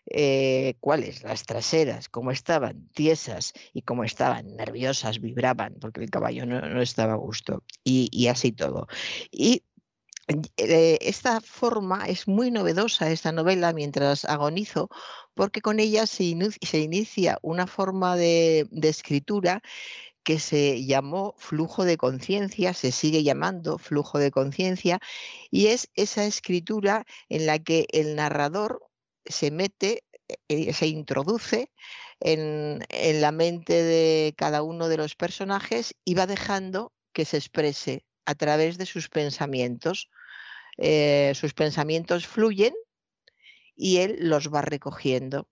[0.09, 6.45] eh, cuáles, las traseras, cómo estaban tiesas y cómo estaban nerviosas, vibraban, porque el caballo
[6.45, 8.87] no, estaba a gusto, y, y, así todo.
[9.31, 9.63] Y
[10.57, 14.89] esta forma es muy novedosa, esta novela, mientras agonizo,
[15.33, 19.61] porque con ella se, inicia una forma de, escritura
[20.23, 24.99] que se llamó flujo de conciencia, se sigue llamando flujo de conciencia,
[25.51, 28.81] y es esa escritura en la que el narrador
[29.25, 30.03] se mete,
[30.49, 31.71] eh, se introduce
[32.19, 37.37] en, en la mente de cada uno de los personajes y va dejando que se
[37.37, 40.09] exprese a través de sus pensamientos.
[40.77, 42.75] Eh, sus pensamientos fluyen
[43.75, 45.47] y él los va recogiendo.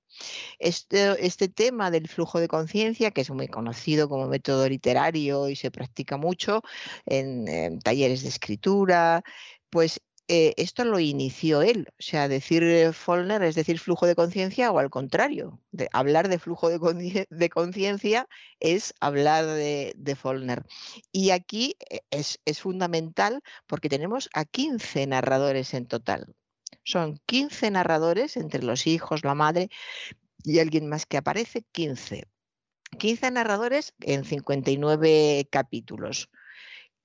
[0.60, 5.56] Este, este tema del flujo de conciencia, que es muy conocido como método literario y
[5.56, 6.62] se practica mucho
[7.06, 9.24] en talleres de escritura,
[9.70, 11.88] pues eh, esto lo inició él.
[11.92, 15.62] O sea, decir eh, Follner es decir flujo de conciencia o al contrario.
[15.72, 18.28] De, hablar de flujo de conciencia
[18.60, 20.66] es hablar de, de Follner.
[21.12, 26.36] Y aquí eh, es, es fundamental porque tenemos a 15 narradores en total.
[26.84, 29.70] Son 15 narradores entre los hijos, la madre
[30.44, 32.24] y alguien más que aparece, 15.
[32.98, 36.30] 15 narradores en 59 capítulos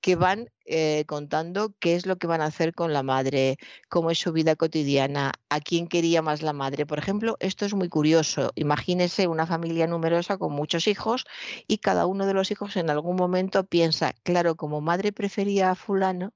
[0.01, 3.57] que van eh, contando qué es lo que van a hacer con la madre,
[3.89, 6.85] cómo es su vida cotidiana, a quién quería más la madre.
[6.85, 8.51] Por ejemplo, esto es muy curioso.
[8.55, 11.25] Imagínese una familia numerosa con muchos hijos
[11.67, 15.75] y cada uno de los hijos en algún momento piensa, claro, como madre prefería a
[15.75, 16.33] fulano,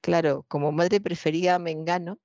[0.00, 2.18] claro, como madre prefería a Mengano,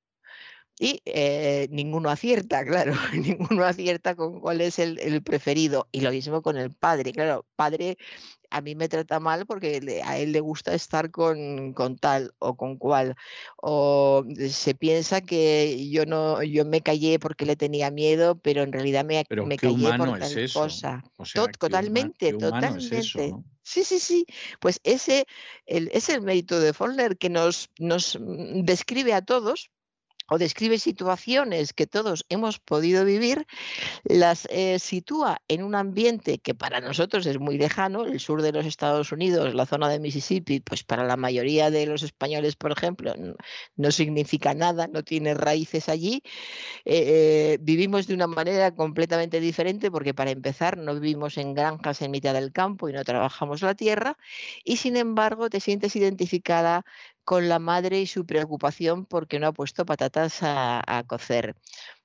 [0.78, 5.88] y eh, ninguno acierta, claro, ninguno acierta con cuál es el, el, preferido.
[5.92, 7.98] Y lo mismo con el padre, claro, padre
[8.50, 12.56] a mí me trata mal porque a él le gusta estar con, con, tal o
[12.56, 13.16] con cual.
[13.58, 18.72] O se piensa que yo no, yo me callé porque le tenía miedo, pero en
[18.72, 21.04] realidad me, me callé por tal cosa.
[21.60, 23.34] totalmente, totalmente.
[23.64, 24.26] Sí, sí, sí.
[24.60, 25.26] Pues ese
[25.66, 29.72] el, es el mérito de Follner que nos, nos mm, describe a todos
[30.30, 33.46] o describe situaciones que todos hemos podido vivir,
[34.04, 38.52] las eh, sitúa en un ambiente que para nosotros es muy lejano, el sur de
[38.52, 42.72] los Estados Unidos, la zona de Mississippi, pues para la mayoría de los españoles, por
[42.72, 43.14] ejemplo,
[43.76, 46.22] no, significa nada, no tiene raíces allí.
[46.86, 52.12] Eh, vivimos de una manera completamente diferente porque para empezar no vivimos en granjas en
[52.12, 54.18] mitad del campo y no trabajamos la tierra
[54.64, 56.86] y sin embargo te sientes identificada
[57.26, 61.56] con la madre y su preocupación porque no ha puesto patatas a, cocer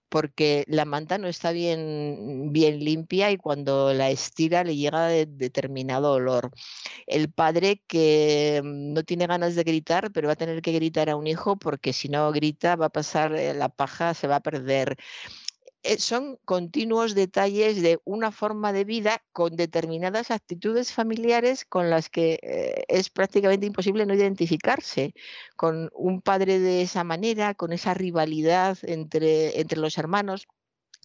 [0.08, 5.26] porque la manta no está bien, bien limpia y cuando la estira le llega de,
[5.26, 6.50] determinado olor.
[7.06, 11.10] El padre que mm, no tiene ganas de gritar, pero va a tener que gritar
[11.10, 14.36] a un hijo porque si no grita va a pasar eh, la paja, se va
[14.36, 14.96] a perder.
[15.82, 22.10] Eh, son continuos detalles de una forma de vida con determinadas actitudes familiares con las
[22.10, 25.14] que eh, es prácticamente imposible no identificarse,
[25.56, 30.48] con un padre de esa manera, con esa rivalidad entre, entre los hermanos.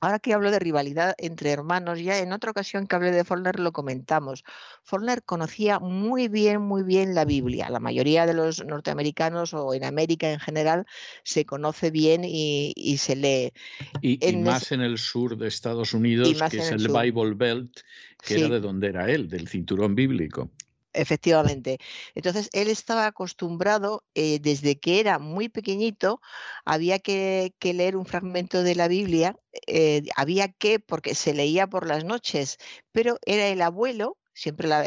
[0.01, 3.59] Ahora que hablo de rivalidad entre hermanos, ya en otra ocasión que hablé de Follner
[3.59, 4.43] lo comentamos.
[4.83, 7.69] Follner conocía muy bien, muy bien la Biblia.
[7.69, 10.85] La mayoría de los norteamericanos o en América en general
[11.23, 13.53] se conoce bien y, se lee.
[14.01, 17.79] Y, más en el sur de Estados Unidos, que es el, Bible Belt,
[18.21, 20.51] que era de donde era él, del cinturón bíblico.
[20.95, 21.77] Efectivamente.
[22.15, 26.21] Entonces, él estaba acostumbrado, eh, desde que era muy pequeñito,
[26.63, 29.35] había que, leer un fragmento de la Biblia,
[29.67, 32.57] eh, había que, porque se leía por las noches,
[32.91, 34.83] pero era el abuelo, siempre la,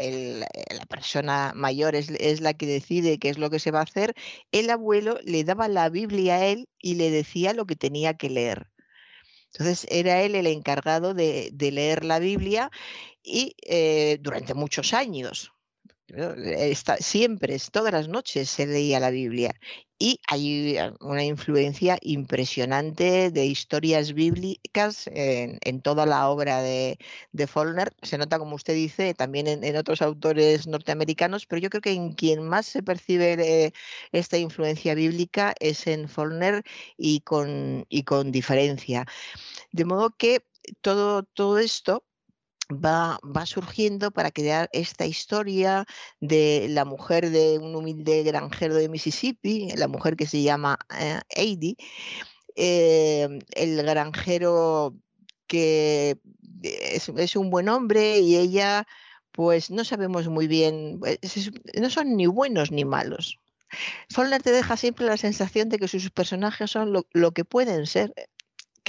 [0.89, 4.15] persona mayor es, la que decide qué es lo que se va a hacer,
[4.51, 8.29] el abuelo le daba la Biblia a él y le decía lo que tenía que
[8.29, 8.71] leer.
[9.53, 12.71] Entonces era él el encargado de, de leer la Biblia
[13.23, 15.51] y eh, durante muchos años
[16.15, 19.53] Está, siempre, todas las noches se leía la Biblia
[19.99, 26.97] y hay una influencia impresionante de historias bíblicas en, toda la obra de,
[27.33, 27.47] de.
[28.01, 32.13] Se nota, como usted dice, también en, otros autores norteamericanos, pero yo creo que en
[32.13, 33.73] quien más se percibe
[34.13, 36.63] esta influencia bíblica es en Faulkner
[36.97, 39.05] y con, y con diferencia.
[39.71, 40.45] De modo que
[40.81, 42.05] todo, todo esto
[42.71, 45.85] Va, surgiendo para crear esta historia
[46.19, 51.19] de la mujer de un humilde granjero de Mississippi, la mujer que se llama eh,
[52.55, 54.95] eh, el granjero
[55.47, 56.19] que
[56.61, 58.85] es, un buen hombre y ella
[59.31, 60.99] pues no sabemos muy bien,
[61.79, 63.39] no son ni buenos ni malos.
[64.11, 68.13] Faulkner te deja siempre la sensación de que sus personajes son lo que pueden ser,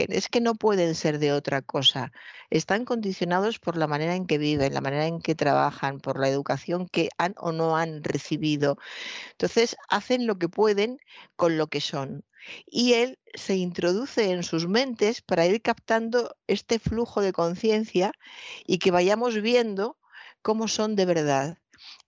[0.09, 2.13] es que no pueden ser de otra cosa.
[2.51, 6.29] Están condicionados por la manera en que viven, la manera en que trabajan, por la
[6.29, 8.77] educación que han o no han recibido.
[9.33, 10.99] Entonces, hacen lo que pueden
[11.37, 12.25] con lo que son.
[12.67, 18.13] Y él se introduce en sus mentes para ir captando este flujo de conciencia
[18.67, 19.99] y que vayamos viendo
[20.43, 21.59] cómo son de verdad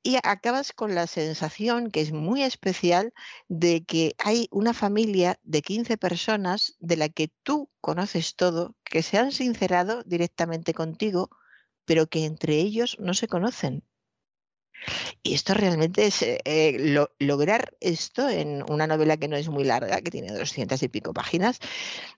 [0.02, 3.12] y acabas con la sensación, que es muy especial,
[3.48, 9.02] de que hay una familia de 15 personas de la que tú conoces todo, que
[9.02, 11.30] se han sincerado directamente contigo,
[11.84, 13.84] pero que entre ellos no se conocen.
[15.22, 20.00] Y esto realmente es eh, lograr esto en una novela que no es muy larga,
[20.00, 21.60] que tiene 200 y pico páginas,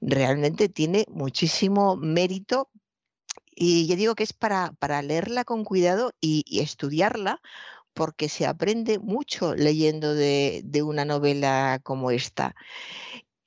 [0.00, 2.70] realmente tiene muchísimo mérito
[3.54, 7.40] y yo digo que es para, para leerla con cuidado y, estudiarla
[7.94, 12.54] porque se aprende mucho leyendo de, una novela como esta.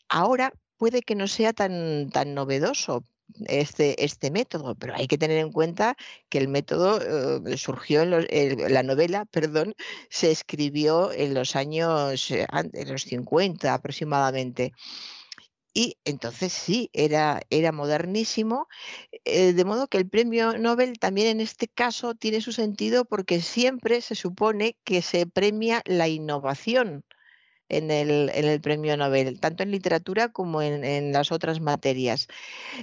[0.10, 3.06] Ahora puede que no sea tan, tan novedoso
[3.46, 5.98] este, este método, pero hay que tener en cuenta
[6.30, 8.26] que el método eh, surgió en los,
[8.72, 9.76] la novela, perdón,
[10.10, 14.74] se escribió en los años, eh, en los 50 aproximadamente.
[15.78, 18.68] Y entonces sí, era, era modernísimo,
[19.26, 23.42] eh, de modo que el premio Nobel también en este caso tiene su sentido porque
[23.42, 27.06] siempre se supone que se premia la innovación
[27.70, 32.28] en el, en el premio Nobel, tanto en literatura como en, las otras materias.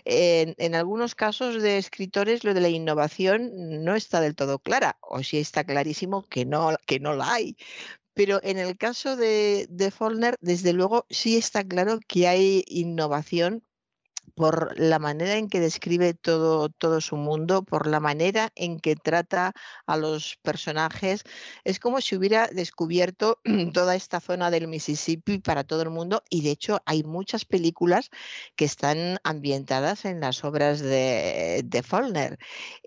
[0.05, 3.51] En, en, algunos casos de escritores lo de la innovación
[3.85, 7.57] no está del todo clara, o si está clarísimo que no, que no la hay,
[8.15, 13.65] pero en el caso de, de Follner, desde luego sí está claro que hay innovación
[14.35, 18.97] por la manera en que describe todo, todo su mundo, por la manera en que
[18.97, 19.53] trata
[19.87, 21.25] a los personajes.
[21.65, 23.41] Es como si hubiera descubierto
[23.73, 28.11] toda esta zona del Mississippi para todo el mundo y de hecho hay muchas películas
[28.57, 32.39] que están ambientadas en las obras de, de.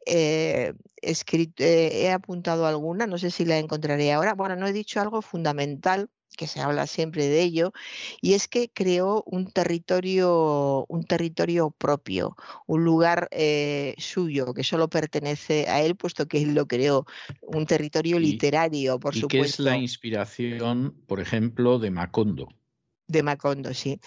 [0.05, 4.33] Eh, eh, he apuntado alguna, no sé si la encontraré ahora.
[4.33, 7.73] Bueno, no he dicho algo fundamental que se habla siempre de ello,
[8.21, 14.87] y es que creó un territorio, un territorio propio, un lugar eh, suyo que solo
[14.87, 17.05] pertenece a él, puesto que él lo creó,
[17.41, 19.37] un territorio literario, por supuesto.
[19.37, 22.47] Que es la inspiración, por ejemplo, de Macondo.
[23.07, 23.99] De Macondo, sí.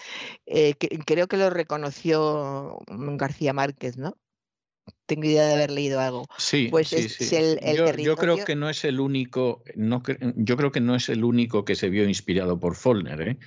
[0.45, 0.75] Eh,
[1.05, 4.17] creo que lo reconoció García Márquez, ¿no?
[5.05, 6.25] Tengo idea de haber leído algo.
[6.37, 10.01] Sí, pues yo, creo que no es el único, no,
[10.35, 13.37] yo creo que no es el único que se vio inspirado por Follner, ¿eh?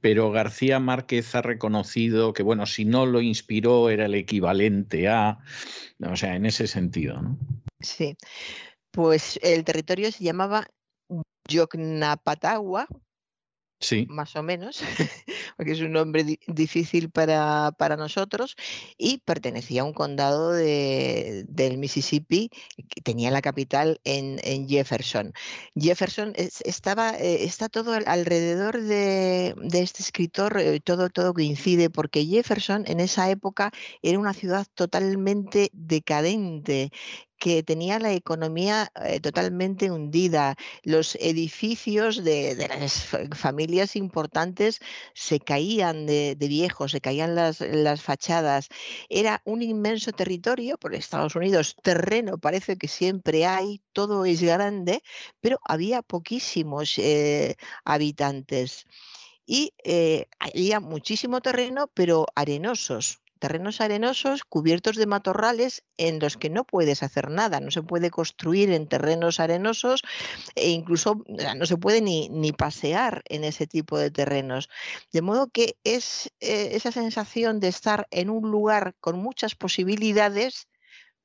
[0.00, 5.38] pero García Márquez ha reconocido que, bueno, si no lo inspiró era el equivalente a,
[6.00, 7.38] o sea, en ese sentido, ¿no?
[7.80, 8.16] Sí,
[8.90, 10.68] pues el territorio se llamaba
[13.90, 14.82] Yocnapatagua, más o menos,
[15.56, 18.56] porque es un nombre difícil para, nosotros,
[18.98, 22.50] y pertenecía a un condado de, del Mississippi
[22.88, 24.38] que tenía la capital en,
[24.68, 25.32] Jefferson.
[25.74, 32.84] Jefferson estaba, eh, está todo alrededor de, este escritor, eh, todo, todo coincide, porque Jefferson
[32.86, 33.72] en esa época
[34.02, 36.90] era una ciudad totalmente decadente
[37.38, 40.56] que tenía la economía eh, totalmente hundida.
[40.82, 44.80] Los edificios de, las familias importantes
[45.14, 47.58] se caían de, viejos, se caían las,
[48.02, 48.68] fachadas.
[49.08, 55.02] Era un inmenso territorio, por Estados Unidos, terreno parece que siempre hay, todo es grande,
[55.40, 58.86] pero había poquísimos eh, habitantes.
[59.46, 66.48] Y eh, había muchísimo terreno, pero arenosos terrenos arenosos cubiertos de matorrales en los que
[66.48, 70.00] no puedes hacer nada, no se puede construir en terrenos arenosos
[70.54, 74.70] e incluso no se puede ni, ni pasear en ese tipo de terrenos.
[75.12, 80.66] De modo que es eh, esa sensación de estar en un lugar con muchas posibilidades,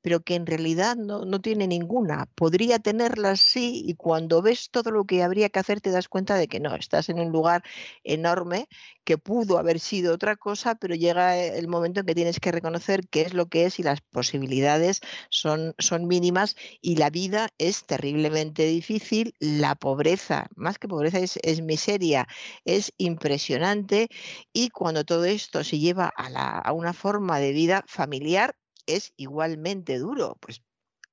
[0.02, 2.26] pero que en realidad no, no tiene ninguna.
[2.34, 6.36] Podría tenerlas sí y cuando ves todo lo que habría que hacer te das cuenta
[6.36, 7.62] de que no, estás en un lugar
[8.04, 8.68] enorme
[9.04, 13.08] que pudo haber sido otra cosa, pero llega el momento en que tienes que reconocer
[13.08, 17.86] qué es lo que es y las posibilidades son, son mínimas y la vida es
[17.86, 22.28] terriblemente difícil, la pobreza, más que pobreza es, es miseria,
[22.64, 24.08] es impresionante
[24.52, 29.12] y cuando todo esto se lleva a, la, a una forma de vida familiar es
[29.16, 30.62] igualmente duro, pues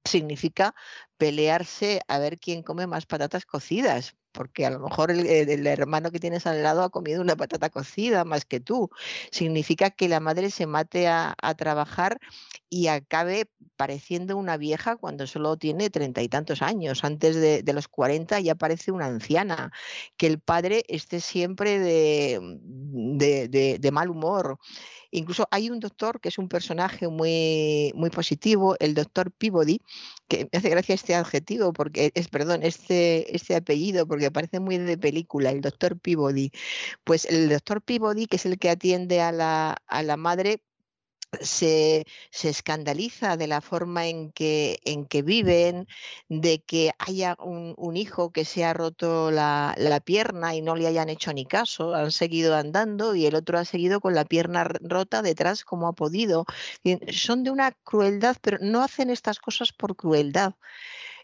[0.06, 0.74] significa
[1.18, 6.20] pelearse a ver quién come más patatas cocidas, porque a lo mejor el, hermano que
[6.20, 8.92] tienes al lado ha comido una patata cocida más que tú.
[9.32, 12.20] Significa que la madre se mate a, trabajar
[12.70, 17.04] y acabe pareciendo una vieja cuando solo tiene treinta y tantos años.
[17.04, 19.72] Antes de, los cuarenta ya parece una anciana.
[20.18, 22.40] Que el padre esté siempre de,
[23.92, 24.60] mal humor.
[25.10, 29.80] Incluso hay un doctor que es un personaje muy, muy positivo, el doctor Peabody,
[30.28, 34.78] que me hace gracia este adjetivo, porque es, perdón, este, este apellido, porque parece muy
[34.78, 36.52] de película, el doctor Peabody.
[37.04, 40.64] Pues el doctor Peabody, que es el que atiende a la, a la madre,
[41.42, 42.06] se,
[42.44, 45.88] escandaliza de la forma en que, en que viven,
[46.30, 49.76] de que haya un, hijo que se ha roto la,
[50.06, 53.66] pierna y no le hayan hecho ni caso, han seguido andando y el otro ha
[53.66, 56.46] seguido con la pierna rota detrás como ha podido.
[57.12, 60.54] Son de una crueldad, pero no hacen estas cosas por crueldad.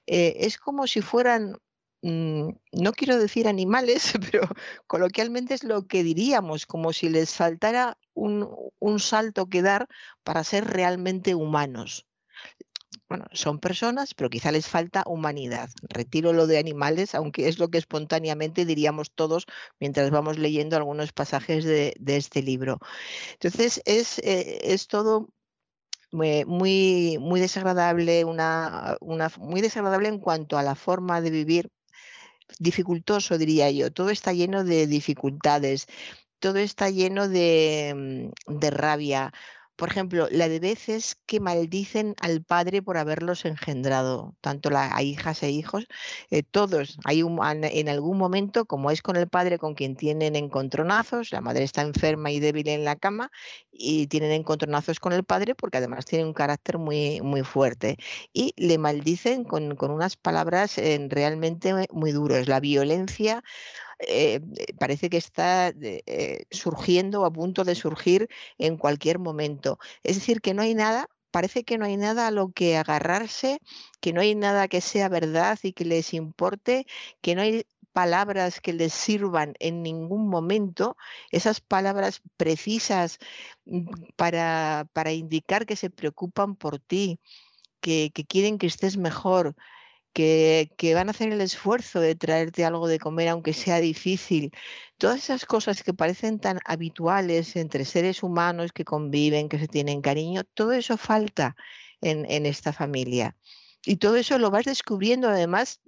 [0.07, 1.57] Eh, es como si fueran
[2.01, 4.47] mm, no quiero decir animales, pero
[4.87, 9.87] coloquialmente es lo que diríamos, como si les faltara un, salto que dar
[10.23, 12.05] para ser realmente humanos
[13.09, 15.69] bueno, son personas, pero quizá les falta humanidad.
[15.83, 19.45] Retiro lo de animales, aunque es lo que espontáneamente diríamos todos
[19.79, 22.79] mientras vamos leyendo algunos pasajes de, este libro.
[23.33, 25.29] Entonces, es, eh, es todo
[26.11, 31.69] muy, muy, desagradable, una, una, muy desagradable en cuanto a la forma de vivir,
[32.59, 33.91] dificultoso diría yo.
[33.91, 35.87] Todo está lleno de dificultades
[36.43, 39.31] todo está lleno de, mm, de rabia.
[39.77, 45.01] Por ejemplo, la de veces que maldicen al padre por haberlos engendrado, tanto la, a
[45.03, 45.87] hijas e hijos,
[46.31, 46.99] eh, todos.
[47.05, 51.41] Hay un, en algún momento, como es con el padre con quien tienen encontronazos, la
[51.41, 53.31] madre está enferma y débil en la cama
[53.71, 57.97] y tienen encontronazos con el padre porque además tiene un carácter muy, muy fuerte.
[58.33, 62.47] Y le maldicen con, con unas palabras eh, realmente muy duras.
[62.49, 63.43] La violencia
[64.07, 69.79] eh, eh, parece que está eh, surgiendo o a punto de surgir en cualquier momento.
[70.03, 73.59] Es decir, que no hay nada parece que no hay nada a lo que agarrarse,
[73.99, 76.85] que no hay nada que sea verdad y que les importe,
[77.21, 80.97] que no hay palabras que les sirvan en ningún momento,
[81.31, 83.19] esas palabras precisas
[83.65, 87.19] mm, para, para indicar que se preocupan por ti,
[87.81, 89.55] que, que quieren que estés mejor,
[90.13, 94.51] que, van a hacer el esfuerzo de traerte algo de comer, aunque sea difícil.
[94.97, 100.01] Todas esas cosas que parecen tan habituales entre seres humanos que conviven, que se tienen
[100.01, 101.55] cariño, todo eso falta
[102.01, 103.35] en, esta familia.
[103.85, 105.81] Y todo eso lo vas descubriendo además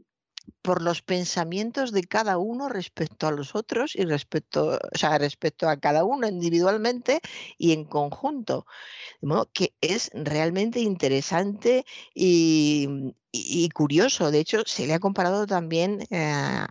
[0.61, 5.69] por los pensamientos de cada uno respecto a los otros y respecto, o sea, respecto
[5.69, 7.21] a cada uno individualmente
[7.57, 8.65] y en conjunto.
[9.21, 13.11] De modo que es realmente interesante y,
[13.73, 14.31] curioso.
[14.31, 16.65] De hecho, se le ha comparado también eh,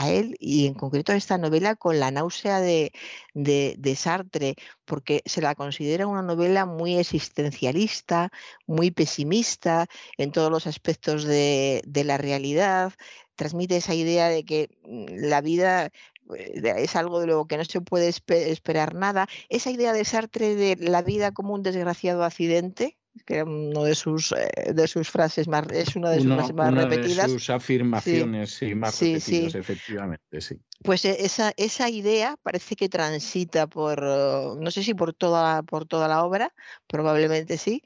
[0.00, 2.92] a él y en concreto a esta novela con La náusea de,
[3.34, 4.56] de, Sartre,
[4.86, 8.30] porque se la considera una novela muy existencialista,
[8.66, 12.94] muy pesimista en todos los aspectos de, de la realidad,
[13.36, 15.90] transmite esa idea de que mm, la vida
[16.34, 19.28] eh, es algo de lo que no se puede esperar nada.
[19.50, 22.96] Esa idea de Sartre de la vida como un desgraciado accidente,
[23.26, 26.74] que una de sus eh, de sus frases más es una de sus frases más
[26.74, 27.26] repetidas.
[27.26, 30.56] De sus afirmaciones sí, más repetidas, efectivamente, sí.
[30.82, 35.86] Pues eh, esa, esa idea parece que transita por no sé si por toda por
[35.86, 36.54] toda la obra,
[36.86, 37.82] probablemente sí,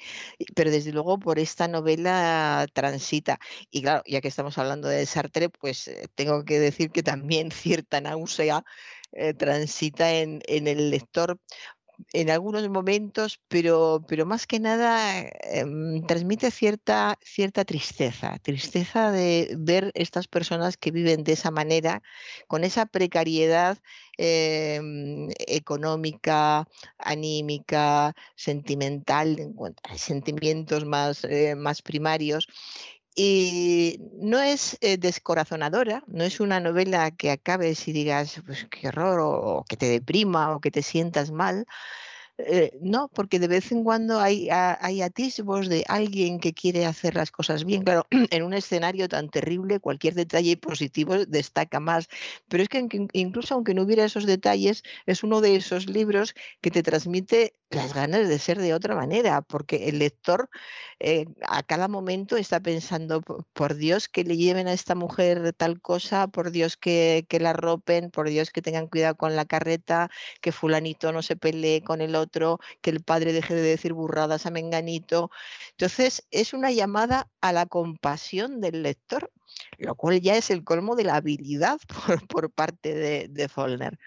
[0.55, 3.39] pero desde luego por esta novela transita.
[3.71, 7.51] Y claro, ya que estamos hablando de Sartre, pues eh, tengo que decir que también
[7.53, 8.65] cierta náusea
[9.39, 11.39] transita en, en el lector
[12.13, 19.55] en algunos momentos, pero, pero más que nada em, transmite cierta, cierta tristeza, tristeza de
[19.59, 22.03] ver estas personas que viven de esa manera,
[22.47, 23.79] con esa precariedad
[24.17, 26.67] em, económica,
[26.99, 29.55] anímica, sentimental,
[29.97, 32.49] sentimientos más, eh, más primarios
[33.15, 38.89] y no es eh, descorazonadora, no es una novela que acabes y digas, pues qué
[38.89, 41.67] horror, o, que te deprima, o que te sientas mal.
[42.37, 47.31] Eh, no, porque de vez en cuando hay, atisbos de alguien que quiere hacer las
[47.31, 47.83] cosas bien.
[47.85, 52.09] Claro, en un escenario tan terrible, cualquier detalle positivo destaca más.
[52.49, 56.73] Pero es que incluso aunque no hubiera esos detalles, es uno de esos libros que
[56.73, 60.49] te transmite las ganas de ser de otra manera, porque el lector
[61.01, 63.21] eh, a cada momento está pensando,
[63.53, 67.53] por Dios que le lleven a esta mujer tal cosa, por Dios que, que la
[67.53, 72.01] ropen, por Dios que tengan cuidado con la carreta, que fulanito no se pelee con
[72.01, 72.24] el otro,
[72.81, 75.31] que el padre deje de decir burradas a Menganito.
[75.73, 79.31] Entonces, es una llamada a la compasión del lector,
[79.79, 81.79] lo cual ya es el colmo de la habilidad
[82.29, 83.99] por, parte de, de Follner.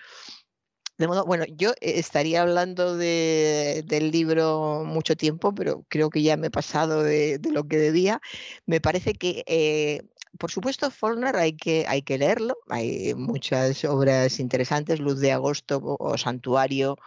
[0.98, 6.38] De modo, bueno, yo eh, estaría hablando del libro mucho tiempo, pero creo que ya
[6.38, 8.20] me he pasado de, lo que debía.
[8.66, 10.02] Me parece que, eh,
[10.40, 12.58] por supuesto, Follner hay que, hay que leerlo.
[12.70, 16.98] Hay muchas obras interesantes, Luz de Agosto o, Santuario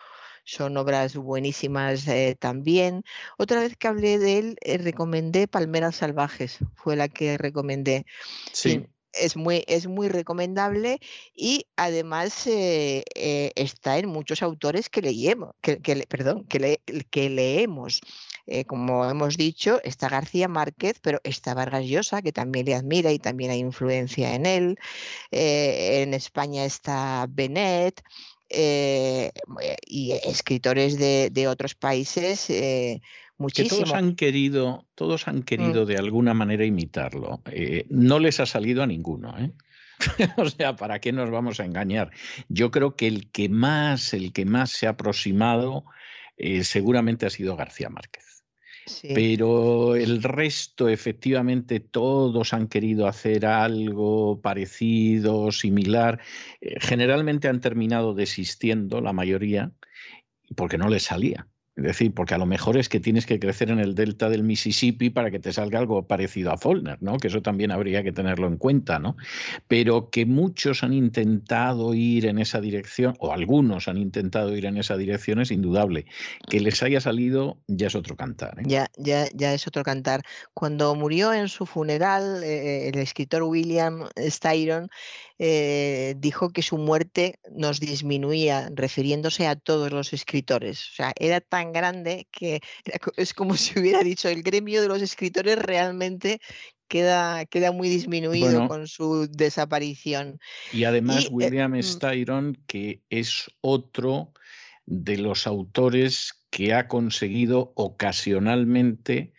[0.50, 3.04] son obras buenísimas eh, también.
[3.38, 8.04] Otra vez que hablé de él, recomendé Palmeras Salvajes, fue la que recomendé.
[8.52, 11.00] Sí es muy, es muy recomendable
[11.34, 16.80] y además eh, eh, está en muchos autores que leemos, que, perdón, que,
[17.10, 18.00] que leemos.
[18.46, 23.12] Eh, como hemos dicho, está García Márquez, pero está Vargas Llosa, que también le admira
[23.12, 24.78] y también hay influencia en él.
[25.30, 28.02] en España está Benet.
[28.50, 32.50] Y escritores de, de otros países
[33.48, 35.42] que todos han querido, todos han mm.
[35.42, 37.42] querido de alguna manera imitarlo.
[37.50, 39.52] Eh, no les ha salido a ninguno, ¿eh?
[40.36, 42.10] o sea, ¿para qué nos vamos a engañar?
[42.48, 45.84] Yo creo que el que más, el que más se ha aproximado
[46.36, 48.24] eh, seguramente ha sido García Márquez.
[49.02, 56.20] Pero el resto, efectivamente, todos han querido hacer algo parecido, similar.
[56.80, 59.72] generalmente han terminado desistiendo, la mayoría,
[60.56, 61.46] porque no les salía.
[61.80, 64.42] Es decir, porque a lo mejor es que tienes que crecer en el delta del
[64.42, 67.16] Mississippi para que te salga algo parecido a Follner, ¿no?
[67.16, 69.16] Que eso también habría que tenerlo en cuenta, ¿no?
[69.66, 74.76] Pero que muchos han intentado ir en esa dirección, o algunos han intentado ir en
[74.76, 76.04] esa dirección, es indudable.
[76.48, 78.58] Que les haya salido ya es otro cantar.
[78.60, 78.64] ¿eh?
[78.66, 80.22] Ya, ya, ya es otro cantar.
[80.52, 84.90] Cuando murió en su funeral, eh, el escritor William Styron
[85.42, 90.90] eh, dijo que su muerte nos disminuía, refiriéndose a todos los escritores.
[90.90, 92.60] O sea, era tan grande que
[93.16, 96.42] es como si hubiera dicho, el gremio de los escritores realmente
[96.88, 100.38] queda, queda muy disminuido con su desaparición.
[100.74, 101.82] Y además eh, William mm.
[101.84, 104.34] Styron, que es otro
[104.84, 109.32] de los autores que ha conseguido ocasionalmente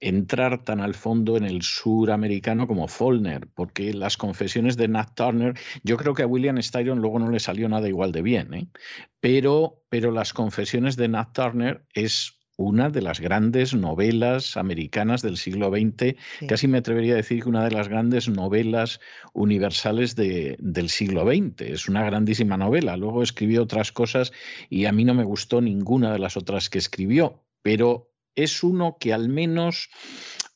[0.00, 5.54] entrar tan al fondo en el suramericano como Follner, porque las confesiones de Nat Turner,
[5.82, 8.68] yo creo que a William Styron luego no le salió nada igual de bien, ¿eh?
[9.20, 15.36] pero, pero las confesiones de Nat Turner es una de las grandes novelas americanas del
[15.36, 16.16] siglo XX,
[16.48, 18.98] casi me atrevería a decir que una de las grandes novelas
[19.32, 21.60] universales del siglo XX.
[21.60, 22.96] Es una grandísima novela.
[22.96, 24.32] Luego escribió otras cosas
[24.68, 28.96] y a mí no me gustó ninguna de las otras que escribió, pero es uno
[29.00, 29.90] que al menos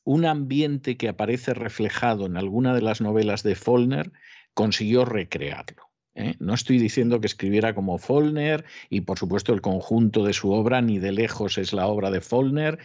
[0.04, 4.12] un ambiente que aparece reflejado en alguna de las novelas de Follner
[4.54, 5.90] consiguió recrearlo.
[6.14, 6.34] ¿eh?
[6.38, 10.80] No estoy diciendo que escribiera como Follner y por supuesto el conjunto de su obra
[10.80, 12.78] ni de lejos es la obra de Follner,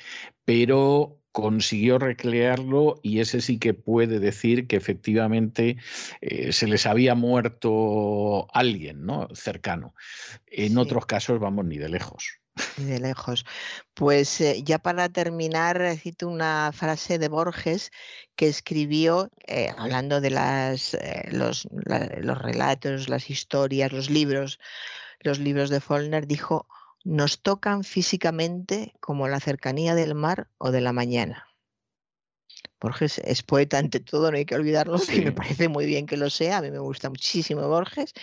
[0.45, 5.77] pero consiguió recrearlo y ese sí que puede decir que efectivamente
[6.19, 9.27] eh, se les había muerto alguien ¿no?
[9.35, 9.93] cercano.
[10.48, 12.40] En otros casos, vamos, ni de lejos
[12.77, 13.45] de lejos.
[13.93, 17.91] Pues eh, ya para terminar, cito una frase de Borges
[18.35, 20.98] que escribió eh, hablando de las,
[21.30, 24.59] los, los relatos, las historias, los libros,
[25.19, 26.66] los libros de Follner, dijo,
[27.08, 31.48] nos tocan físicamente como la cercanía del mar o de la mañana.
[32.82, 36.18] Borges es poeta ante todo, no hay que olvidarlo, y me parece muy bien que
[36.18, 38.14] lo sea, a mí me gusta muchísimo Borges,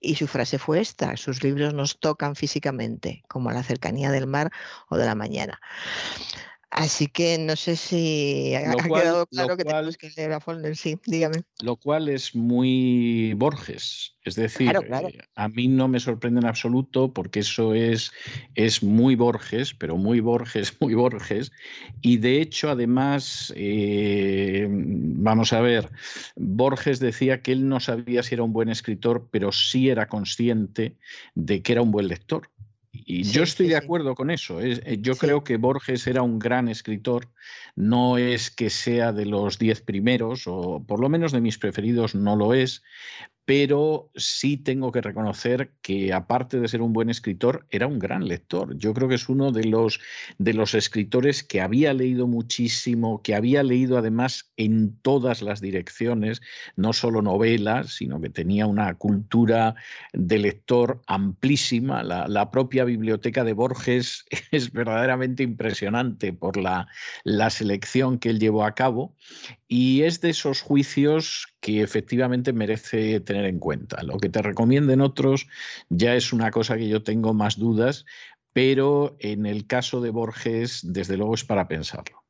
[0.00, 4.50] y su frase fue esta, sus libros nos tocan físicamente, como la cercanía del mar
[4.88, 5.60] o de la mañana.
[6.74, 10.98] Así que no sé si ha, quedado claro que tenemos que leer a Follner, sí,
[11.06, 11.44] dígame.
[11.62, 17.12] Lo cual es muy Borges, es decir, eh, a mí no me sorprende en absoluto
[17.12, 18.10] porque eso es,
[18.56, 21.52] es muy Borges, pero muy Borges, muy Borges,
[22.02, 25.88] y de hecho además, eh, vamos a ver,
[26.34, 30.96] Borges decía que él no sabía si era un buen escritor, pero sí era consciente
[31.36, 32.50] de que era un buen lector.
[33.06, 34.60] Y yo estoy de acuerdo con eso.
[34.60, 37.28] Eh, yo creo que Borges era un gran escritor.
[37.76, 42.14] No es que sea de los diez primeros, o por lo menos de mis preferidos
[42.14, 42.82] no lo es,
[43.44, 48.26] pero sí tengo que reconocer que aparte de ser un buen escritor, era un gran
[48.26, 48.76] lector.
[48.78, 50.00] Yo creo que es uno de los,
[50.38, 56.40] de los escritores que había leído muchísimo, que había leído además en todas las direcciones,
[56.76, 59.74] no solo novelas, sino que tenía una cultura
[60.14, 62.02] de lector amplísima.
[62.02, 66.88] La, propia biblioteca de Borges es verdaderamente impresionante por la,
[67.24, 69.16] la selección que él llevó a cabo
[69.66, 74.02] y es de esos juicios que efectivamente merece tener en cuenta.
[74.02, 75.46] Lo que te recomienden otros
[75.88, 78.04] ya es una cosa que yo tengo más dudas,
[78.52, 82.24] pero en el caso de Borges, desde luego es para pensarlo.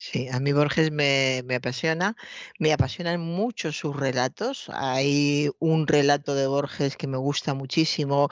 [0.00, 2.14] Sí, a mí Borges me, me, apasiona,
[2.60, 4.70] me apasionan mucho sus relatos.
[4.72, 8.28] Hay un relato de Borges que me gusta muchísimo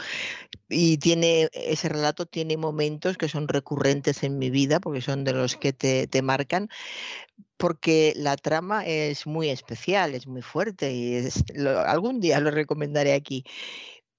[0.68, 5.32] y tiene ese relato tiene momentos que son recurrentes en mi vida porque son de
[5.32, 6.68] los que te, te marcan
[7.56, 11.28] porque la trama es muy especial, es muy fuerte y
[11.86, 13.44] algún día lo recomendaré aquí.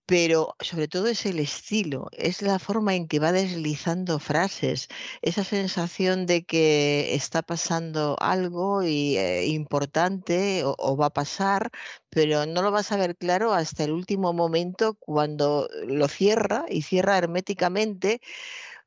[0.07, 4.87] Pero sobre todo es el estilo, es la forma en que va deslizando frases,
[5.21, 11.71] esa sensación de que está pasando algo y, eh, importante o, va a pasar,
[12.09, 16.83] pero no lo vas a ver claro hasta el último momento cuando lo cierra y
[16.83, 18.21] cierra herméticamente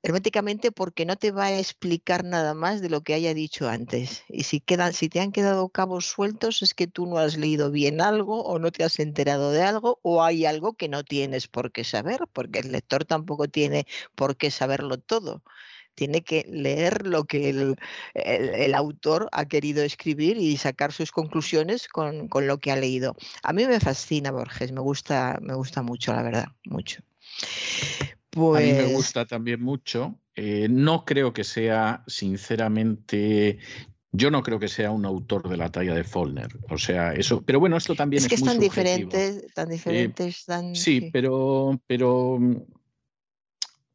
[0.03, 4.25] herméticamente porque no te va a explicar nada más de lo que haya dicho antes.
[4.29, 7.70] Y si, quedan, si te han quedado cabos sueltos es que tú no has leído
[7.70, 11.49] bien algo o no te has enterado de algo o hay algo que no tienes
[11.49, 15.43] por qué saber, porque el lector tampoco tiene por qué saberlo todo.
[15.95, 17.77] Tiene que leer lo que el,
[18.15, 23.17] el, autor ha querido escribir y sacar sus conclusiones con, con lo que ha leído.
[23.43, 27.03] A mí me fascina Borges, me gusta, me gusta mucho, la verdad, mucho.
[28.36, 30.18] A mí me pues gusta también mucho.
[30.34, 33.59] Eh, no creo que sea, sinceramente,
[34.12, 36.49] yo no creo que sea un autor de la talla de Follner.
[36.68, 37.42] O sea, eso.
[37.42, 40.75] Pero bueno, esto también es, es que muy están diferentes, tan diferentes, tan.
[40.75, 42.39] Sí, sí, pero, pero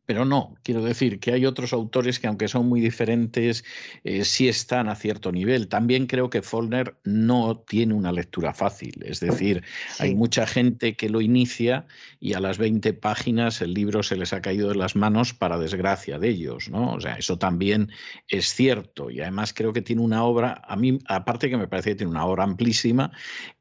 [0.06, 3.64] pero no, quiero decir que hay otros autores que aunque son muy diferentes,
[4.04, 5.68] eh, sí están a cierto nivel.
[5.68, 9.64] También creo que Follner no tiene una lectura fácil, es decir,
[10.00, 11.88] hay mucha gente que lo inicia
[12.20, 15.58] y a las 20 páginas el libro se les ha caído de las manos para
[15.58, 16.94] desgracia de ellos, ¿no?
[16.94, 17.92] O sea, eso también
[18.28, 21.92] es cierto y además creo que tiene una obra, a mí aparte que me parece
[21.92, 23.12] que tiene una obra amplísima,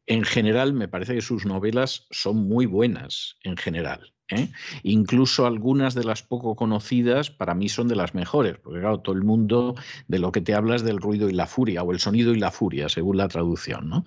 [0.06, 4.13] en general me parece que sus novelas son muy buenas, en general.
[4.28, 4.50] ¿Eh?
[4.82, 9.14] Incluso algunas de las poco conocidas para mí son de las mejores, porque claro, todo
[9.14, 9.74] el mundo
[10.08, 12.50] de lo que te hablas del ruido y la furia, o el sonido y la
[12.50, 13.88] furia, según la traducción.
[13.88, 14.04] ¿no?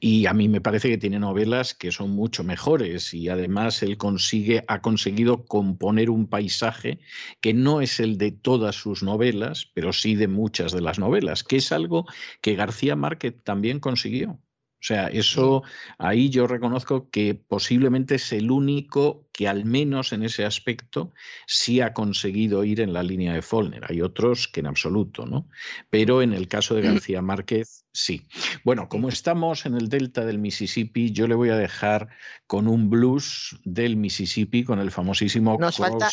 [0.00, 3.96] Y a mí me parece que tiene novelas que son mucho mejores y además él
[3.96, 7.00] consigue, ha conseguido componer un paisaje
[7.40, 11.44] que no es el de todas sus novelas, pero sí de muchas de las novelas,
[11.44, 12.06] que es algo
[12.40, 14.40] que García Márquez también consiguió.
[14.78, 15.62] O sea, eso
[15.98, 21.12] ahí yo reconozco que posiblemente es el único que al menos en ese aspecto
[21.46, 23.84] sí ha conseguido ir en la línea de Follner.
[23.86, 25.46] Hay otros que en absoluto, ¿no?
[25.90, 28.26] Pero en el caso de García Márquez, sí.
[28.64, 32.08] Bueno, como estamos en el delta del Mississippi, yo le voy a dejar
[32.46, 35.58] con un blues del Mississippi, con el famosísimo.
[35.60, 36.08] Nos falta,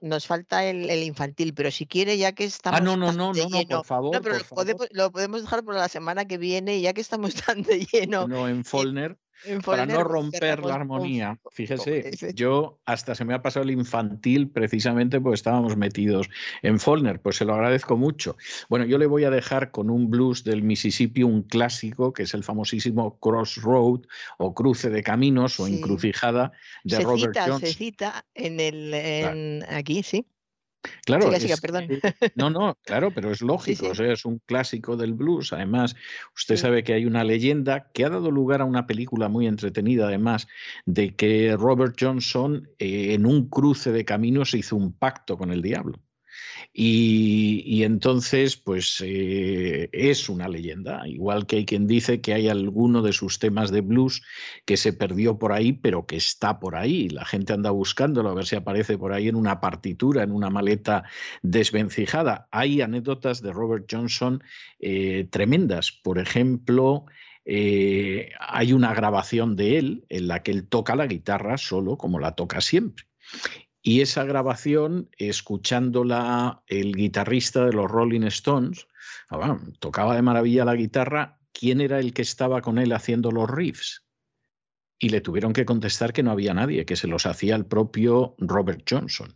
[0.00, 2.78] nos falta el, infantil, pero si quiere, ya que estamos.
[2.78, 4.14] Ah, no, no, no, no, por favor.
[4.14, 7.34] No, pero lo, Podemos, lo, Podemos, dejar por la semana que viene, ya que estamos
[7.44, 8.28] tan de lleno.
[8.28, 9.18] No, en Follner
[9.64, 11.38] para no romper la armonía.
[11.50, 16.28] Fíjese, yo hasta se me ha pasado el infantil precisamente porque estábamos metidos
[16.62, 18.36] en Follner, pues se lo agradezco mucho.
[18.68, 22.34] Bueno, yo le voy a dejar con un blues del Mississippi, un clásico, que es
[22.34, 24.00] el famosísimo Crossroad
[24.38, 26.52] o Cruce de Caminos o Encrucijada
[26.84, 27.60] de Robert Jones.
[27.60, 30.26] Se cita en el, aquí, sí.
[31.04, 31.30] Claro,
[32.36, 35.52] no, no, claro, pero es lógico, O sea, es un clásico del blues.
[35.52, 35.96] Además,
[36.34, 40.06] usted sabe que hay una leyenda que ha dado lugar a una película muy entretenida,
[40.06, 40.48] además,
[40.86, 45.62] de que Robert Johnson eh, en un cruce de caminos hizo un pacto con el
[45.62, 45.98] diablo.
[46.80, 53.02] Y, entonces, pues eh, es una leyenda, igual que hay quien dice que hay alguno
[53.02, 54.22] de sus temas de blues
[54.64, 57.08] que se perdió por ahí, pero que está por ahí.
[57.08, 60.50] La gente anda buscándolo a ver si aparece por ahí en una partitura, en una
[60.50, 61.02] maleta
[61.42, 62.46] desvencijada.
[62.52, 64.44] Hay anécdotas de Robert Johnson
[64.78, 65.90] eh, tremendas.
[65.90, 67.06] Por ejemplo,
[67.44, 72.20] eh, hay una grabación de él en la que él toca la guitarra solo como
[72.20, 73.04] la toca siempre.
[73.88, 78.86] Y esa grabación, escuchándola el guitarrista de los Rolling Stones,
[79.30, 83.48] ah, tocaba de maravilla la guitarra, ¿quién era el que estaba con él haciendo los
[83.48, 84.04] riffs?
[84.98, 88.34] Y le tuvieron que contestar que no había nadie, que se los hacía el propio
[88.36, 89.34] Robert Johnson.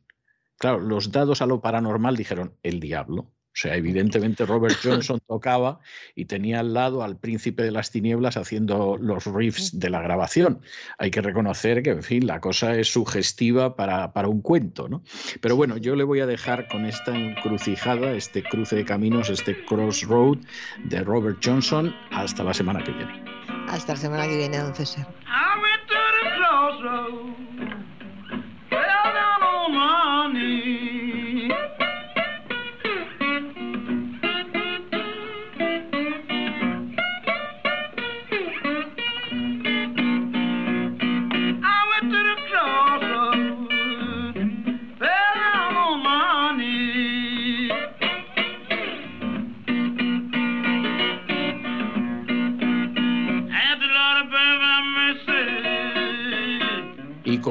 [0.58, 3.32] Claro, los dados a lo paranormal dijeron, el diablo.
[3.52, 5.80] O sea, evidentemente Robert Johnson tocaba
[6.14, 10.62] y tenía al lado al príncipe de las tinieblas haciendo los riffs de la grabación.
[10.98, 15.02] Hay que reconocer que, en fin, la cosa es sugestiva para, para un cuento, ¿no?
[15.40, 19.64] Pero bueno, yo le voy a dejar con esta encrucijada, este cruce de caminos, este
[19.66, 20.38] crossroad
[20.84, 23.24] de Robert Johnson hasta la semana que viene.
[23.68, 25.06] Hasta la semana que viene, don César.
[25.26, 25.94] I went to
[27.68, 27.81] the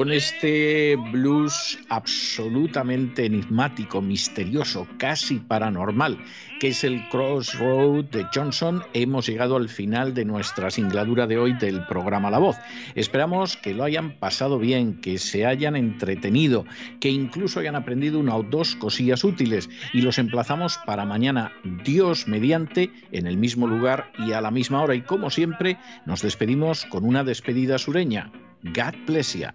[0.02, 6.18] con este blues absolutamente enigmático, misterioso, casi paranormal,
[6.58, 11.52] que es el Crossroad de Johnson, hemos llegado al final de nuestra singladura de hoy
[11.52, 12.56] del programa La Voz.
[12.96, 16.64] Esperamos que lo hayan pasado bien, que se hayan entretenido,
[16.98, 21.52] que incluso hayan aprendido una o dos cosillas útiles y los emplazamos para mañana,
[21.84, 24.96] Dios mediante, en el mismo lugar y a la misma hora.
[24.96, 28.32] Y como siempre, nos despedimos con una despedida sureña.
[28.64, 29.54] God bless ya.